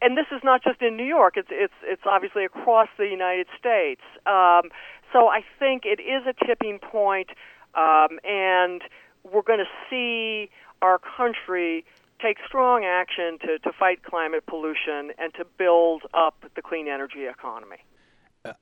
and 0.00 0.16
this 0.16 0.26
is 0.30 0.40
not 0.44 0.62
just 0.62 0.80
in 0.80 0.96
New 0.96 1.04
York; 1.04 1.34
it's 1.36 1.48
it's 1.50 1.74
it's 1.82 2.02
obviously 2.06 2.44
across 2.44 2.88
the 2.96 3.06
United 3.06 3.48
States. 3.58 4.02
Um, 4.26 4.70
so 5.12 5.28
I 5.28 5.40
think 5.58 5.82
it 5.84 6.00
is 6.00 6.26
a 6.26 6.46
tipping 6.46 6.78
point, 6.78 7.30
um, 7.74 8.18
and 8.24 8.82
we're 9.24 9.42
going 9.42 9.58
to 9.58 9.72
see 9.90 10.50
our 10.82 10.98
country 10.98 11.84
take 12.20 12.38
strong 12.46 12.84
action 12.84 13.38
to, 13.40 13.58
to 13.60 13.72
fight 13.78 14.02
climate 14.02 14.44
pollution 14.46 15.12
and 15.18 15.32
to 15.34 15.44
build 15.56 16.02
up 16.14 16.44
the 16.56 16.62
clean 16.62 16.88
energy 16.88 17.26
economy. 17.26 17.76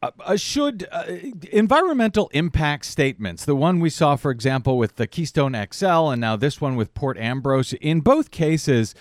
uh, 0.03 0.37
should 0.37 0.87
uh, 0.91 1.05
environmental 1.53 2.29
impact 2.33 2.85
statements, 2.85 3.45
the 3.45 3.57
one 3.57 3.81
we 3.81 3.91
saw, 3.91 4.17
for 4.17 4.31
example, 4.31 4.79
with 4.79 4.97
the 4.97 5.07
Keystone 5.07 5.57
XL, 5.73 6.11
and 6.11 6.21
now 6.21 6.37
this 6.37 6.61
one 6.61 6.77
with 6.77 6.95
Port 6.95 7.19
Ambrose, 7.19 7.73
in 7.75 8.01
both 8.01 8.31
cases, 8.31 8.95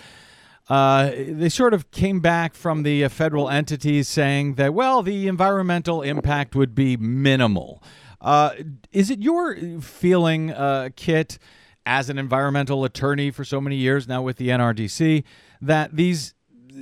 uh, 0.68 1.12
they 1.28 1.48
sort 1.48 1.72
of 1.74 1.90
came 1.90 2.20
back 2.20 2.54
from 2.54 2.82
the 2.82 3.04
uh, 3.04 3.08
federal 3.08 3.48
entities 3.48 4.08
saying 4.08 4.54
that, 4.54 4.74
well, 4.74 5.02
the 5.02 5.28
environmental 5.28 6.02
impact 6.02 6.56
would 6.56 6.74
be 6.74 6.96
minimal. 6.96 7.82
Uh, 8.20 8.50
is 8.92 9.10
it 9.10 9.20
your 9.20 9.56
feeling, 9.80 10.50
uh, 10.50 10.88
Kit, 10.96 11.38
as 11.86 12.10
an 12.10 12.18
environmental 12.18 12.84
attorney 12.84 13.30
for 13.30 13.44
so 13.44 13.60
many 13.60 13.76
years 13.76 14.06
now 14.06 14.20
with 14.20 14.36
the 14.36 14.48
NRDC, 14.48 15.24
that 15.62 15.96
these 15.96 16.34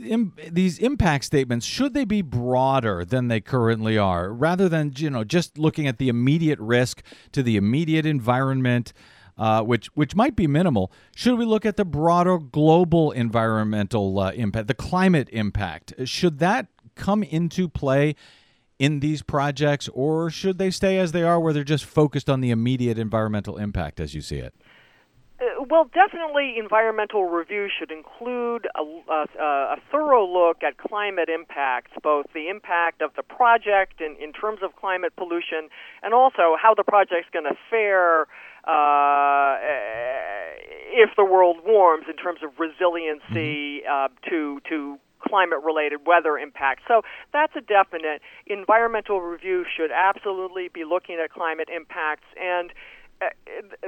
Im- 0.02 0.34
these 0.50 0.78
impact 0.78 1.24
statements 1.24 1.64
should 1.64 1.94
they 1.94 2.05
be 2.05 2.20
broader 2.20 3.05
than 3.05 3.28
they 3.28 3.40
currently 3.40 3.96
are 3.96 4.32
rather 4.32 4.68
than 4.68 4.92
you 4.96 5.09
know 5.09 5.22
just 5.22 5.57
looking 5.57 5.86
at 5.86 5.98
the 5.98 6.09
immediate 6.09 6.59
risk 6.59 7.00
to 7.30 7.44
the 7.44 7.57
immediate 7.57 8.05
environment 8.05 8.92
uh, 9.38 9.62
which 9.62 9.86
which 9.94 10.16
might 10.16 10.34
be 10.34 10.48
minimal 10.48 10.90
should 11.14 11.38
we 11.38 11.44
look 11.44 11.64
at 11.64 11.76
the 11.76 11.84
broader 11.84 12.38
global 12.38 13.12
environmental 13.12 14.18
uh, 14.18 14.32
impact 14.32 14.66
the 14.66 14.74
climate 14.74 15.28
impact? 15.30 15.94
Should 16.05 16.40
that 16.40 16.66
come 16.96 17.22
into 17.22 17.68
play 17.68 18.16
in 18.78 19.00
these 19.00 19.22
projects 19.22 19.88
or 19.92 20.30
should 20.30 20.59
they 20.59 20.70
stay 20.70 20.98
as 20.98 21.12
they 21.12 21.22
are 21.22 21.38
where 21.38 21.52
they're 21.52 21.64
just 21.64 21.84
focused 21.84 22.28
on 22.28 22.40
the 22.40 22.50
immediate 22.50 22.98
environmental 22.98 23.57
impact 23.57 24.00
as 24.00 24.14
you 24.14 24.20
see 24.20 24.36
it 24.36 24.55
Uh, 25.41 25.64
well, 25.68 25.91
definitely, 25.93 26.55
environmental 26.59 27.24
review 27.24 27.68
should 27.76 27.91
include 27.91 28.68
a, 28.76 28.82
a, 29.12 29.26
a 29.43 29.76
thorough 29.91 30.24
look 30.24 30.62
at 30.62 30.78
climate 30.78 31.28
impacts, 31.28 31.91
both 32.03 32.26
the 32.35 32.49
impact 32.49 33.03
of 33.03 33.11
the 33.16 33.22
project 33.22 34.01
in, 34.01 34.16
in 34.22 34.32
terms 34.32 34.61
of 34.62 34.76
climate 34.76 35.12
pollution, 35.16 35.68
and 36.05 36.14
also 36.14 36.55
how 36.61 36.72
the 36.74 36.85
project's 36.85 37.28
going 37.32 37.45
to 37.45 37.57
fare 37.68 38.28
uh, 38.64 39.59
if 40.93 41.11
the 41.16 41.24
world 41.24 41.57
warms 41.66 42.07
in 42.09 42.16
terms 42.16 42.41
of 42.43 42.51
resiliency 42.59 43.82
uh, 43.91 44.09
to 44.30 44.61
to 44.68 44.99
climate-related 45.26 46.07
weather 46.07 46.37
impacts. 46.37 46.82
So 46.87 47.03
that's 47.32 47.55
a 47.57 47.61
definite. 47.61 48.20
Environmental 48.47 49.20
review 49.20 49.64
should 49.64 49.91
absolutely 49.91 50.68
be 50.68 50.85
looking 50.85 51.18
at 51.22 51.30
climate 51.30 51.68
impacts 51.74 52.26
and 52.41 52.70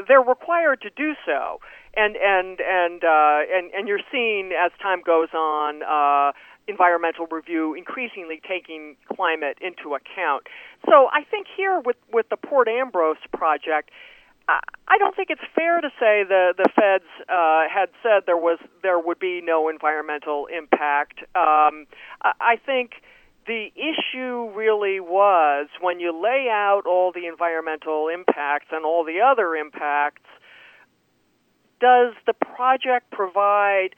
they're 0.09 0.21
required 0.21 0.81
to 0.83 0.91
do 0.91 1.15
so, 1.25 1.61
and 1.95 2.17
and 2.17 2.61
and 2.61 3.05
uh, 3.05 3.41
and 3.53 3.71
and 3.73 3.89
you're 3.89 4.05
seeing 4.11 4.53
as 4.53 4.73
time 4.83 5.03
goes 5.05 5.29
on. 5.35 5.83
Uh, 5.83 6.33
environmental 6.69 7.29
review 7.31 7.75
increasingly 7.75 8.41
taking 8.43 8.97
climate 9.15 9.57
into 9.61 9.95
account. 9.95 10.49
So 10.85 11.07
I 11.13 11.23
think 11.23 11.47
here 11.57 11.79
with 11.79 11.95
with 12.13 12.29
the 12.29 12.37
Port 12.37 12.67
Ambrose 12.67 13.23
project, 13.33 13.91
I- 14.49 14.99
don't 14.99 15.15
think 15.15 15.31
it's 15.31 15.45
fair 15.55 15.81
to 15.81 15.91
say 16.01 16.25
the 16.25 16.55
the 16.57 16.69
feds 16.75 17.05
uh, 17.29 17.69
had 17.69 17.91
said 18.03 18.25
there 18.27 18.37
was 18.37 18.59
there 18.83 18.99
would 18.99 19.19
be 19.19 19.41
no 19.41 19.69
environmental 19.69 20.47
impact. 20.47 21.21
Um, 21.35 21.87
I 22.23 22.59
think 22.65 23.03
the 23.47 23.73
issue 23.77 24.51
really 24.55 25.01
was 25.01 25.69
when 25.81 26.01
you 26.01 26.13
lay 26.13 26.49
out 26.51 26.83
all 26.87 27.13
the 27.13 27.27
environmental 27.27 28.09
impacts 28.09 28.67
and 28.73 28.85
all 28.85 29.05
the 29.05 29.21
other 29.21 29.55
impacts. 29.55 30.23
Does 31.81 32.15
the 32.27 32.33
project 32.33 33.11
provide 33.11 33.91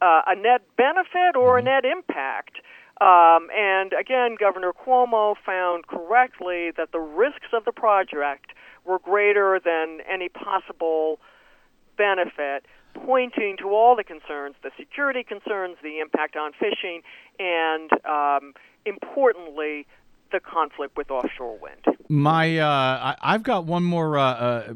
uh, 0.00 0.22
a 0.26 0.36
net 0.36 0.62
benefit 0.76 1.36
or 1.36 1.58
a 1.58 1.62
net 1.62 1.84
impact? 1.84 2.58
Um, 3.00 3.48
and 3.56 3.92
again, 3.98 4.36
Governor 4.38 4.72
Cuomo 4.72 5.34
found 5.44 5.86
correctly 5.88 6.70
that 6.76 6.92
the 6.92 7.00
risks 7.00 7.48
of 7.52 7.64
the 7.64 7.72
project 7.72 8.52
were 8.84 8.98
greater 8.98 9.60
than 9.64 9.98
any 10.08 10.28
possible 10.28 11.18
benefit, 11.96 12.66
pointing 12.94 13.56
to 13.58 13.70
all 13.70 13.96
the 13.96 14.04
concerns 14.04 14.54
the 14.62 14.70
security 14.78 15.24
concerns, 15.24 15.76
the 15.82 15.98
impact 16.00 16.36
on 16.36 16.52
fishing, 16.52 17.02
and 17.38 17.90
um, 18.04 18.54
importantly, 18.86 19.86
the 20.32 20.40
conflict 20.40 20.96
with 20.96 21.10
offshore 21.10 21.58
wind. 21.58 21.98
My, 22.08 22.58
uh, 22.58 22.66
I, 22.66 23.16
I've 23.22 23.42
got 23.42 23.64
one 23.64 23.84
more 23.84 24.18
uh, 24.18 24.24
uh, 24.24 24.72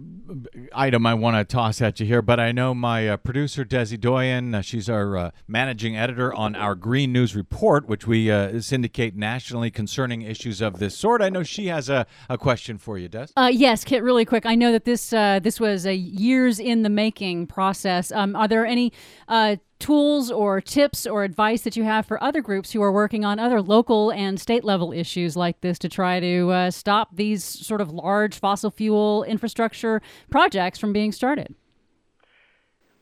item 0.73 1.07
I 1.07 1.15
want 1.15 1.37
to 1.37 1.45
toss 1.45 1.81
at 1.81 1.99
you 1.99 2.07
here, 2.07 2.23
but 2.23 2.39
I 2.39 2.53
know 2.53 2.75
my 2.75 3.09
uh, 3.09 3.17
producer 3.17 3.65
Desi 3.65 3.99
Doyen. 3.99 4.55
Uh, 4.55 4.61
she's 4.61 4.89
our 4.89 5.17
uh, 5.17 5.31
managing 5.49 5.97
editor 5.97 6.33
on 6.33 6.55
our 6.55 6.75
Green 6.75 7.13
News 7.13 7.35
Report, 7.35 7.89
which 7.89 8.07
we 8.07 8.31
uh, 8.31 8.61
syndicate 8.61 9.17
nationally 9.17 9.71
concerning 9.71 10.23
issues 10.23 10.61
of 10.61 10.79
this 10.79 10.97
sort. 10.97 11.21
I 11.21 11.31
know 11.31 11.43
she 11.43 11.67
has 11.67 11.89
a, 11.89 12.07
a 12.29 12.39
question 12.39 12.79
for 12.79 12.97
you, 12.99 13.09
Des. 13.09 13.29
Uh, 13.37 13.51
yes, 13.53 13.83
Kit. 13.85 14.03
Really 14.03 14.25
quick. 14.25 14.47
I 14.47 14.55
know 14.55 14.73
that 14.73 14.85
this 14.85 15.13
uh, 15.13 15.41
this 15.43 15.59
was 15.59 15.87
a 15.87 15.95
years 15.95 16.61
in 16.61 16.83
the 16.83 16.91
making 16.91 17.47
process. 17.47 18.13
Um, 18.13 18.37
are 18.37 18.47
there 18.49 18.67
any 18.67 18.93
uh, 19.29 19.57
tools 19.79 20.31
or 20.31 20.61
tips 20.61 21.07
or 21.07 21.25
advice 21.25 21.63
that 21.63 21.77
you 21.77 21.85
have 21.85 22.07
for 22.07 22.23
other 22.23 22.41
groups 22.41 22.73
who 22.73 22.83
are 22.83 22.93
working 22.93 23.25
on 23.25 23.39
other 23.39 23.61
local 23.61 24.11
and 24.13 24.41
state 24.41 24.65
level 24.65 24.93
issues 24.93 25.37
like 25.37 25.61
this 25.61 25.79
to 25.79 25.89
try 25.89 26.21
to 26.21 26.51
uh, 26.51 26.71
stop 26.71 27.15
these 27.15 27.45
sort 27.45 27.81
of 27.81 27.91
large 27.91 28.39
fossil 28.39 28.71
fuel 28.71 29.25
infrastructure 29.25 30.01
projects 30.31 30.79
from 30.79 30.93
being 30.93 31.13
started? 31.13 31.55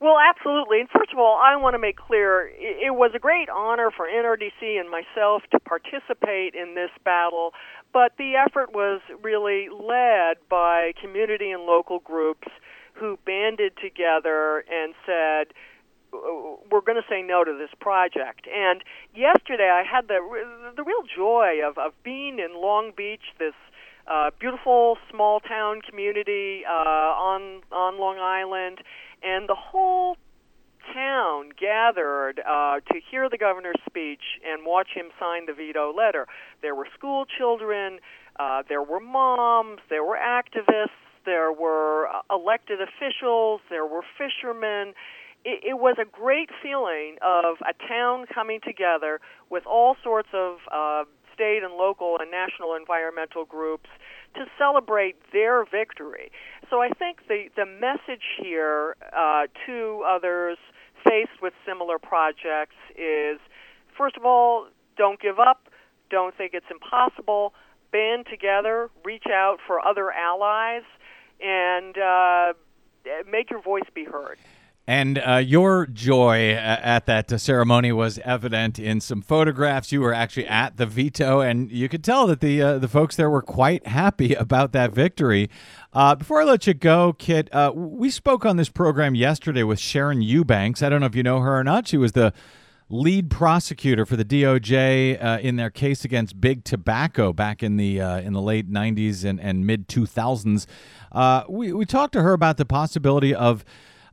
Well, 0.05 0.16
absolutely. 0.18 0.81
And 0.81 0.89
first 0.91 1.12
of 1.14 1.18
all, 1.18 1.41
I 1.43 1.57
want 1.57 1.72
to 1.72 1.79
make 1.79 1.97
clear 1.97 2.53
it, 2.59 2.95
was 2.95 3.12
a 3.14 3.18
great 3.18 3.49
honor 3.49 3.91
for 3.91 4.07
NRDC 4.07 4.79
and 4.79 4.91
myself 4.91 5.43
to 5.51 5.59
participate 5.59 6.55
in 6.55 6.75
this 6.75 6.91
battle, 7.07 7.55
but 7.91 8.12
the 8.18 8.35
effort 8.37 8.75
was 8.75 9.01
really 9.22 9.68
led 9.72 10.37
by 10.51 10.93
community 11.01 11.53
and 11.53 11.62
local 11.62 12.01
groups 12.01 12.49
who 12.93 13.18
banded 13.25 13.79
together 13.81 14.64
and 14.70 14.95
said, 15.07 15.49
"Uh, 15.49 15.55
we're 16.70 16.80
going 16.80 17.00
to 17.00 17.08
say 17.08 17.22
no 17.22 17.44
to 17.44 17.56
this 17.56 17.70
project. 17.80 18.46
And 18.52 18.82
yesterday, 19.14 19.70
I 19.70 19.82
had 19.82 20.08
the 20.08 20.18
the 20.76 20.82
real 20.82 21.02
joy 21.14 21.60
of 21.64 21.78
of 21.78 21.92
being 22.02 22.38
in 22.38 22.60
Long 22.60 22.92
Beach, 22.96 23.24
this 23.38 23.54
uh, 24.06 24.30
beautiful 24.38 24.98
small 25.10 25.40
town 25.40 25.80
community 25.88 26.62
uh, 26.68 26.72
on 26.72 27.62
on 27.72 27.98
Long 27.98 28.18
Island, 28.18 28.78
and 29.22 29.48
the 29.48 29.54
whole 29.54 30.16
town 30.92 31.50
gathered 31.58 32.40
uh, 32.40 32.80
to 32.92 33.00
hear 33.10 33.28
the 33.30 33.38
governor's 33.38 33.80
speech 33.88 34.40
and 34.46 34.66
watch 34.66 34.88
him 34.94 35.06
sign 35.18 35.46
the 35.46 35.54
veto 35.54 35.94
letter. 35.94 36.26
There 36.60 36.74
were 36.74 36.86
school 36.96 37.24
children, 37.24 38.00
uh, 38.38 38.62
there 38.68 38.82
were 38.82 39.00
moms, 39.00 39.80
there 39.88 40.04
were 40.04 40.18
activists, 40.18 40.90
there 41.24 41.52
were 41.52 42.08
uh, 42.08 42.20
elected 42.30 42.80
officials, 42.80 43.60
there 43.70 43.86
were 43.86 44.02
fishermen. 44.18 44.94
It, 45.45 45.62
it 45.64 45.78
was 45.78 45.97
a 46.01 46.05
great 46.05 46.51
feeling 46.62 47.16
of 47.22 47.57
a 47.62 47.74
town 47.86 48.26
coming 48.32 48.61
together 48.61 49.20
with 49.51 49.66
all 49.66 49.97
sorts 50.03 50.28
of 50.32 50.59
uh, 50.72 51.05
state 51.32 51.62
and 51.62 51.74
local 51.74 52.18
and 52.20 52.30
national 52.30 52.74
environmental 52.74 53.45
groups 53.45 53.90
to 54.34 54.47
celebrate 54.59 55.16
their 55.32 55.64
victory. 55.64 56.30
So 56.70 56.80
I 56.80 56.88
think 56.88 57.28
the, 57.28 57.47
the 57.57 57.66
message 57.66 58.24
here 58.40 58.97
uh, 59.16 59.47
to 59.66 60.03
others 60.09 60.59
faced 61.05 61.42
with 61.42 61.53
similar 61.66 61.99
projects 61.99 62.76
is 62.97 63.38
first 63.97 64.16
of 64.16 64.24
all, 64.24 64.68
don't 64.97 65.20
give 65.20 65.38
up, 65.38 65.68
don't 66.11 66.36
think 66.36 66.53
it's 66.55 66.66
impossible, 66.70 67.53
band 67.92 68.26
together, 68.30 68.90
reach 69.05 69.26
out 69.30 69.59
for 69.66 69.84
other 69.84 70.11
allies, 70.11 70.82
and 71.40 71.97
uh, 71.99 72.53
make 73.30 73.51
your 73.51 73.61
voice 73.61 73.88
be 73.95 74.05
heard. 74.05 74.38
And 74.87 75.18
uh, 75.18 75.37
your 75.37 75.87
joy 75.87 76.51
at 76.51 77.07
that 77.07 77.32
uh, 77.32 77.39
ceremony 77.39 77.91
was 77.91 78.18
evident 78.18 78.78
in 78.78 79.01
some 79.01 79.22
photographs. 79.22 79.93
You 79.93 80.03
were 80.03 80.12
actually 80.12 80.47
at 80.47 80.76
the 80.76 80.85
veto, 80.85 81.41
and 81.41 81.70
you 81.72 81.89
could 81.89 82.05
tell 82.05 82.26
that 82.26 82.41
the 82.41 82.61
uh, 82.61 82.78
the 82.78 82.89
folks 82.89 83.16
there 83.16 83.30
were 83.30 83.41
quite 83.41 83.87
happy 83.87 84.35
about 84.35 84.72
that 84.72 84.93
victory. 84.93 85.49
Uh, 85.95 86.14
before 86.14 86.43
I 86.43 86.45
let 86.45 86.66
you 86.66 86.74
go, 86.74 87.14
Kit, 87.14 87.49
uh, 87.55 87.72
we 87.74 88.11
spoke 88.11 88.45
on 88.45 88.59
this 88.59 88.68
program 88.68 89.14
yesterday 89.14 89.62
with 89.62 89.78
Sharon 89.78 90.20
Eubanks. 90.20 90.82
I 90.82 90.91
don't 90.91 91.01
know 91.01 91.07
if 91.07 91.14
you 91.14 91.22
know 91.22 91.41
her 91.41 91.59
or 91.59 91.64
not. 91.64 91.89
She 91.89 91.97
was 91.97 92.12
the 92.12 92.35
lead 92.91 93.30
prosecutor 93.30 94.05
for 94.05 94.16
the 94.16 94.24
DOJ 94.24 95.22
uh, 95.22 95.39
in 95.41 95.57
their 95.57 95.70
case 95.70 96.05
against 96.05 96.39
Big 96.41 96.62
Tobacco 96.62 97.32
back 97.32 97.62
in 97.62 97.78
the 97.78 98.03
uh, 98.03 98.20
in 98.20 98.35
the 98.35 98.43
late 98.43 98.70
'90s 98.70 99.24
and, 99.24 99.41
and 99.41 99.66
mid 99.66 99.89
2000s. 99.89 100.66
Uh, 101.11 101.45
we 101.49 101.72
we 101.72 101.87
talked 101.87 102.12
to 102.12 102.22
her 102.22 102.35
about 102.35 102.59
the 102.59 102.66
possibility 102.66 103.35
of 103.35 103.64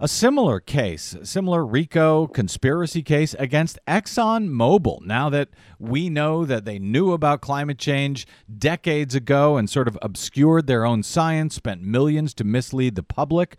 a 0.02 0.08
similar 0.08 0.60
case, 0.60 1.16
similar 1.22 1.64
RICO 1.64 2.26
conspiracy 2.26 3.04
case 3.04 3.36
against 3.38 3.78
ExxonMobil. 3.88 5.06
Now 5.06 5.30
that 5.30 5.50
we 5.78 6.10
know 6.10 6.44
that 6.44 6.66
they 6.66 6.80
knew 6.80 7.14
about 7.14 7.40
climate 7.40 7.78
change 7.78 8.26
decades 8.58 9.14
ago 9.14 9.58
and 9.58 9.70
sort 9.70 9.88
of 9.88 10.00
obscured 10.02 10.66
their 10.66 10.88
own 10.88 11.04
science, 11.04 11.54
spent 11.54 11.84
millions 11.84 12.34
to 12.34 12.44
mislead 12.44 12.96
the 12.96 13.04
public. 13.04 13.58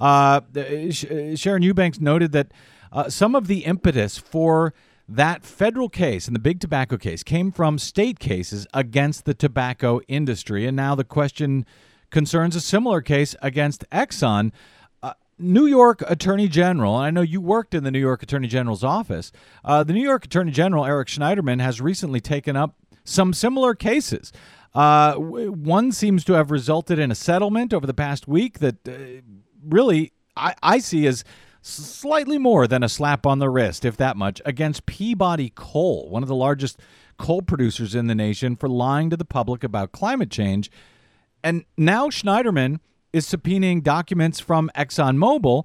Uh, 0.00 0.40
Sharon 0.90 1.62
Eubanks 1.62 2.00
noted 2.00 2.32
that 2.32 2.50
uh, 2.90 3.08
some 3.08 3.36
of 3.36 3.46
the 3.46 3.64
impetus 3.64 4.18
for 4.18 4.74
that 5.08 5.44
federal 5.44 5.88
case 5.88 6.26
and 6.26 6.34
the 6.34 6.40
big 6.40 6.58
tobacco 6.58 6.96
case 6.96 7.22
came 7.22 7.52
from 7.52 7.78
state 7.78 8.18
cases 8.18 8.66
against 8.74 9.24
the 9.24 9.34
tobacco 9.34 10.00
industry. 10.08 10.66
And 10.66 10.76
now 10.76 10.96
the 10.96 11.04
question 11.04 11.64
concerns 12.10 12.56
a 12.56 12.60
similar 12.60 13.00
case 13.00 13.36
against 13.40 13.88
Exxon. 13.90 14.50
New 15.38 15.66
York 15.66 16.02
Attorney 16.06 16.48
General, 16.48 16.96
and 16.96 17.06
I 17.06 17.10
know 17.10 17.20
you 17.20 17.40
worked 17.40 17.74
in 17.74 17.84
the 17.84 17.90
New 17.90 17.98
York 18.00 18.22
Attorney 18.22 18.48
General's 18.48 18.84
office. 18.84 19.32
Uh, 19.64 19.84
the 19.84 19.92
New 19.92 20.02
York 20.02 20.24
Attorney 20.24 20.50
General, 20.50 20.86
Eric 20.86 21.08
Schneiderman, 21.08 21.60
has 21.60 21.80
recently 21.80 22.20
taken 22.20 22.56
up 22.56 22.74
some 23.04 23.32
similar 23.32 23.74
cases. 23.74 24.32
Uh, 24.74 25.14
one 25.14 25.92
seems 25.92 26.24
to 26.24 26.34
have 26.34 26.50
resulted 26.50 26.98
in 26.98 27.10
a 27.10 27.14
settlement 27.14 27.72
over 27.72 27.86
the 27.86 27.94
past 27.94 28.26
week 28.26 28.58
that 28.58 28.88
uh, 28.88 29.22
really 29.66 30.12
I, 30.36 30.54
I 30.62 30.78
see 30.78 31.06
as 31.06 31.24
slightly 31.62 32.38
more 32.38 32.66
than 32.66 32.82
a 32.82 32.88
slap 32.88 33.26
on 33.26 33.38
the 33.38 33.50
wrist, 33.50 33.84
if 33.84 33.96
that 33.96 34.16
much, 34.16 34.40
against 34.44 34.86
Peabody 34.86 35.52
Coal, 35.54 36.08
one 36.10 36.22
of 36.22 36.28
the 36.28 36.34
largest 36.34 36.78
coal 37.18 37.42
producers 37.42 37.94
in 37.94 38.06
the 38.06 38.14
nation, 38.14 38.56
for 38.56 38.68
lying 38.68 39.10
to 39.10 39.16
the 39.16 39.24
public 39.24 39.64
about 39.64 39.92
climate 39.92 40.30
change. 40.30 40.70
And 41.42 41.64
now 41.76 42.08
Schneiderman 42.08 42.80
is 43.12 43.26
subpoenaing 43.26 43.82
documents 43.82 44.40
from 44.40 44.70
ExxonMobil 44.76 45.64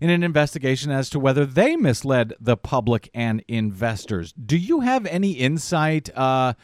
in 0.00 0.10
an 0.10 0.22
investigation 0.22 0.90
as 0.90 1.10
to 1.10 1.18
whether 1.18 1.44
they 1.44 1.76
misled 1.76 2.32
the 2.40 2.56
public 2.56 3.10
and 3.14 3.42
investors. 3.48 4.32
Do 4.32 4.56
you 4.56 4.80
have 4.80 5.06
any 5.06 5.32
insight 5.32 6.16
uh, 6.16 6.54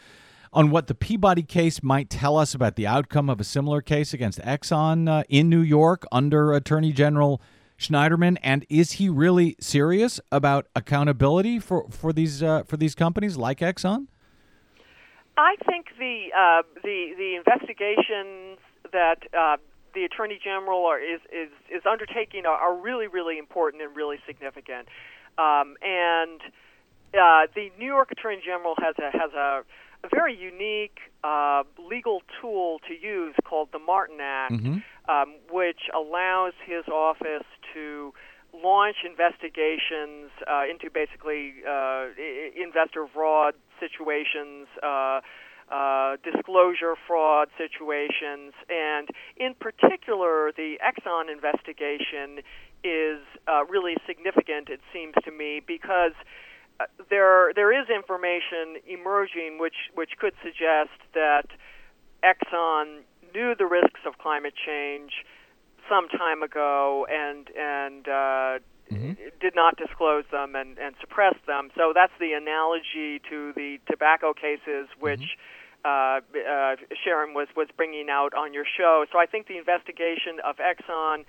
on 0.53 0.71
what 0.71 0.87
the 0.87 0.95
Peabody 0.95 1.43
case 1.43 1.83
might 1.83 2.09
tell 2.09 2.37
us 2.37 2.55
about 2.55 2.77
the 2.77 2.87
outcome 2.87 3.29
of 3.29 3.41
a 3.41 3.45
similar 3.45 3.81
case 3.81 4.15
against 4.15 4.39
Exxon 4.41 5.09
uh, 5.09 5.25
in 5.29 5.49
New 5.49 5.61
York 5.61 6.05
under 6.13 6.53
Attorney 6.53 6.93
General 6.93 7.43
Schneiderman? 7.79 8.39
And 8.43 8.65
is 8.69 8.93
he 8.93 9.09
really 9.09 9.57
serious 9.61 10.21
about 10.31 10.67
accountability 10.77 11.59
for 11.59 11.89
for 11.91 12.13
these 12.13 12.43
uh, 12.43 12.63
for 12.63 12.77
these 12.77 12.95
companies 12.95 13.37
like 13.37 13.59
Exxon? 13.59 14.07
I 15.37 15.57
think 15.67 15.87
the 15.99 16.29
uh, 16.37 16.63
the 16.85 17.15
the 17.17 17.35
investigations 17.35 18.59
that 18.93 19.19
uh, 19.37 19.57
the 19.95 20.05
attorney 20.05 20.39
general 20.43 20.87
are, 20.87 20.99
is 20.99 21.21
is 21.33 21.51
is 21.71 21.83
undertaking 21.91 22.47
are, 22.47 22.57
are 22.57 22.75
really 22.77 23.07
really 23.07 23.39
important 23.39 23.83
and 23.83 23.97
really 23.97 24.19
significant. 24.27 24.89
Um, 25.39 25.77
and 25.83 26.41
uh, 27.15 27.47
the 27.55 27.71
New 27.79 27.87
York 27.87 28.11
Attorney 28.13 28.43
General 28.45 28.75
has 28.79 28.95
a 28.99 29.11
has 29.17 29.33
a 29.33 29.65
a 30.05 30.09
very 30.09 30.37
unique 30.37 30.99
uh, 31.23 31.63
legal 31.79 32.21
tool 32.41 32.79
to 32.87 32.95
use 32.95 33.35
called 33.45 33.69
the 33.73 33.79
Martin 33.79 34.19
Act, 34.21 34.53
um, 35.09 35.35
which 35.51 35.89
allows 35.95 36.53
his 36.67 36.87
office 36.89 37.47
to 37.73 38.13
launch 38.63 38.97
investigations 39.05 40.31
uh, 40.47 40.63
into 40.71 40.91
basically 40.91 41.55
uh, 41.69 42.07
investor 42.55 43.07
fraud 43.13 43.55
situations. 43.81 44.69
Uh, 44.83 45.21
uh, 45.71 46.17
disclosure 46.23 46.95
fraud 47.07 47.49
situations, 47.57 48.53
and 48.69 49.09
in 49.37 49.55
particular, 49.55 50.53
the 50.57 50.79
Exxon 50.85 51.33
investigation 51.33 52.45
is 52.83 53.21
uh, 53.49 53.65
really 53.65 53.97
significant. 54.07 54.69
It 54.69 54.81
seems 54.93 55.15
to 55.25 55.31
me 55.31 55.61
because 55.67 56.13
uh, 56.81 56.85
there 57.09 57.53
there 57.55 57.73
is 57.73 57.89
information 57.89 58.77
emerging 58.87 59.59
which 59.59 59.91
which 59.95 60.11
could 60.19 60.35
suggest 60.43 60.91
that 61.15 61.47
Exxon 62.23 63.01
knew 63.35 63.55
the 63.57 63.67
risks 63.67 64.01
of 64.07 64.19
climate 64.19 64.55
change 64.55 65.13
some 65.89 66.09
time 66.09 66.43
ago 66.43 67.07
and 67.11 67.49
and 67.57 68.09
uh, 68.91 69.31
did 69.41 69.55
not 69.55 69.77
disclose 69.77 70.25
them 70.31 70.55
and, 70.55 70.79
and 70.79 70.95
suppress 71.01 71.35
them. 71.47 71.71
So 71.77 71.93
that's 71.95 72.13
the 72.21 72.33
analogy 72.33 73.21
to 73.31 73.53
the 73.55 73.79
tobacco 73.91 74.33
cases 74.33 74.89
which. 74.99 75.37
Uh, 75.87 76.21
uh, 76.33 76.77
Sharon 77.05 77.35
was, 77.35 77.47
was 77.55 77.69
bringing 77.77 78.09
out 78.09 78.33
on 78.33 78.55
your 78.55 78.65
show. 78.65 79.05
So 79.13 79.19
I 79.19 79.27
think 79.27 79.49
the 79.49 79.59
investigation 79.59 80.41
of 80.43 80.57
Exxon 80.57 81.27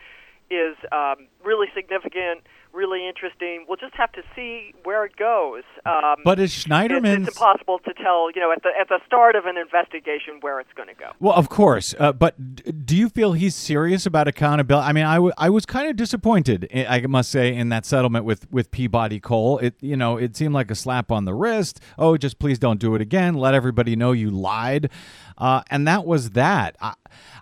is 0.49 0.77
um, 0.91 1.27
really 1.43 1.67
significant, 1.75 2.47
really 2.75 3.07
interesting. 3.07 3.65
We'll 3.67 3.77
just 3.77 3.95
have 3.95 4.11
to 4.13 4.21
see 4.35 4.73
where 4.83 5.05
it 5.05 5.15
goes. 5.15 5.63
Um, 5.85 6.15
But 6.23 6.39
is 6.39 6.51
it's, 6.51 7.27
it's 7.27 7.37
impossible 7.37 7.79
to 7.79 7.93
tell, 7.93 8.29
you 8.33 8.41
know, 8.41 8.51
at 8.51 8.61
the 8.63 8.69
at 8.79 8.89
the 8.89 8.99
start 9.05 9.35
of 9.35 9.45
an 9.45 9.57
investigation 9.57 10.39
where 10.41 10.59
it's 10.59 10.73
going 10.75 10.89
to 10.89 10.95
go. 10.95 11.11
Well, 11.19 11.33
of 11.33 11.49
course, 11.49 11.95
uh, 11.99 12.11
but 12.13 12.55
d- 12.55 12.71
do 12.71 12.95
you 12.95 13.09
feel 13.09 13.33
he's 13.33 13.55
serious 13.55 14.05
about 14.05 14.27
accountability? 14.27 14.87
I 14.87 14.93
mean, 14.93 15.05
I, 15.05 15.15
w- 15.15 15.33
I 15.37 15.49
was 15.49 15.65
kind 15.65 15.89
of 15.89 15.95
disappointed, 15.95 16.67
I 16.73 16.95
I 17.05 17.07
must 17.07 17.29
say, 17.31 17.55
in 17.55 17.69
that 17.69 17.85
settlement 17.85 18.25
with 18.25 18.51
with 18.51 18.71
Peabody 18.71 19.19
Coal. 19.19 19.59
It 19.59 19.75
you 19.81 19.95
know 19.95 20.17
it 20.17 20.35
seemed 20.35 20.53
like 20.53 20.69
a 20.71 20.75
slap 20.75 21.11
on 21.11 21.25
the 21.25 21.33
wrist. 21.33 21.79
Oh, 21.97 22.17
just 22.17 22.39
please 22.39 22.59
don't 22.59 22.79
do 22.79 22.95
it 22.95 23.01
again. 23.01 23.35
Let 23.35 23.53
everybody 23.53 23.95
know 23.95 24.11
you 24.11 24.31
lied, 24.31 24.89
uh, 25.37 25.61
and 25.69 25.87
that 25.87 26.05
was 26.05 26.31
that. 26.31 26.75
I, 26.81 26.93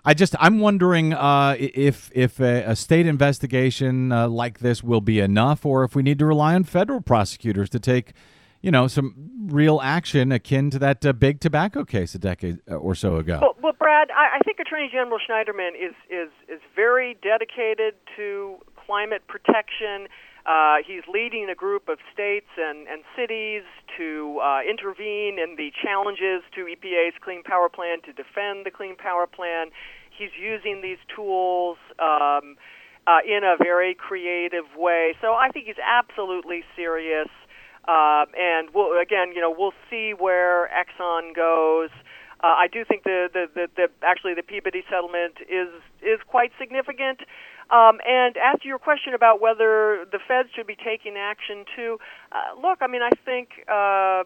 I 0.04 0.14
just 0.14 0.34
I'm 0.38 0.60
wondering 0.60 1.12
uh, 1.12 1.56
if 1.58 2.10
if 2.14 2.40
a, 2.40 2.62
a 2.70 2.76
state 2.76 3.06
investigation 3.06 4.12
uh, 4.12 4.28
like 4.28 4.58
this 4.58 4.82
will 4.82 5.00
be 5.00 5.20
enough, 5.20 5.64
or 5.64 5.84
if 5.84 5.94
we 5.94 6.02
need 6.02 6.18
to 6.18 6.26
rely 6.26 6.54
on 6.54 6.64
federal 6.64 7.00
prosecutors 7.00 7.70
to 7.70 7.80
take 7.80 8.12
you 8.64 8.70
know, 8.70 8.88
some 8.88 9.14
real 9.48 9.78
action 9.82 10.32
akin 10.32 10.70
to 10.70 10.78
that 10.78 11.04
uh, 11.04 11.12
big 11.12 11.38
tobacco 11.38 11.84
case 11.84 12.14
a 12.14 12.18
decade 12.18 12.60
uh, 12.70 12.76
or 12.76 12.94
so 12.94 13.16
ago. 13.16 13.38
Well, 13.42 13.56
well 13.62 13.72
Brad, 13.78 14.08
I, 14.10 14.38
I 14.38 14.40
think 14.42 14.58
Attorney 14.58 14.88
General 14.90 15.18
Schneiderman 15.18 15.72
is, 15.76 15.92
is, 16.08 16.30
is 16.48 16.62
very 16.74 17.14
dedicated 17.22 17.92
to 18.16 18.56
climate 18.86 19.20
protection. 19.28 20.08
Uh, 20.46 20.76
he's 20.86 21.02
leading 21.08 21.48
a 21.48 21.54
group 21.54 21.88
of 21.88 21.98
states 22.12 22.52
and, 22.58 22.86
and 22.86 23.02
cities 23.16 23.62
to 23.96 24.40
uh, 24.44 24.60
intervene 24.60 25.38
in 25.38 25.56
the 25.56 25.72
challenges 25.82 26.42
to 26.54 26.66
EPA's 26.66 27.14
Clean 27.22 27.42
Power 27.42 27.70
Plan, 27.70 28.02
to 28.02 28.12
defend 28.12 28.66
the 28.66 28.70
Clean 28.70 28.94
Power 28.94 29.26
Plan. 29.26 29.68
He's 30.10 30.30
using 30.38 30.82
these 30.82 30.98
tools 31.14 31.78
um, 31.98 32.56
uh, 33.06 33.20
in 33.24 33.40
a 33.42 33.56
very 33.56 33.94
creative 33.94 34.64
way. 34.76 35.14
So 35.22 35.32
I 35.32 35.48
think 35.48 35.66
he's 35.66 35.80
absolutely 35.82 36.62
serious. 36.76 37.28
Um, 37.88 38.26
and 38.36 38.68
we'll, 38.74 39.00
again, 39.00 39.32
you 39.34 39.40
know, 39.40 39.54
we'll 39.56 39.76
see 39.90 40.12
where 40.12 40.70
Exxon 40.72 41.34
goes. 41.34 41.90
Uh, 42.42 42.48
I 42.48 42.66
do 42.70 42.84
think 42.84 43.04
the, 43.04 43.28
the, 43.32 43.46
the, 43.54 43.68
the 43.76 43.88
actually 44.02 44.34
the 44.34 44.42
Peabody 44.42 44.84
settlement 44.90 45.40
is 45.48 45.68
is 46.02 46.20
quite 46.26 46.52
significant. 46.58 47.20
Um, 47.70 48.00
and 48.06 48.36
as 48.36 48.60
to 48.60 48.68
your 48.68 48.78
question 48.78 49.14
about 49.14 49.40
whether 49.40 50.04
the 50.10 50.18
feds 50.26 50.50
should 50.54 50.66
be 50.66 50.76
taking 50.76 51.16
action 51.16 51.64
too, 51.76 51.98
uh, 52.32 52.60
look, 52.60 52.78
I 52.80 52.86
mean, 52.86 53.02
I 53.02 53.10
think 53.24 53.48
uh, 53.68 54.24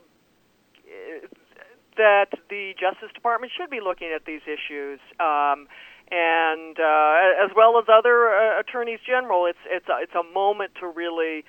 that 1.96 2.30
the 2.48 2.74
Justice 2.78 3.12
Department 3.14 3.52
should 3.56 3.70
be 3.70 3.80
looking 3.80 4.12
at 4.14 4.24
these 4.24 4.42
issues. 4.46 5.00
Um, 5.20 5.68
and 6.10 6.78
uh, 6.80 7.44
as 7.44 7.50
well 7.54 7.78
as 7.78 7.84
other 7.92 8.28
uh, 8.32 8.60
attorneys 8.60 9.00
general, 9.06 9.44
it's 9.44 9.58
it's 9.68 9.88
a, 9.88 9.98
it's 10.00 10.14
a 10.14 10.24
moment 10.32 10.72
to 10.80 10.88
really 10.88 11.44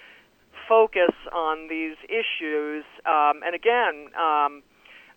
focus 0.67 1.15
on 1.31 1.69
these 1.69 1.95
issues. 2.09 2.83
Um, 3.05 3.41
and 3.45 3.55
again, 3.55 4.09
um, 4.19 4.63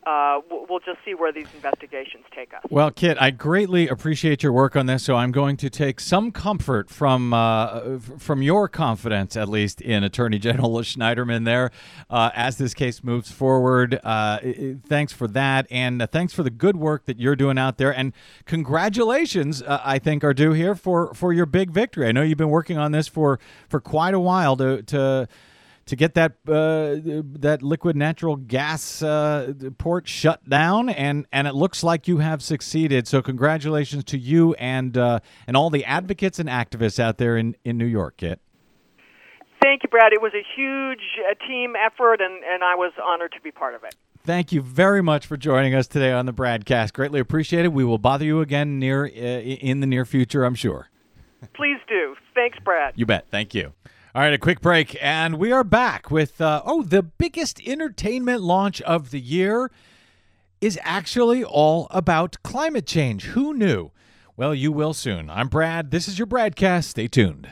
uh, 0.05 0.41
we'll 0.51 0.81
just 0.81 0.99
see 1.05 1.15
where 1.15 1.33
these 1.33 1.47
investigations 1.55 2.25
take 2.35 2.53
us. 2.53 2.61
Well, 2.71 2.91
Kit, 2.91 3.17
I 3.21 3.31
greatly 3.31 3.87
appreciate 3.87 4.43
your 4.43 4.53
work 4.53 4.75
on 4.75 4.87
this, 4.87 5.05
so 5.05 5.15
I'm 5.15 5.31
going 5.31 5.57
to 5.59 5.71
take 5.71 6.01
some 6.01 6.33
comfort 6.33 6.91
from 6.91 7.33
uh, 7.33 7.99
from 7.99 8.43
your 8.43 8.69
confidence, 8.69 9.37
at 9.37 9.49
least, 9.49 9.81
in 9.81 10.03
Attorney 10.03 10.41
General 10.41 10.71
Schneiderman 10.81 11.45
there 11.45 11.71
uh, 12.11 12.31
as 12.35 12.59
this 12.59 12.75
case 12.75 13.05
moves 13.05 13.31
forward. 13.31 14.01
Uh, 14.03 14.41
thanks 14.89 15.13
for 15.13 15.29
that, 15.29 15.69
and 15.71 16.03
uh, 16.03 16.07
thanks 16.09 16.33
for 16.33 16.43
the 16.43 16.51
good 16.51 16.77
work 16.77 17.07
that 17.07 17.21
you're 17.21 17.37
doing 17.37 17.57
out 17.57 17.79
there. 17.79 17.95
And 17.95 18.13
congratulations, 18.45 19.63
uh, 19.63 19.81
I 19.85 20.01
think, 20.01 20.25
are 20.25 20.35
due 20.35 20.53
here 20.53 20.75
for 20.75 21.15
for 21.15 21.33
your 21.33 21.47
big 21.47 21.71
victory. 21.71 22.09
I 22.09 22.13
know 22.13 22.23
you've 22.23 22.39
been 22.39 22.51
working 22.51 22.77
on 22.77 22.91
this 22.91 23.07
for 23.07 23.39
for 23.69 23.81
quite 23.81 24.15
a 24.15 24.21
while 24.21 24.57
to 24.57 24.83
to 24.83 25.29
to 25.93 25.97
get 25.97 26.15
that 26.15 26.33
uh, 26.49 27.21
that 27.39 27.59
liquid 27.63 27.97
natural 27.97 28.37
gas 28.37 29.03
uh, 29.03 29.53
port 29.77 30.09
shut 30.09 30.49
down, 30.49 30.89
and 30.89 31.27
and 31.31 31.47
it 31.47 31.55
looks 31.55 31.85
like 31.85 32.09
you 32.09 32.17
have 32.17 32.43
succeeded. 32.43 33.07
So 33.07 33.21
congratulations 33.21 34.03
to 34.05 34.17
you 34.17 34.55
and 34.55 34.97
uh, 34.97 35.21
and 35.47 35.55
all 35.55 35.69
the 35.69 35.85
advocates 35.85 36.39
and 36.39 36.49
activists 36.49 36.99
out 36.99 37.19
there 37.19 37.37
in, 37.37 37.57
in 37.63 37.77
New 37.77 37.85
York, 37.85 38.17
Kit. 38.17 38.41
Thank 39.63 39.83
you, 39.83 39.91
Brad. 39.91 40.15
It 40.15 40.23
was 40.23 40.33
a 40.33 40.43
huge 40.57 41.21
uh, 41.21 41.35
team 41.47 41.75
effort, 41.77 42.23
and, 42.23 42.43
and 42.43 42.65
I 42.65 42.75
was 42.75 42.93
honored 43.05 43.33
to 43.33 43.41
be 43.43 43.51
part 43.51 43.75
of 43.75 43.85
it. 43.85 43.95
Thank 44.25 44.51
you 44.51 44.63
very 44.63 45.03
much 45.03 45.27
for 45.27 45.37
joining 45.37 45.75
us 45.75 45.87
today 45.87 46.13
on 46.13 46.25
the 46.25 46.33
BradCast. 46.33 46.95
Greatly 46.95 47.21
appreciated. 47.21 47.69
We 47.69 47.85
will 47.85 47.99
bother 47.99 48.25
you 48.25 48.41
again 48.41 48.79
near 48.79 49.05
uh, 49.05 49.11
in 49.11 49.81
the 49.81 49.87
near 49.87 50.07
future, 50.07 50.45
I'm 50.45 50.55
sure. 50.55 50.89
Please 51.53 51.81
do. 51.87 52.17
Thanks, 52.35 52.59
Brad. 52.65 52.95
You 52.97 53.05
bet. 53.05 53.27
Thank 53.31 53.55
you. 53.55 53.75
All 54.15 54.21
right, 54.21 54.35
a 54.35 54.37
quick 54.37 54.61
break, 54.61 54.95
and 55.01 55.39
we 55.39 55.53
are 55.53 55.65
back 55.65 56.11
with 56.11 56.39
uh, 56.39 56.61
oh, 56.67 56.83
the 56.83 57.03
biggest 57.03 57.67
entertainment 57.67 58.43
launch 58.43 58.83
of 58.83 59.11
the 59.11 59.19
year 59.19 59.71
is 60.61 60.79
actually 60.83 61.43
all 61.43 61.87
about 61.91 62.37
climate 62.43 62.87
change. 62.87 63.25
Who 63.29 63.55
knew? 63.55 63.91
Well, 64.37 64.55
you 64.55 64.71
will 64.71 64.93
soon. 64.93 65.31
I'm 65.31 65.49
Brad. 65.49 65.93
This 65.93 66.09
is 66.09 66.19
your 66.19 66.27
BradCast. 66.27 66.85
Stay 66.85 67.09
tuned. 67.09 67.49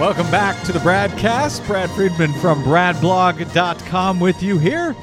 Welcome 0.00 0.30
back 0.30 0.64
to 0.64 0.72
the 0.72 0.78
Bradcast. 0.78 1.66
Brad 1.66 1.90
Friedman 1.90 2.32
from 2.32 2.62
BradBlog.com 2.64 4.18
with 4.18 4.42
you 4.42 4.56
here. 4.56 4.96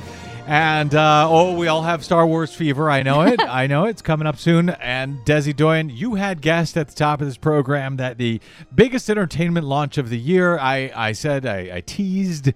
And 0.48 0.96
uh, 0.96 1.28
oh, 1.30 1.56
we 1.56 1.68
all 1.68 1.84
have 1.84 2.04
Star 2.04 2.26
Wars 2.26 2.52
fever. 2.52 2.90
I 2.90 3.04
know 3.04 3.22
it. 3.22 3.40
I 3.48 3.68
know 3.68 3.86
it's 3.86 4.02
coming 4.02 4.26
up 4.26 4.40
soon. 4.40 4.70
And 4.70 5.20
Desi 5.20 5.56
Doyen, 5.56 5.92
you 5.92 6.16
had 6.16 6.42
guessed 6.42 6.76
at 6.78 6.88
the 6.88 6.96
top 6.96 7.22
of 7.22 7.28
this 7.28 7.38
program 7.38 7.98
that 7.98 8.18
the 8.18 8.42
biggest 8.74 9.08
entertainment 9.08 9.68
launch 9.68 10.00
of 10.00 10.10
the 10.10 10.18
year. 10.18 10.58
I, 10.58 10.92
I 10.96 11.12
said 11.12 11.46
I, 11.46 11.76
I 11.76 11.82
teased 11.82 12.54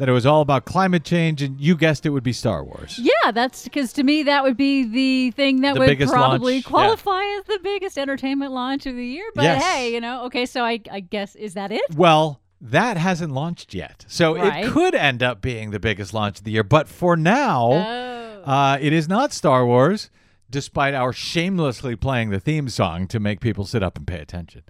that 0.00 0.08
it 0.08 0.12
was 0.12 0.24
all 0.24 0.40
about 0.40 0.64
climate 0.64 1.04
change, 1.04 1.42
and 1.42 1.60
you 1.60 1.76
guessed 1.76 2.06
it 2.06 2.10
would 2.10 2.22
be 2.22 2.32
Star 2.32 2.64
Wars. 2.64 2.98
Yeah, 2.98 3.32
that's 3.32 3.64
because 3.64 3.92
to 3.92 4.02
me 4.02 4.22
that 4.22 4.42
would 4.42 4.56
be 4.56 4.82
the 4.84 5.30
thing 5.32 5.60
that 5.60 5.74
The 5.74 5.80
would 5.80 5.98
probably 6.08 6.54
launch, 6.54 6.64
yeah. 6.64 6.70
qualify 6.70 7.22
as 7.38 7.44
the 7.44 7.58
biggest 7.62 7.98
entertainment 7.98 8.50
launch 8.52 8.86
of 8.86 8.96
the 8.96 9.04
year. 9.04 9.30
But 9.34 9.42
Yes. 9.44 9.62
hey, 9.62 9.92
you 9.92 10.00
know, 10.00 10.24
okay, 10.24 10.46
so 10.46 10.64
I, 10.64 10.80
I 10.90 11.00
guess 11.00 11.36
is 11.36 11.52
that 11.52 11.70
it? 11.70 11.82
Well, 11.94 12.40
that 12.62 12.96
hasn't 12.96 13.32
launched 13.34 13.74
yet. 13.74 14.06
So 14.08 14.36
Right. 14.36 14.64
it 14.64 14.70
could 14.72 14.94
end 14.94 15.22
up 15.22 15.42
being 15.42 15.70
the 15.70 15.78
biggest 15.78 16.14
launch 16.14 16.38
of 16.38 16.44
the 16.44 16.50
year. 16.52 16.64
But 16.64 16.88
for 16.88 17.14
now, 17.14 17.70
Oh. 17.70 18.42
uh, 18.44 18.78
it 18.80 18.94
is 18.94 19.06
not 19.06 19.34
Star 19.34 19.66
Wars, 19.66 20.08
despite 20.48 20.94
our 20.94 21.12
shamelessly 21.12 21.94
playing 21.94 22.30
the 22.30 22.40
theme 22.40 22.70
song 22.70 23.06
to 23.08 23.20
make 23.20 23.40
people 23.40 23.66
sit 23.66 23.82
up 23.82 23.98
and 23.98 24.06
pay 24.06 24.18
attention. 24.18 24.62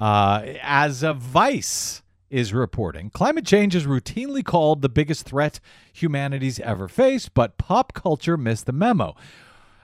Uh, 0.00 0.42
as 0.62 1.02
a 1.02 1.12
Vice 1.12 2.02
is 2.30 2.52
reporting, 2.52 3.10
climate 3.10 3.46
change 3.46 3.74
is 3.74 3.86
routinely 3.86 4.44
called 4.44 4.82
the 4.82 4.88
biggest 4.88 5.24
threat 5.24 5.60
humanity's 5.92 6.60
ever 6.60 6.88
faced, 6.88 7.34
but 7.34 7.58
pop 7.58 7.92
culture 7.92 8.36
missed 8.36 8.66
the 8.66 8.72
memo. 8.72 9.14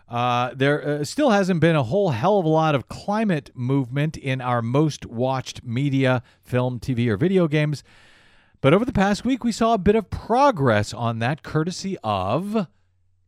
Uh, 0.08 0.52
there 0.54 0.86
uh, 0.86 1.04
still 1.04 1.30
hasn't 1.30 1.60
been 1.60 1.74
a 1.74 1.82
whole 1.82 2.10
hell 2.10 2.38
of 2.38 2.44
a 2.44 2.48
lot 2.48 2.74
of 2.74 2.86
climate 2.86 3.50
movement 3.54 4.16
in 4.16 4.42
our 4.42 4.60
most 4.60 5.06
watched 5.06 5.64
media, 5.64 6.22
film, 6.42 6.78
TV, 6.78 7.08
or 7.08 7.16
video 7.16 7.48
games. 7.48 7.82
But 8.60 8.74
over 8.74 8.84
the 8.84 8.92
past 8.92 9.24
week, 9.24 9.42
we 9.42 9.52
saw 9.52 9.72
a 9.72 9.78
bit 9.78 9.96
of 9.96 10.10
progress 10.10 10.92
on 10.92 11.18
that 11.20 11.42
courtesy 11.42 11.96
of 12.04 12.66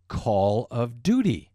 Call 0.09 0.69
of 0.71 1.03
Duty. 1.03 1.51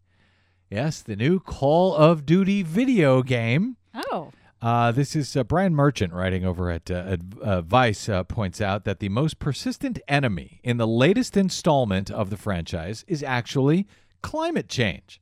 Yes, 0.68 1.00
the 1.00 1.16
new 1.16 1.38
Call 1.38 1.94
of 1.94 2.26
Duty 2.26 2.62
video 2.62 3.22
game. 3.22 3.76
Oh. 3.94 4.32
Uh, 4.62 4.92
this 4.92 5.16
is 5.16 5.34
uh, 5.36 5.42
Brian 5.44 5.74
Merchant 5.74 6.12
writing 6.12 6.44
over 6.44 6.70
at, 6.70 6.90
uh, 6.90 6.94
at 6.94 7.20
uh, 7.42 7.62
Vice 7.62 8.08
uh, 8.10 8.24
points 8.24 8.60
out 8.60 8.84
that 8.84 9.00
the 9.00 9.08
most 9.08 9.38
persistent 9.38 9.98
enemy 10.06 10.60
in 10.62 10.76
the 10.76 10.86
latest 10.86 11.34
installment 11.36 12.10
of 12.10 12.28
the 12.28 12.36
franchise 12.36 13.02
is 13.08 13.22
actually 13.22 13.86
climate 14.20 14.68
change. 14.68 15.18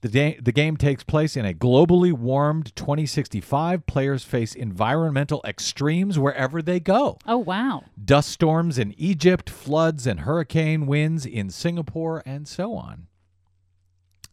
The, 0.00 0.08
da- 0.08 0.38
the 0.40 0.50
game 0.52 0.76
takes 0.76 1.04
place 1.04 1.36
in 1.36 1.44
a 1.44 1.54
globally 1.54 2.12
warmed 2.12 2.74
2065. 2.74 3.86
Players 3.86 4.24
face 4.24 4.54
environmental 4.56 5.40
extremes 5.44 6.18
wherever 6.18 6.60
they 6.60 6.80
go 6.80 7.18
Oh, 7.26 7.38
wow. 7.38 7.84
dust 8.04 8.28
storms 8.30 8.76
in 8.78 8.92
Egypt, 8.98 9.48
floods 9.48 10.04
and 10.04 10.20
hurricane 10.20 10.86
winds 10.86 11.24
in 11.26 11.50
Singapore, 11.50 12.24
and 12.26 12.48
so 12.48 12.74
on. 12.74 13.06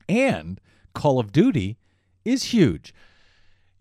And 0.10 0.60
Call 0.94 1.20
of 1.20 1.32
Duty 1.32 1.78
is 2.24 2.46
huge. 2.46 2.94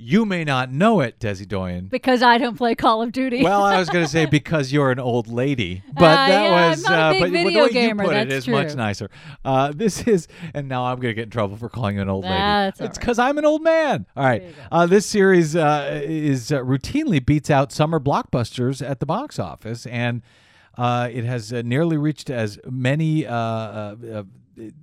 You 0.07 0.27
may 0.27 0.45
not 0.45 0.71
know 0.71 1.01
it, 1.01 1.19
Desi 1.19 1.49
Doyen. 1.49 1.87
Because 1.87 2.23
I 2.23 2.37
don't 2.37 2.59
play 2.59 2.75
Call 2.75 3.01
of 3.01 3.11
Duty. 3.11 3.43
Well, 3.43 3.63
I 3.63 3.79
was 3.79 3.89
going 3.89 4.05
to 4.05 4.11
say 4.11 4.27
because 4.41 4.71
you're 4.71 4.91
an 4.91 4.99
old 4.99 5.29
lady, 5.29 5.83
but 5.95 6.05
Uh, 6.05 6.27
that 6.27 6.43
yeah, 6.43 6.69
was 6.69 6.85
I'm 6.85 6.93
not 6.93 6.99
a 6.99 7.03
uh, 7.03 7.11
big 7.13 7.21
but 7.23 7.31
the 7.31 7.45
way 7.45 7.69
gamer, 7.71 8.05
you 8.05 8.11
put 8.11 8.17
it 8.19 8.29
that's 8.29 8.47
much 8.47 8.75
nicer. 8.75 9.09
Uh, 9.47 9.73
this 9.75 10.07
is, 10.07 10.29
and 10.53 10.69
now 10.69 10.85
I'm 10.85 10.97
going 10.97 11.09
to 11.09 11.15
get 11.15 11.25
in 11.25 11.31
trouble 11.31 11.57
for 11.57 11.71
calling 11.71 11.97
you 11.97 12.03
an 12.03 12.11
old 12.11 12.25
lady. 12.25 12.37
That's 12.37 12.81
it's 12.81 12.89
right. 12.89 13.01
because 13.01 13.19
I'm 13.19 13.39
an 13.39 13.47
old 13.47 13.63
man. 13.63 14.05
All 14.15 14.25
right, 14.25 14.45
uh, 14.71 14.85
this 14.85 15.07
series 15.07 15.57
uh, 15.57 16.03
is 16.05 16.53
uh, 16.53 16.59
routinely 16.59 17.25
beats 17.25 17.49
out 17.49 17.73
summer 17.73 17.99
blockbusters 17.99 18.87
at 18.87 19.01
the 19.01 19.07
box 19.07 19.39
office, 19.39 19.87
and 19.87 20.21
uh, 20.77 21.09
it 21.11 21.25
has 21.25 21.51
uh, 21.51 21.63
nearly 21.65 21.97
reached 21.97 22.29
as 22.29 22.59
many. 22.67 23.25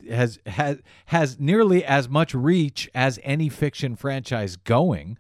Has 0.10 0.40
has 0.46 0.80
has 1.08 1.40
nearly 1.40 1.84
as 1.84 2.10
much 2.10 2.34
reach 2.34 2.90
as 2.94 3.20
any 3.24 3.50
fiction 3.50 3.96
franchise 3.96 4.56
going. 4.56 5.18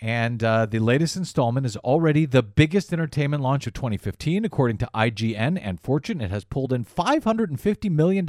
And 0.00 0.44
uh, 0.44 0.66
the 0.66 0.80
latest 0.80 1.16
installment 1.16 1.64
is 1.64 1.76
already 1.78 2.26
the 2.26 2.42
biggest 2.42 2.92
entertainment 2.92 3.42
launch 3.42 3.66
of 3.66 3.72
2015, 3.72 4.44
according 4.44 4.76
to 4.78 4.90
IGN 4.94 5.58
and 5.62 5.80
Fortune. 5.80 6.20
It 6.20 6.30
has 6.30 6.44
pulled 6.44 6.74
in 6.74 6.84
$550 6.84 7.90
million 7.90 8.28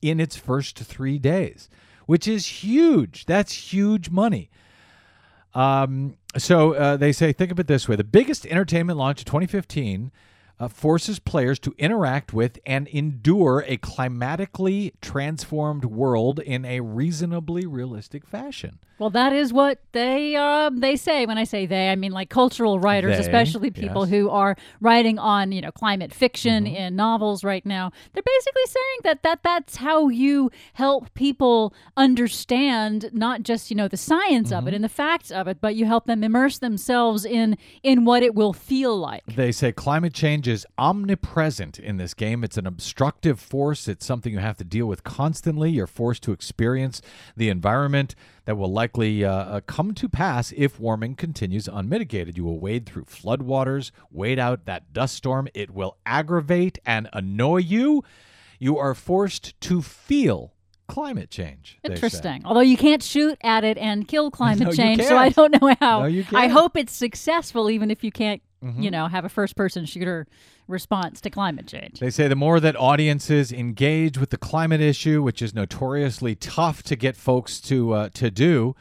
in 0.00 0.18
its 0.18 0.36
first 0.36 0.78
three 0.78 1.18
days, 1.18 1.68
which 2.06 2.26
is 2.26 2.46
huge. 2.46 3.26
That's 3.26 3.52
huge 3.52 4.08
money. 4.08 4.50
Um, 5.54 6.16
so 6.38 6.72
uh, 6.72 6.96
they 6.96 7.12
say, 7.12 7.32
think 7.32 7.52
of 7.52 7.60
it 7.60 7.66
this 7.66 7.88
way 7.88 7.96
the 7.96 8.04
biggest 8.04 8.46
entertainment 8.46 8.98
launch 8.98 9.20
of 9.20 9.26
2015 9.26 10.10
uh, 10.62 10.68
forces 10.68 11.18
players 11.18 11.58
to 11.58 11.74
interact 11.76 12.32
with 12.32 12.56
and 12.64 12.86
endure 12.88 13.64
a 13.66 13.76
climatically 13.78 14.92
transformed 15.00 15.84
world 15.84 16.38
in 16.38 16.64
a 16.64 16.78
reasonably 16.78 17.66
realistic 17.66 18.24
fashion. 18.24 18.78
Well, 19.02 19.10
that 19.10 19.32
is 19.32 19.52
what 19.52 19.80
they 19.90 20.36
um, 20.36 20.78
they 20.78 20.94
say. 20.94 21.26
When 21.26 21.36
I 21.36 21.42
say 21.44 21.66
they, 21.66 21.90
I 21.90 21.96
mean 21.96 22.12
like 22.12 22.30
cultural 22.30 22.78
writers, 22.78 23.16
They, 23.16 23.20
especially 23.22 23.70
people 23.72 24.06
yes. 24.06 24.14
Mm-hmm. 24.14 24.14
who 24.14 24.30
are 24.30 24.56
writing 24.80 25.18
on 25.18 25.50
you 25.50 25.60
know 25.60 25.72
climate 25.72 26.14
fiction 26.14 26.66
in 26.68 26.94
novels 26.94 27.42
right 27.42 27.66
now. 27.66 27.90
They're 28.12 28.22
basically 28.22 28.62
saying 28.66 28.98
that 29.02 29.22
that 29.24 29.42
that's 29.42 29.76
how 29.76 30.08
you 30.08 30.50
help 30.74 31.12
people 31.14 31.74
understand 31.96 33.10
not 33.12 33.42
just 33.42 33.70
you 33.70 33.76
know 33.76 33.88
the 33.88 33.96
science 33.96 34.50
of 34.52 34.60
Mm-hmm. 34.62 34.68
it 34.68 34.74
and 34.74 34.84
the 34.84 34.88
facts 34.88 35.32
of 35.32 35.48
it, 35.48 35.58
but 35.60 35.74
you 35.74 35.86
help 35.86 36.06
them 36.06 36.22
immerse 36.22 36.58
themselves 36.58 37.24
in 37.24 37.58
in 37.82 38.04
what 38.04 38.22
it 38.22 38.32
will 38.36 38.52
feel 38.52 38.96
like. 38.96 39.24
They 39.26 39.50
say 39.50 39.72
climate 39.72 40.14
change 40.14 40.46
is 40.46 40.64
omnipresent 40.78 41.80
in 41.80 41.96
this 41.96 42.14
game. 42.14 42.44
It's 42.44 42.56
an 42.56 42.66
obstructive 42.68 43.40
force. 43.40 43.88
It's 43.88 44.06
something 44.06 44.32
you 44.32 44.38
have 44.38 44.58
to 44.58 44.64
deal 44.64 44.86
with 44.86 45.02
constantly. 45.02 45.70
You're 45.72 45.88
forced 45.88 46.22
to 46.24 46.32
experience 46.32 47.02
the 47.36 47.48
environment 47.48 48.14
that 48.44 48.56
will 48.56 48.72
likely 48.72 49.24
uh, 49.24 49.32
uh, 49.32 49.60
come 49.60 49.94
to 49.94 50.08
pass 50.08 50.52
if 50.56 50.80
warming 50.80 51.14
continues 51.14 51.68
unmitigated. 51.68 52.36
You 52.36 52.44
will 52.44 52.58
wade 52.60 52.86
through 52.86 53.04
floodwaters, 53.04 53.90
wade 54.10 54.38
out 54.38 54.64
that 54.66 54.92
dust 54.92 55.14
storm. 55.14 55.48
It 55.54 55.70
will 55.70 55.96
aggravate 56.04 56.78
and 56.84 57.08
annoy 57.12 57.58
you. 57.58 58.02
You 58.58 58.78
are 58.78 58.94
forced 58.94 59.60
to 59.62 59.82
feel 59.82 60.54
climate 60.88 61.30
change. 61.30 61.78
Interesting. 61.84 62.42
Although 62.44 62.60
you 62.60 62.76
can't 62.76 63.02
shoot 63.02 63.38
at 63.42 63.64
it 63.64 63.78
and 63.78 64.06
kill 64.06 64.30
climate 64.40 64.68
No, 64.68 64.72
change, 64.72 65.02
so 65.02 65.16
I 65.16 65.30
don't 65.30 65.60
know 65.60 65.74
how. 65.80 66.06
No, 66.06 66.22
I 66.32 66.48
hope 66.48 66.76
it's 66.76 66.92
successful, 66.92 67.70
even 67.70 67.90
if 67.90 68.04
you 68.04 68.12
can't, 68.12 68.42
you 68.78 68.90
know, 68.90 69.08
have 69.08 69.24
a 69.24 69.28
first-person 69.28 69.86
shooter 69.86 70.26
response 70.68 71.20
to 71.22 71.30
climate 71.30 71.66
change. 71.66 71.98
They 71.98 72.10
say 72.10 72.28
the 72.28 72.36
more 72.36 72.60
that 72.60 72.76
audiences 72.76 73.52
engage 73.52 74.18
with 74.18 74.30
the 74.30 74.36
climate 74.36 74.80
issue, 74.80 75.22
which 75.22 75.42
is 75.42 75.52
notoriously 75.54 76.34
tough 76.36 76.82
to 76.84 76.96
get 76.96 77.16
folks 77.16 77.60
to 77.62 77.92
uh, 77.92 78.08
to 78.10 78.30
do, 78.30 78.76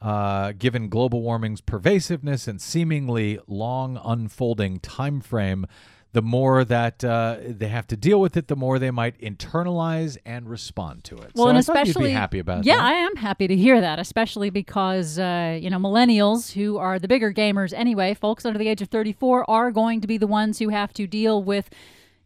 uh, 0.00 0.52
given 0.58 0.88
global 0.88 1.22
warming's 1.22 1.60
pervasiveness 1.60 2.48
and 2.48 2.60
seemingly 2.60 3.38
long 3.46 4.00
unfolding 4.04 4.80
time 4.80 5.20
frame, 5.20 5.66
the 6.12 6.22
more 6.22 6.64
that 6.64 7.02
uh, 7.02 7.38
they 7.40 7.68
have 7.68 7.86
to 7.86 7.96
deal 7.96 8.20
with 8.20 8.36
it, 8.36 8.48
the 8.48 8.56
more 8.56 8.78
they 8.78 8.90
might 8.90 9.18
internalize 9.20 10.18
and 10.26 10.48
respond 10.48 11.04
to 11.04 11.16
it. 11.16 11.32
Well, 11.34 11.46
so 11.46 11.48
and 11.48 11.56
I 11.56 11.60
especially 11.60 12.12
happy 12.12 12.38
about 12.38 12.64
yeah, 12.64 12.76
that. 12.76 12.84
I 12.84 12.92
am 12.92 13.16
happy 13.16 13.48
to 13.48 13.56
hear 13.56 13.80
that, 13.80 13.98
especially 13.98 14.50
because 14.50 15.18
uh, 15.18 15.58
you 15.60 15.70
know 15.70 15.78
millennials, 15.78 16.52
who 16.52 16.76
are 16.76 16.98
the 16.98 17.08
bigger 17.08 17.32
gamers 17.32 17.72
anyway, 17.72 18.12
folks 18.12 18.44
under 18.44 18.58
the 18.58 18.68
age 18.68 18.82
of 18.82 18.88
34, 18.88 19.48
are 19.48 19.70
going 19.70 20.02
to 20.02 20.06
be 20.06 20.18
the 20.18 20.26
ones 20.26 20.58
who 20.58 20.68
have 20.68 20.92
to 20.94 21.06
deal 21.06 21.42
with 21.42 21.70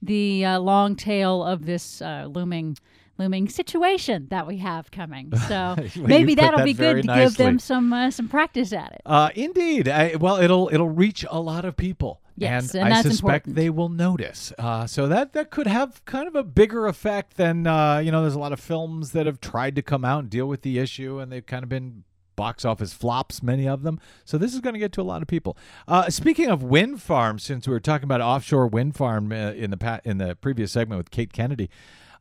the 0.03 0.45
uh, 0.45 0.59
long 0.59 0.97
tail 0.97 1.45
of 1.45 1.66
this 1.66 2.03
uh, 2.03 2.26
looming. 2.28 2.76
Looming 3.18 3.49
situation 3.49 4.26
that 4.28 4.47
we 4.47 4.59
have 4.59 4.91
coming, 4.91 5.34
so 5.49 5.74
you 5.95 6.03
maybe 6.03 6.34
that'll 6.34 6.59
that 6.59 6.66
be 6.66 6.74
good 6.74 7.01
to 7.01 7.14
give 7.14 7.39
them 7.39 7.59
some 7.59 7.91
uh, 7.91 8.11
some 8.11 8.28
practice 8.28 8.74
at 8.74 8.93
it. 8.93 9.01
Uh, 9.07 9.30
indeed. 9.34 9.89
I, 9.89 10.16
well, 10.16 10.37
it'll 10.37 10.68
it'll 10.70 10.91
reach 10.91 11.24
a 11.30 11.41
lot 11.41 11.64
of 11.64 11.78
people. 11.78 12.20
Yes, 12.37 12.74
and, 12.74 12.84
and 12.84 12.95
I 12.95 13.03
suspect 13.03 13.47
important. 13.47 13.57
they 13.57 13.70
will 13.70 13.89
notice. 13.89 14.53
Uh, 14.59 14.87
so 14.87 15.09
that 15.09 15.32
that 15.32 15.51
could 15.51 15.66
have 15.66 16.05
kind 16.05 16.28
of 16.28 16.34
a 16.34 16.45
bigger 16.45 16.87
effect 16.87 17.37
than 17.37 17.66
uh, 17.66 17.99
you 17.99 18.12
know. 18.12 18.20
There's 18.20 18.34
a 18.34 18.39
lot 18.39 18.53
of 18.53 18.61
films 18.61 19.12
that 19.12 19.26
have 19.26 19.41
tried 19.41 19.74
to 19.76 19.82
come 19.82 20.05
out 20.05 20.20
and 20.20 20.30
deal 20.30 20.47
with 20.47 20.62
the 20.62 20.78
issue, 20.78 21.18
and 21.18 21.32
they've 21.32 21.47
kind 21.47 21.62
of 21.62 21.68
been 21.68 22.05
box 22.37 22.66
office 22.66 22.93
flops, 22.93 23.43
many 23.43 23.66
of 23.66 23.82
them. 23.82 23.99
So 24.24 24.37
this 24.39 24.55
is 24.55 24.61
going 24.61 24.74
to 24.74 24.78
get 24.78 24.93
to 24.93 25.01
a 25.01 25.03
lot 25.03 25.22
of 25.22 25.28
people. 25.28 25.57
Uh, 25.89 26.11
speaking 26.11 26.49
of 26.49 26.62
wind 26.62 27.03
farms, 27.03 27.43
since 27.43 27.66
we 27.66 27.72
were 27.72 27.80
talking 27.80 28.05
about 28.05 28.20
offshore 28.20 28.66
wind 28.66 28.95
farm 28.95 29.32
uh, 29.32 29.53
in 29.53 29.70
the 29.70 29.78
pa- 29.78 30.01
in 30.05 30.18
the 30.18 30.37
previous 30.37 30.72
segment 30.72 30.99
with 30.99 31.11
Kate 31.11 31.32
Kennedy, 31.32 31.70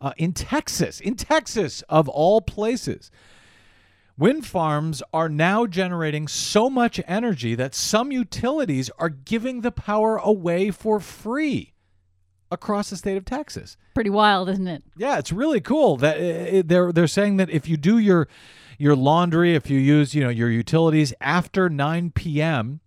uh, 0.02 0.14
in 0.18 0.34
Texas, 0.34 1.00
in 1.00 1.16
Texas 1.16 1.84
of 1.90 2.08
all 2.08 2.42
places. 2.42 3.12
Wind 4.18 4.46
farms 4.46 5.04
are 5.14 5.28
now 5.28 5.66
generating 5.66 6.28
so 6.28 6.70
much 6.70 7.02
energy 7.06 7.54
that 7.56 7.76
some 7.76 8.14
utilities 8.14 8.90
are 8.98 9.10
giving 9.10 9.62
the 9.62 9.72
power 9.72 10.16
away 10.16 10.72
for 10.72 11.02
free 11.02 11.74
across 12.50 12.90
the 12.90 12.96
state 12.96 13.18
of 13.18 13.26
Texas. 13.26 13.76
Pretty 13.94 14.10
wild, 14.10 14.48
isn't 14.48 14.68
it? 14.68 14.84
Yeah, 14.96 15.18
it's 15.18 15.34
really 15.34 15.60
cool 15.60 15.98
that 15.98 16.16
uh, 16.18 16.64
they're 16.66 16.94
they're 16.94 17.08
saying 17.08 17.38
that 17.38 17.50
if 17.50 17.68
you 17.68 17.76
do 17.76 17.98
your 17.98 18.30
your 18.78 18.96
laundry, 18.96 19.54
if 19.54 19.70
you 19.70 19.80
use 19.80 20.16
you 20.16 20.24
know 20.24 20.30
your 20.30 20.50
utilities 20.50 21.14
after 21.20 21.70
9 21.70 22.12
p.m. 22.12 22.80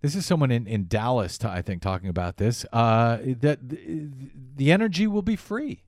This 0.00 0.14
is 0.14 0.24
someone 0.24 0.50
in, 0.50 0.66
in 0.66 0.88
Dallas, 0.88 1.44
I 1.44 1.60
think, 1.60 1.82
talking 1.82 2.08
about 2.08 2.38
this. 2.38 2.64
Uh, 2.72 3.18
that 3.40 3.68
the, 3.68 4.08
the 4.56 4.72
energy 4.72 5.06
will 5.06 5.20
be 5.20 5.36
free 5.36 5.82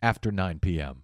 after 0.00 0.32
9 0.32 0.60
p.m. 0.60 1.02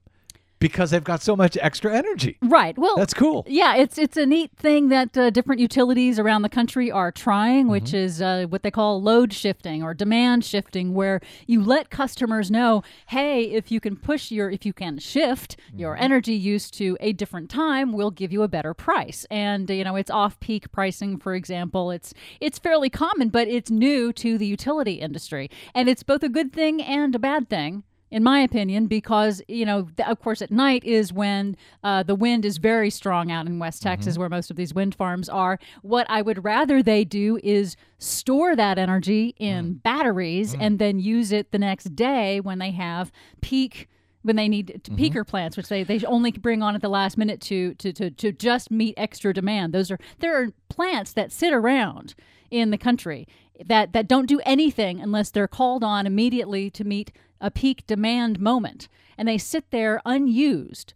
because 0.61 0.91
they've 0.93 1.05
got 1.05 1.21
so 1.21 1.37
much 1.37 1.59
extra 1.61 1.95
energy. 1.95 2.39
Right. 2.43 2.77
Well, 2.79 2.97
That's 2.97 3.13
cool. 3.13 3.45
Yeah, 3.47 3.77
it's 3.77 3.99
it's 3.99 4.17
a 4.17 4.25
neat 4.25 4.51
thing 4.57 4.89
that 4.89 5.17
uh, 5.17 5.29
different 5.31 5.61
utilities 5.61 6.19
around 6.19 6.43
the 6.43 6.49
country 6.49 6.91
are 6.91 7.13
trying, 7.13 7.69
which 7.69 7.85
Mm-hmm. 7.85 7.97
is 7.97 8.23
uh, 8.23 8.47
what 8.49 8.63
they 8.63 8.71
call 8.71 9.03
load 9.03 9.33
shifting 9.33 9.83
or 9.83 9.93
demand 9.95 10.45
shifting, 10.45 10.95
where 10.95 11.21
you 11.47 11.63
let 11.63 11.91
customers 11.91 12.51
know, 12.51 12.83
hey, 13.09 13.45
if 13.45 13.71
you 13.71 13.79
can 13.81 13.97
push 13.97 14.31
your, 14.31 14.51
if 14.51 14.65
you 14.65 14.73
can 14.73 14.99
shift 14.99 15.57
your 15.75 15.95
Mm-hmm. 15.95 16.05
energy 16.05 16.35
use 16.35 16.71
to 16.73 16.97
a 17.01 17.13
different 17.13 17.51
time, 17.51 17.93
we'll 17.93 18.11
give 18.11 18.33
you 18.33 18.43
a 18.43 18.49
better 18.49 18.73
price. 18.75 19.27
And 19.31 19.69
you 19.69 19.85
know, 19.85 19.97
it's 19.97 20.11
off 20.11 20.41
peak 20.41 20.73
pricing, 20.73 21.19
for 21.19 21.35
example. 21.35 21.91
It's 21.91 22.15
it's 22.41 22.59
fairly 22.59 22.89
common, 22.91 23.29
but 23.29 23.49
it's 23.49 23.71
new 23.71 24.13
to 24.15 24.39
the 24.39 24.47
utility 24.47 24.95
industry, 24.95 25.51
and 25.75 25.89
it's 25.89 26.03
both 26.03 26.23
a 26.23 26.29
good 26.29 26.53
thing 26.53 26.81
and 26.83 27.15
a 27.15 27.19
bad 27.19 27.51
thing 27.51 27.83
in 28.15 28.23
my 28.23 28.39
opinion, 28.39 28.87
because 28.87 29.43
you 29.49 29.67
know, 29.67 29.89
th- 29.97 30.09
of 30.09 30.21
course, 30.21 30.41
at 30.41 30.53
night 30.53 30.85
is 30.85 31.12
when 31.12 31.57
uh, 31.83 32.05
the 32.05 32.15
wind 32.15 32.45
is 32.45 32.59
very 32.59 32.89
strong 32.89 33.33
out 33.33 33.47
in 33.47 33.59
West 33.59 33.83
Texas, 33.83 34.17
where 34.17 34.29
most 34.29 34.53
of 34.53 34.57
these 34.57 34.73
wind 34.73 34.95
farms 34.95 35.29
are. 35.29 35.59
What 35.83 36.07
I 36.09 36.23
would 36.23 36.45
rather 36.45 36.81
they 36.81 37.05
do 37.05 37.41
is 37.43 37.77
store 37.99 38.55
that 38.55 38.79
energy 38.79 39.35
in 39.39 39.75
batteries 39.75 40.55
and 40.55 40.79
then 40.79 41.01
use 41.01 41.33
it 41.33 41.51
the 41.51 41.59
next 41.59 41.97
day 41.97 42.39
when 42.39 42.61
they 42.61 42.71
have 42.71 43.11
peak 43.41 43.89
when 44.23 44.37
they 44.37 44.49
need 44.49 44.81
to 44.85 44.91
Mm-hmm. 44.93 45.03
peaker 45.03 45.27
plants, 45.27 45.57
which 45.57 45.69
they, 45.69 45.83
they 45.83 46.01
only 46.07 46.31
bring 46.31 46.62
on 46.62 46.75
at 46.77 46.83
the 46.83 46.89
last 46.89 47.19
minute 47.19 47.41
to, 47.43 47.75
to, 47.75 47.93
to, 47.93 48.11
to 48.11 48.33
just 48.33 48.71
meet 48.71 48.95
extra 48.97 49.35
demand. 49.35 49.75
Those 49.75 49.91
are 49.91 49.99
there 50.21 50.41
are 50.41 50.49
plants 50.69 51.12
that 51.15 51.33
sit 51.33 51.53
around 51.53 52.15
in 52.51 52.71
the 52.71 52.79
country 52.79 53.27
that, 53.67 53.93
that 53.93 54.07
don't 54.09 54.27
do 54.27 54.41
anything 54.47 55.01
unless 55.01 55.31
they're 55.31 55.49
called 55.49 55.83
on 55.83 56.07
immediately 56.07 56.71
to 56.71 56.85
meet 56.85 57.12
a 57.41 57.51
peak 57.51 57.87
demand 57.87 58.41
moment. 58.41 58.89
And 59.16 59.28
they 59.28 59.39
sit 59.39 59.70
there 59.70 60.01
unused. 60.05 60.95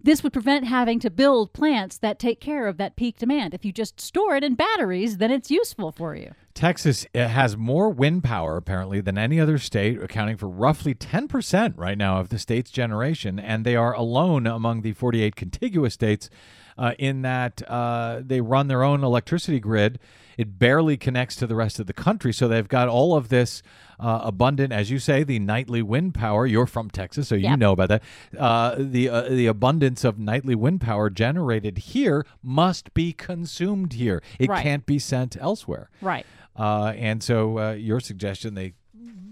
This 0.00 0.22
would 0.22 0.32
prevent 0.32 0.64
having 0.64 1.00
to 1.00 1.10
build 1.10 1.52
plants 1.52 1.98
that 1.98 2.18
take 2.20 2.40
care 2.40 2.68
of 2.68 2.76
that 2.76 2.94
peak 2.94 3.18
demand. 3.18 3.52
If 3.52 3.64
you 3.64 3.72
just 3.72 4.00
store 4.00 4.36
it 4.36 4.44
in 4.44 4.54
batteries, 4.54 5.18
then 5.18 5.32
it's 5.32 5.50
useful 5.50 5.90
for 5.90 6.14
you. 6.14 6.34
Texas 6.54 7.04
uh, 7.14 7.26
has 7.26 7.56
more 7.56 7.90
wind 7.90 8.22
power 8.22 8.56
apparently 8.56 9.00
than 9.00 9.18
any 9.18 9.40
other 9.40 9.58
state, 9.58 10.00
accounting 10.00 10.36
for 10.36 10.48
roughly 10.48 10.94
10% 10.94 11.74
right 11.76 11.98
now 11.98 12.20
of 12.20 12.28
the 12.28 12.38
state's 12.38 12.70
generation, 12.70 13.40
and 13.40 13.64
they 13.64 13.74
are 13.74 13.92
alone 13.92 14.46
among 14.46 14.82
the 14.82 14.92
48 14.92 15.34
contiguous 15.34 15.94
states 15.94 16.30
uh, 16.76 16.94
in 16.98 17.22
that 17.22 17.60
uh, 17.68 18.20
they 18.24 18.40
run 18.40 18.68
their 18.68 18.84
own 18.84 19.02
electricity 19.02 19.58
grid. 19.58 19.98
It 20.38 20.58
barely 20.58 20.96
connects 20.96 21.34
to 21.36 21.46
the 21.48 21.56
rest 21.56 21.80
of 21.80 21.86
the 21.88 21.92
country, 21.92 22.32
so 22.32 22.46
they've 22.48 22.68
got 22.68 22.88
all 22.88 23.16
of 23.16 23.28
this 23.28 23.60
uh, 23.98 24.20
abundant, 24.22 24.72
as 24.72 24.88
you 24.88 25.00
say, 25.00 25.24
the 25.24 25.40
nightly 25.40 25.82
wind 25.82 26.14
power. 26.14 26.46
You're 26.46 26.66
from 26.66 26.88
Texas, 26.90 27.26
so 27.28 27.34
you 27.34 27.42
Yep. 27.48 27.58
know 27.58 27.72
about 27.72 27.88
that. 27.88 28.02
Uh, 28.38 28.76
the 28.78 29.08
uh, 29.08 29.22
the 29.28 29.46
abundance 29.48 30.04
of 30.04 30.16
nightly 30.18 30.54
wind 30.54 30.80
power 30.80 31.10
generated 31.10 31.78
here 31.78 32.24
must 32.42 32.94
be 32.94 33.12
consumed 33.12 33.94
here. 33.94 34.22
It 34.38 34.48
Right. 34.48 34.62
can't 34.62 34.86
be 34.86 35.00
sent 35.00 35.36
elsewhere. 35.40 35.90
Right. 36.00 36.24
Uh, 36.56 36.92
and 36.96 37.20
so 37.22 37.58
uh, 37.58 37.72
your 37.72 37.98
suggestion 37.98 38.54
they 38.54 38.74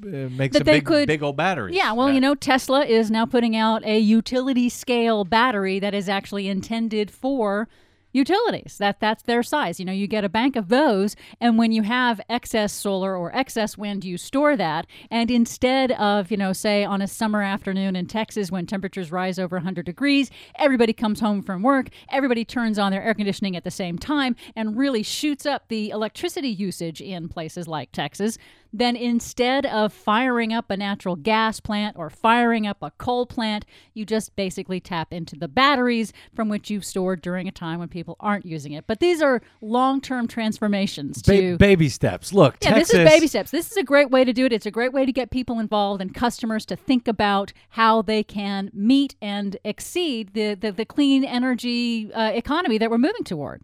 uh, 0.05 0.29
make 0.31 0.51
That 0.53 0.59
some 0.59 0.65
they 0.65 0.73
big, 0.79 0.85
could- 0.87 1.07
big 1.07 1.23
old 1.23 1.37
batteries. 1.37 1.77
Yeah, 1.77 1.93
well, 1.93 2.11
you 2.13 2.21
know, 2.21 2.35
Tesla 2.35 2.85
is 2.85 3.11
now 3.13 3.27
putting 3.27 3.55
out 3.57 3.85
a 3.85 3.99
utility 4.01 4.69
scale 4.69 5.25
battery 5.25 5.79
that 5.79 5.95
is 5.95 6.09
actually 6.09 6.49
intended 6.49 7.11
for 7.13 7.69
utilities. 8.17 8.79
That 8.79 9.01
that's 9.01 9.23
their 9.23 9.43
size. 9.43 9.79
You 9.79 9.87
know, 9.87 9.93
you 9.93 10.07
get 10.07 10.25
a 10.25 10.29
bank 10.29 10.57
of 10.57 10.69
those 10.69 11.15
and 11.41 11.59
when 11.59 11.73
you 11.73 11.83
have 11.83 12.21
excess 12.29 12.73
solar 12.73 13.17
or 13.17 13.35
excess 13.37 13.77
wind, 13.77 14.05
you 14.05 14.17
store 14.19 14.57
that 14.57 14.87
and 15.11 15.31
instead 15.31 15.93
of, 15.93 16.31
you 16.31 16.37
know, 16.37 16.53
say 16.53 16.85
on 16.85 17.03
a 17.03 17.07
summer 17.07 17.43
afternoon 17.43 17.95
in 17.95 18.07
Texas 18.07 18.51
when 18.51 18.67
temperatures 18.67 19.13
rise 19.13 19.39
over 19.39 19.57
100 19.57 19.85
degrees, 19.85 20.31
everybody 20.57 20.93
comes 20.93 21.21
home 21.21 21.43
from 21.43 21.63
work, 21.63 21.89
everybody 22.11 22.45
turns 22.45 22.79
on 22.79 22.91
their 22.93 23.03
air 23.03 23.15
conditioning 23.15 23.57
at 23.57 23.65
the 23.65 23.71
same 23.71 23.99
time 23.99 24.35
and 24.55 24.77
really 24.77 25.03
shoots 25.03 25.47
up 25.47 25.69
the 25.69 25.91
electricity 25.91 26.49
usage 26.49 27.01
in 27.01 27.29
places 27.29 27.69
like 27.69 27.93
Texas 27.93 28.39
then 28.79 28.97
instead 28.97 29.67
of 29.67 29.93
firing 29.93 30.53
up 30.53 30.71
a 30.71 30.77
natural 30.77 31.17
gas 31.17 31.61
plant 31.61 31.97
or 31.97 32.11
firing 32.11 32.67
up 32.67 32.79
a 32.83 32.91
coal 32.93 33.27
plant, 33.27 33.65
you 33.95 34.05
just 34.05 34.37
basically 34.37 34.81
tap 34.81 35.13
into 35.13 35.37
the 35.37 35.49
batteries 35.49 36.13
from 36.35 36.49
which 36.49 36.71
you've 36.71 36.85
stored 36.85 37.23
during 37.23 37.49
a 37.49 37.53
time 37.53 37.79
when 37.79 37.89
people 37.89 38.17
aren't 38.21 38.45
using 38.45 38.73
it. 38.73 38.87
But 38.87 39.01
these 39.01 39.23
are 39.23 39.41
long 39.61 40.01
term 40.01 40.29
transformations 40.29 41.23
Ba- 41.23 41.57
baby 41.59 41.89
steps. 41.89 42.33
Look, 42.33 42.57
yeah, 42.63 42.71
Texas. 42.71 42.93
this 42.93 43.01
is 43.01 43.09
baby 43.09 43.27
steps. 43.27 43.51
This 43.51 43.71
is 43.71 43.77
a 43.77 43.83
great 43.83 44.11
way 44.11 44.25
to 44.25 44.33
do 44.33 44.47
it. 44.47 44.53
It's 44.53 44.67
a 44.67 44.71
great 44.71 44.93
way 44.93 45.07
to 45.07 45.13
get 45.13 45.31
people 45.31 45.59
involved 45.59 46.03
and 46.03 46.15
customers 46.15 46.67
to 46.67 46.77
think 46.77 47.09
about 47.09 47.53
how 47.71 48.03
they 48.03 48.23
can 48.23 48.71
meet 48.73 49.17
and 49.23 49.57
exceed 49.65 50.35
the, 50.35 50.55
the, 50.55 50.73
the 50.73 50.85
clean 50.85 51.25
energy 51.25 52.13
uh, 52.13 52.31
economy 52.33 52.79
that 52.79 52.91
we're 52.91 52.99
moving 52.99 53.25
toward. 53.25 53.63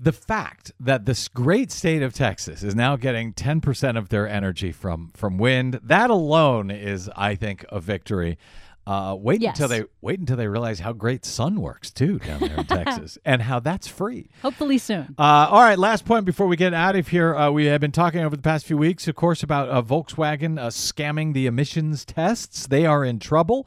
The 0.00 0.12
fact 0.12 0.72
that 0.78 1.04
this 1.06 1.28
great 1.28 1.70
state 1.72 2.02
of 2.02 2.12
Texas 2.14 2.62
is 2.62 2.74
now 2.74 2.96
getting 2.96 3.32
10% 3.32 3.96
of 3.98 4.08
their 4.08 4.28
energy 4.28 4.72
from 4.72 5.10
from 5.14 5.38
wind, 5.38 5.80
that 5.82 6.10
alone 6.10 6.70
is, 6.70 7.10
I 7.16 7.34
think, 7.34 7.64
a 7.70 7.80
victory. 7.80 8.38
Uh, 8.86 9.14
wait 9.14 9.42
Yes. 9.42 9.50
until 9.60 9.68
they 9.68 9.84
wait 10.00 10.18
until 10.18 10.38
they 10.38 10.48
realize 10.48 10.80
how 10.80 10.94
great 10.94 11.22
sun 11.26 11.60
works 11.60 11.90
too 11.90 12.18
down 12.20 12.40
there 12.40 12.56
in 12.56 12.64
Texas, 12.84 13.18
and 13.22 13.42
how 13.42 13.60
that's 13.60 13.86
free. 13.86 14.30
Hopefully 14.40 14.78
soon. 14.78 15.14
Uh, 15.18 15.46
all 15.50 15.60
right, 15.60 15.78
last 15.78 16.06
point 16.06 16.24
before 16.24 16.46
we 16.46 16.56
get 16.56 16.72
out 16.72 16.96
of 16.96 17.08
here. 17.08 17.36
Uh, 17.36 17.50
we 17.50 17.66
have 17.66 17.82
been 17.82 17.92
talking 17.92 18.20
over 18.22 18.34
the 18.34 18.40
past 18.40 18.64
few 18.64 18.78
weeks, 18.78 19.06
of 19.06 19.14
course, 19.14 19.42
about 19.42 19.68
uh, 19.68 19.82
Volkswagen 19.82 20.58
uh, 20.58 20.68
scamming 20.68 21.34
the 21.34 21.46
emissions 21.46 22.06
tests. 22.06 22.66
They 22.66 22.86
are 22.86 23.04
in 23.04 23.18
trouble. 23.18 23.66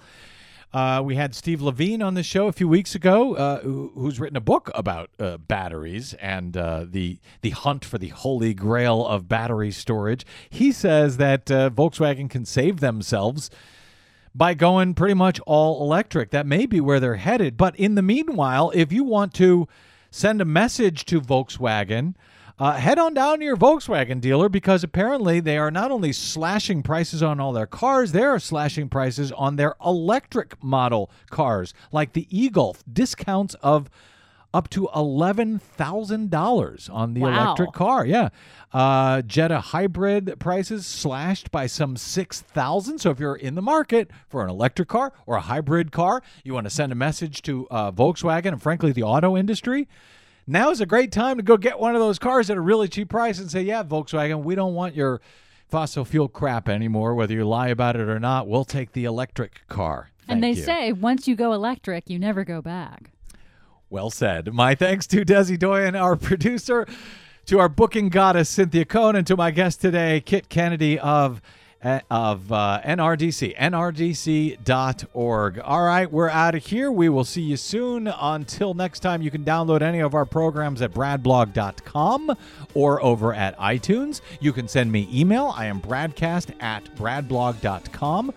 Uh, 0.74 1.02
we 1.04 1.16
had 1.16 1.36
Steve 1.36 1.62
Levine 1.62 2.02
on 2.02 2.14
the 2.14 2.24
show 2.24 2.48
a 2.48 2.54
few 2.54 2.68
weeks 2.68 2.96
ago, 2.96 3.36
uh, 3.36 3.60
who, 3.60 3.92
who's 3.94 4.22
written 4.22 4.38
a 4.38 4.42
book 4.42 4.72
about 4.74 5.10
uh, 5.20 5.38
batteries 5.38 6.14
and 6.16 6.56
uh, 6.56 6.86
the 6.88 7.20
the 7.42 7.50
hunt 7.50 7.84
for 7.84 7.98
the 7.98 8.08
holy 8.08 8.54
grail 8.54 9.06
of 9.06 9.28
battery 9.28 9.72
storage. 9.72 10.26
He 10.50 10.72
says 10.72 11.18
that 11.18 11.52
uh, 11.52 11.70
Volkswagen 11.72 12.30
can 12.30 12.46
save 12.46 12.80
themselves 12.80 13.50
by 14.34 14.54
going 14.54 14.94
pretty 14.94 15.14
much 15.14 15.42
all 15.42 15.84
electric. 15.84 16.32
That 16.32 16.46
may 16.46 16.66
be 16.66 16.80
where 16.80 17.02
they're 17.02 17.16
headed. 17.16 17.58
But 17.58 17.76
in 17.76 17.96
the 17.96 18.02
meanwhile, 18.02 18.72
if 18.74 18.94
you 18.94 19.04
want 19.04 19.34
to 19.36 19.68
send 20.10 20.40
a 20.40 20.46
message 20.46 21.04
to 21.06 21.20
Volkswagen, 21.20 22.16
uh, 22.62 22.74
head 22.74 23.00
on 23.00 23.14
down 23.16 23.40
to 23.40 23.46
your 23.46 23.58
Volkswagen 23.58 24.22
dealer 24.22 24.48
because 24.48 24.84
apparently 24.84 25.40
they 25.40 25.58
are 25.58 25.72
not 25.72 25.90
only 25.90 26.14
slashing 26.14 26.84
prices 26.84 27.24
on 27.24 27.40
all 27.40 27.52
their 27.54 27.66
cars, 27.66 28.12
they 28.12 28.22
are 28.22 28.38
slashing 28.38 28.88
prices 28.88 29.32
on 29.32 29.56
their 29.56 29.74
electric 29.84 30.64
model 30.64 31.10
cars, 31.32 31.74
like 31.92 32.14
the 32.14 32.28
e 32.30 32.50
Golf, 32.50 32.84
discounts 32.92 33.56
of 33.64 33.90
up 34.54 34.70
to 34.70 34.88
$11,000 34.94 36.90
on 36.94 37.14
the 37.14 37.22
Wow. 37.22 37.30
electric 37.46 37.72
car. 37.72 38.06
Yeah. 38.06 38.30
Uh, 38.74 39.22
Jetta 39.22 39.60
hybrid 39.60 40.36
prices 40.40 40.86
slashed 40.86 41.52
by 41.52 41.68
some 41.68 41.96
6000 41.98 43.00
So 43.00 43.10
if 43.12 43.20
you're 43.20 43.36
in 43.36 43.56
the 43.56 43.62
market 43.62 44.12
for 44.30 44.44
an 44.44 44.50
electric 44.50 44.88
car 44.90 45.14
or 45.26 45.36
a 45.38 45.42
hybrid 45.42 45.92
car, 45.92 46.22
you 46.44 46.54
want 46.54 46.66
to 46.66 46.70
send 46.70 46.92
a 46.92 46.96
message 46.96 47.42
to 47.44 47.68
uh, 47.72 47.92
Volkswagen 47.92 48.50
and 48.50 48.62
frankly 48.62 48.92
the 48.92 49.04
auto 49.04 49.36
industry, 49.38 49.88
now 50.48 50.72
is 50.72 50.82
a 50.82 50.86
great 50.86 51.12
time 51.12 51.38
to 51.38 51.44
go 51.44 51.58
get 51.58 51.80
one 51.80 51.96
of 51.96 52.02
those 52.02 52.20
cars 52.20 52.50
at 52.50 52.58
a 52.58 52.62
really 52.62 52.88
cheap 52.88 53.10
price 53.10 53.40
and 53.40 53.50
say, 53.50 53.62
yeah, 53.62 53.84
Volkswagen, 53.84 54.44
we 54.44 54.56
don't 54.56 54.74
want 54.74 54.96
your 54.96 55.22
fossil 55.68 56.04
fuel 56.06 56.28
crap 56.28 56.68
anymore. 56.68 57.16
Whether 57.16 57.34
you 57.34 57.46
lie 57.46 57.70
about 57.70 57.96
it 57.96 58.10
or 58.10 58.20
not, 58.20 58.48
we'll 58.48 58.66
take 58.66 58.92
the 58.92 59.06
electric 59.06 59.68
car. 59.68 60.12
and 60.28 60.44
they 60.44 60.52
you. 60.52 60.64
say 60.64 60.92
once 60.92 61.28
you 61.28 61.36
go 61.36 61.54
electric, 61.54 62.10
you 62.10 62.20
never 62.20 62.44
go 62.44 62.62
back. 62.62 63.12
Well 63.90 64.10
said. 64.10 64.54
My 64.54 64.76
thanks 64.76 65.08
to 65.08 65.26
Desi 65.26 65.60
Doyen, 65.60 65.96
our 65.96 66.16
producer, 66.16 66.86
to 67.46 67.60
our 67.60 67.70
booking 67.70 68.10
goddess 68.10 68.50
Cynthia 68.50 68.86
Cohn, 68.86 69.16
and 69.16 69.28
to 69.28 69.36
my 69.36 69.52
guest 69.52 69.82
today, 69.82 70.22
Kit 70.22 70.48
Kennedy 70.50 70.98
of 71.00 71.42
of 71.84 72.52
uh, 72.52 72.82
NRDC, 72.84 73.58
nrdc.org. 73.58 75.60
All 75.60 75.84
right, 75.84 76.12
we're 76.12 76.30
out 76.30 76.56
of 76.56 76.66
here. 76.66 76.92
We 76.92 77.10
will 77.10 77.24
see 77.24 77.42
you 77.42 77.58
soon. 77.58 78.08
Until 78.08 78.74
next 78.74 79.00
time, 79.00 79.22
you 79.22 79.32
can 79.32 79.44
download 79.44 79.82
any 79.82 80.00
of 80.00 80.14
our 80.14 80.26
programs 80.26 80.82
at 80.82 80.92
bradblog.com 80.92 82.38
or 82.74 83.04
over 83.04 83.34
at 83.34 83.58
iTunes. 83.58 84.22
You 84.40 84.54
can 84.54 84.68
send 84.68 84.92
me 84.92 85.08
email. 85.12 85.54
I 85.56 85.66
am 85.66 85.82
bradcast 85.82 86.62
at 86.62 86.96
bradblog.com. 86.96 88.34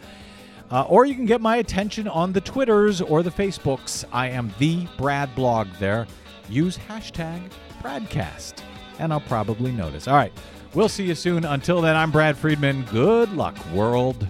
Uh, 0.70 0.82
or 0.88 1.05
you 1.05 1.14
can 1.14 1.26
get 1.26 1.40
my 1.40 1.57
attention 1.57 2.09
on 2.09 2.32
the 2.32 2.40
Twitters 2.40 3.03
or 3.03 3.22
the 3.22 3.30
Facebooks. 3.30 4.05
I 4.12 4.28
am 4.28 4.53
the 4.59 4.88
Brad 4.97 5.34
Blog 5.34 5.68
there. 5.78 6.07
Use 6.49 6.78
hashtag 6.78 7.51
Bradcast, 7.82 8.55
and 8.99 9.12
I'll 9.12 9.20
probably 9.20 9.70
notice. 9.70 10.09
All 10.09 10.16
right, 10.16 10.32
we'll 10.75 10.89
see 10.89 11.05
you 11.05 11.14
soon. 11.14 11.45
Until 11.45 11.81
then, 11.81 11.97
I'm 11.97 12.11
Brad 12.11 12.37
Friedman. 12.37 12.83
Good 12.91 13.33
luck, 13.33 13.57
world. 13.72 14.27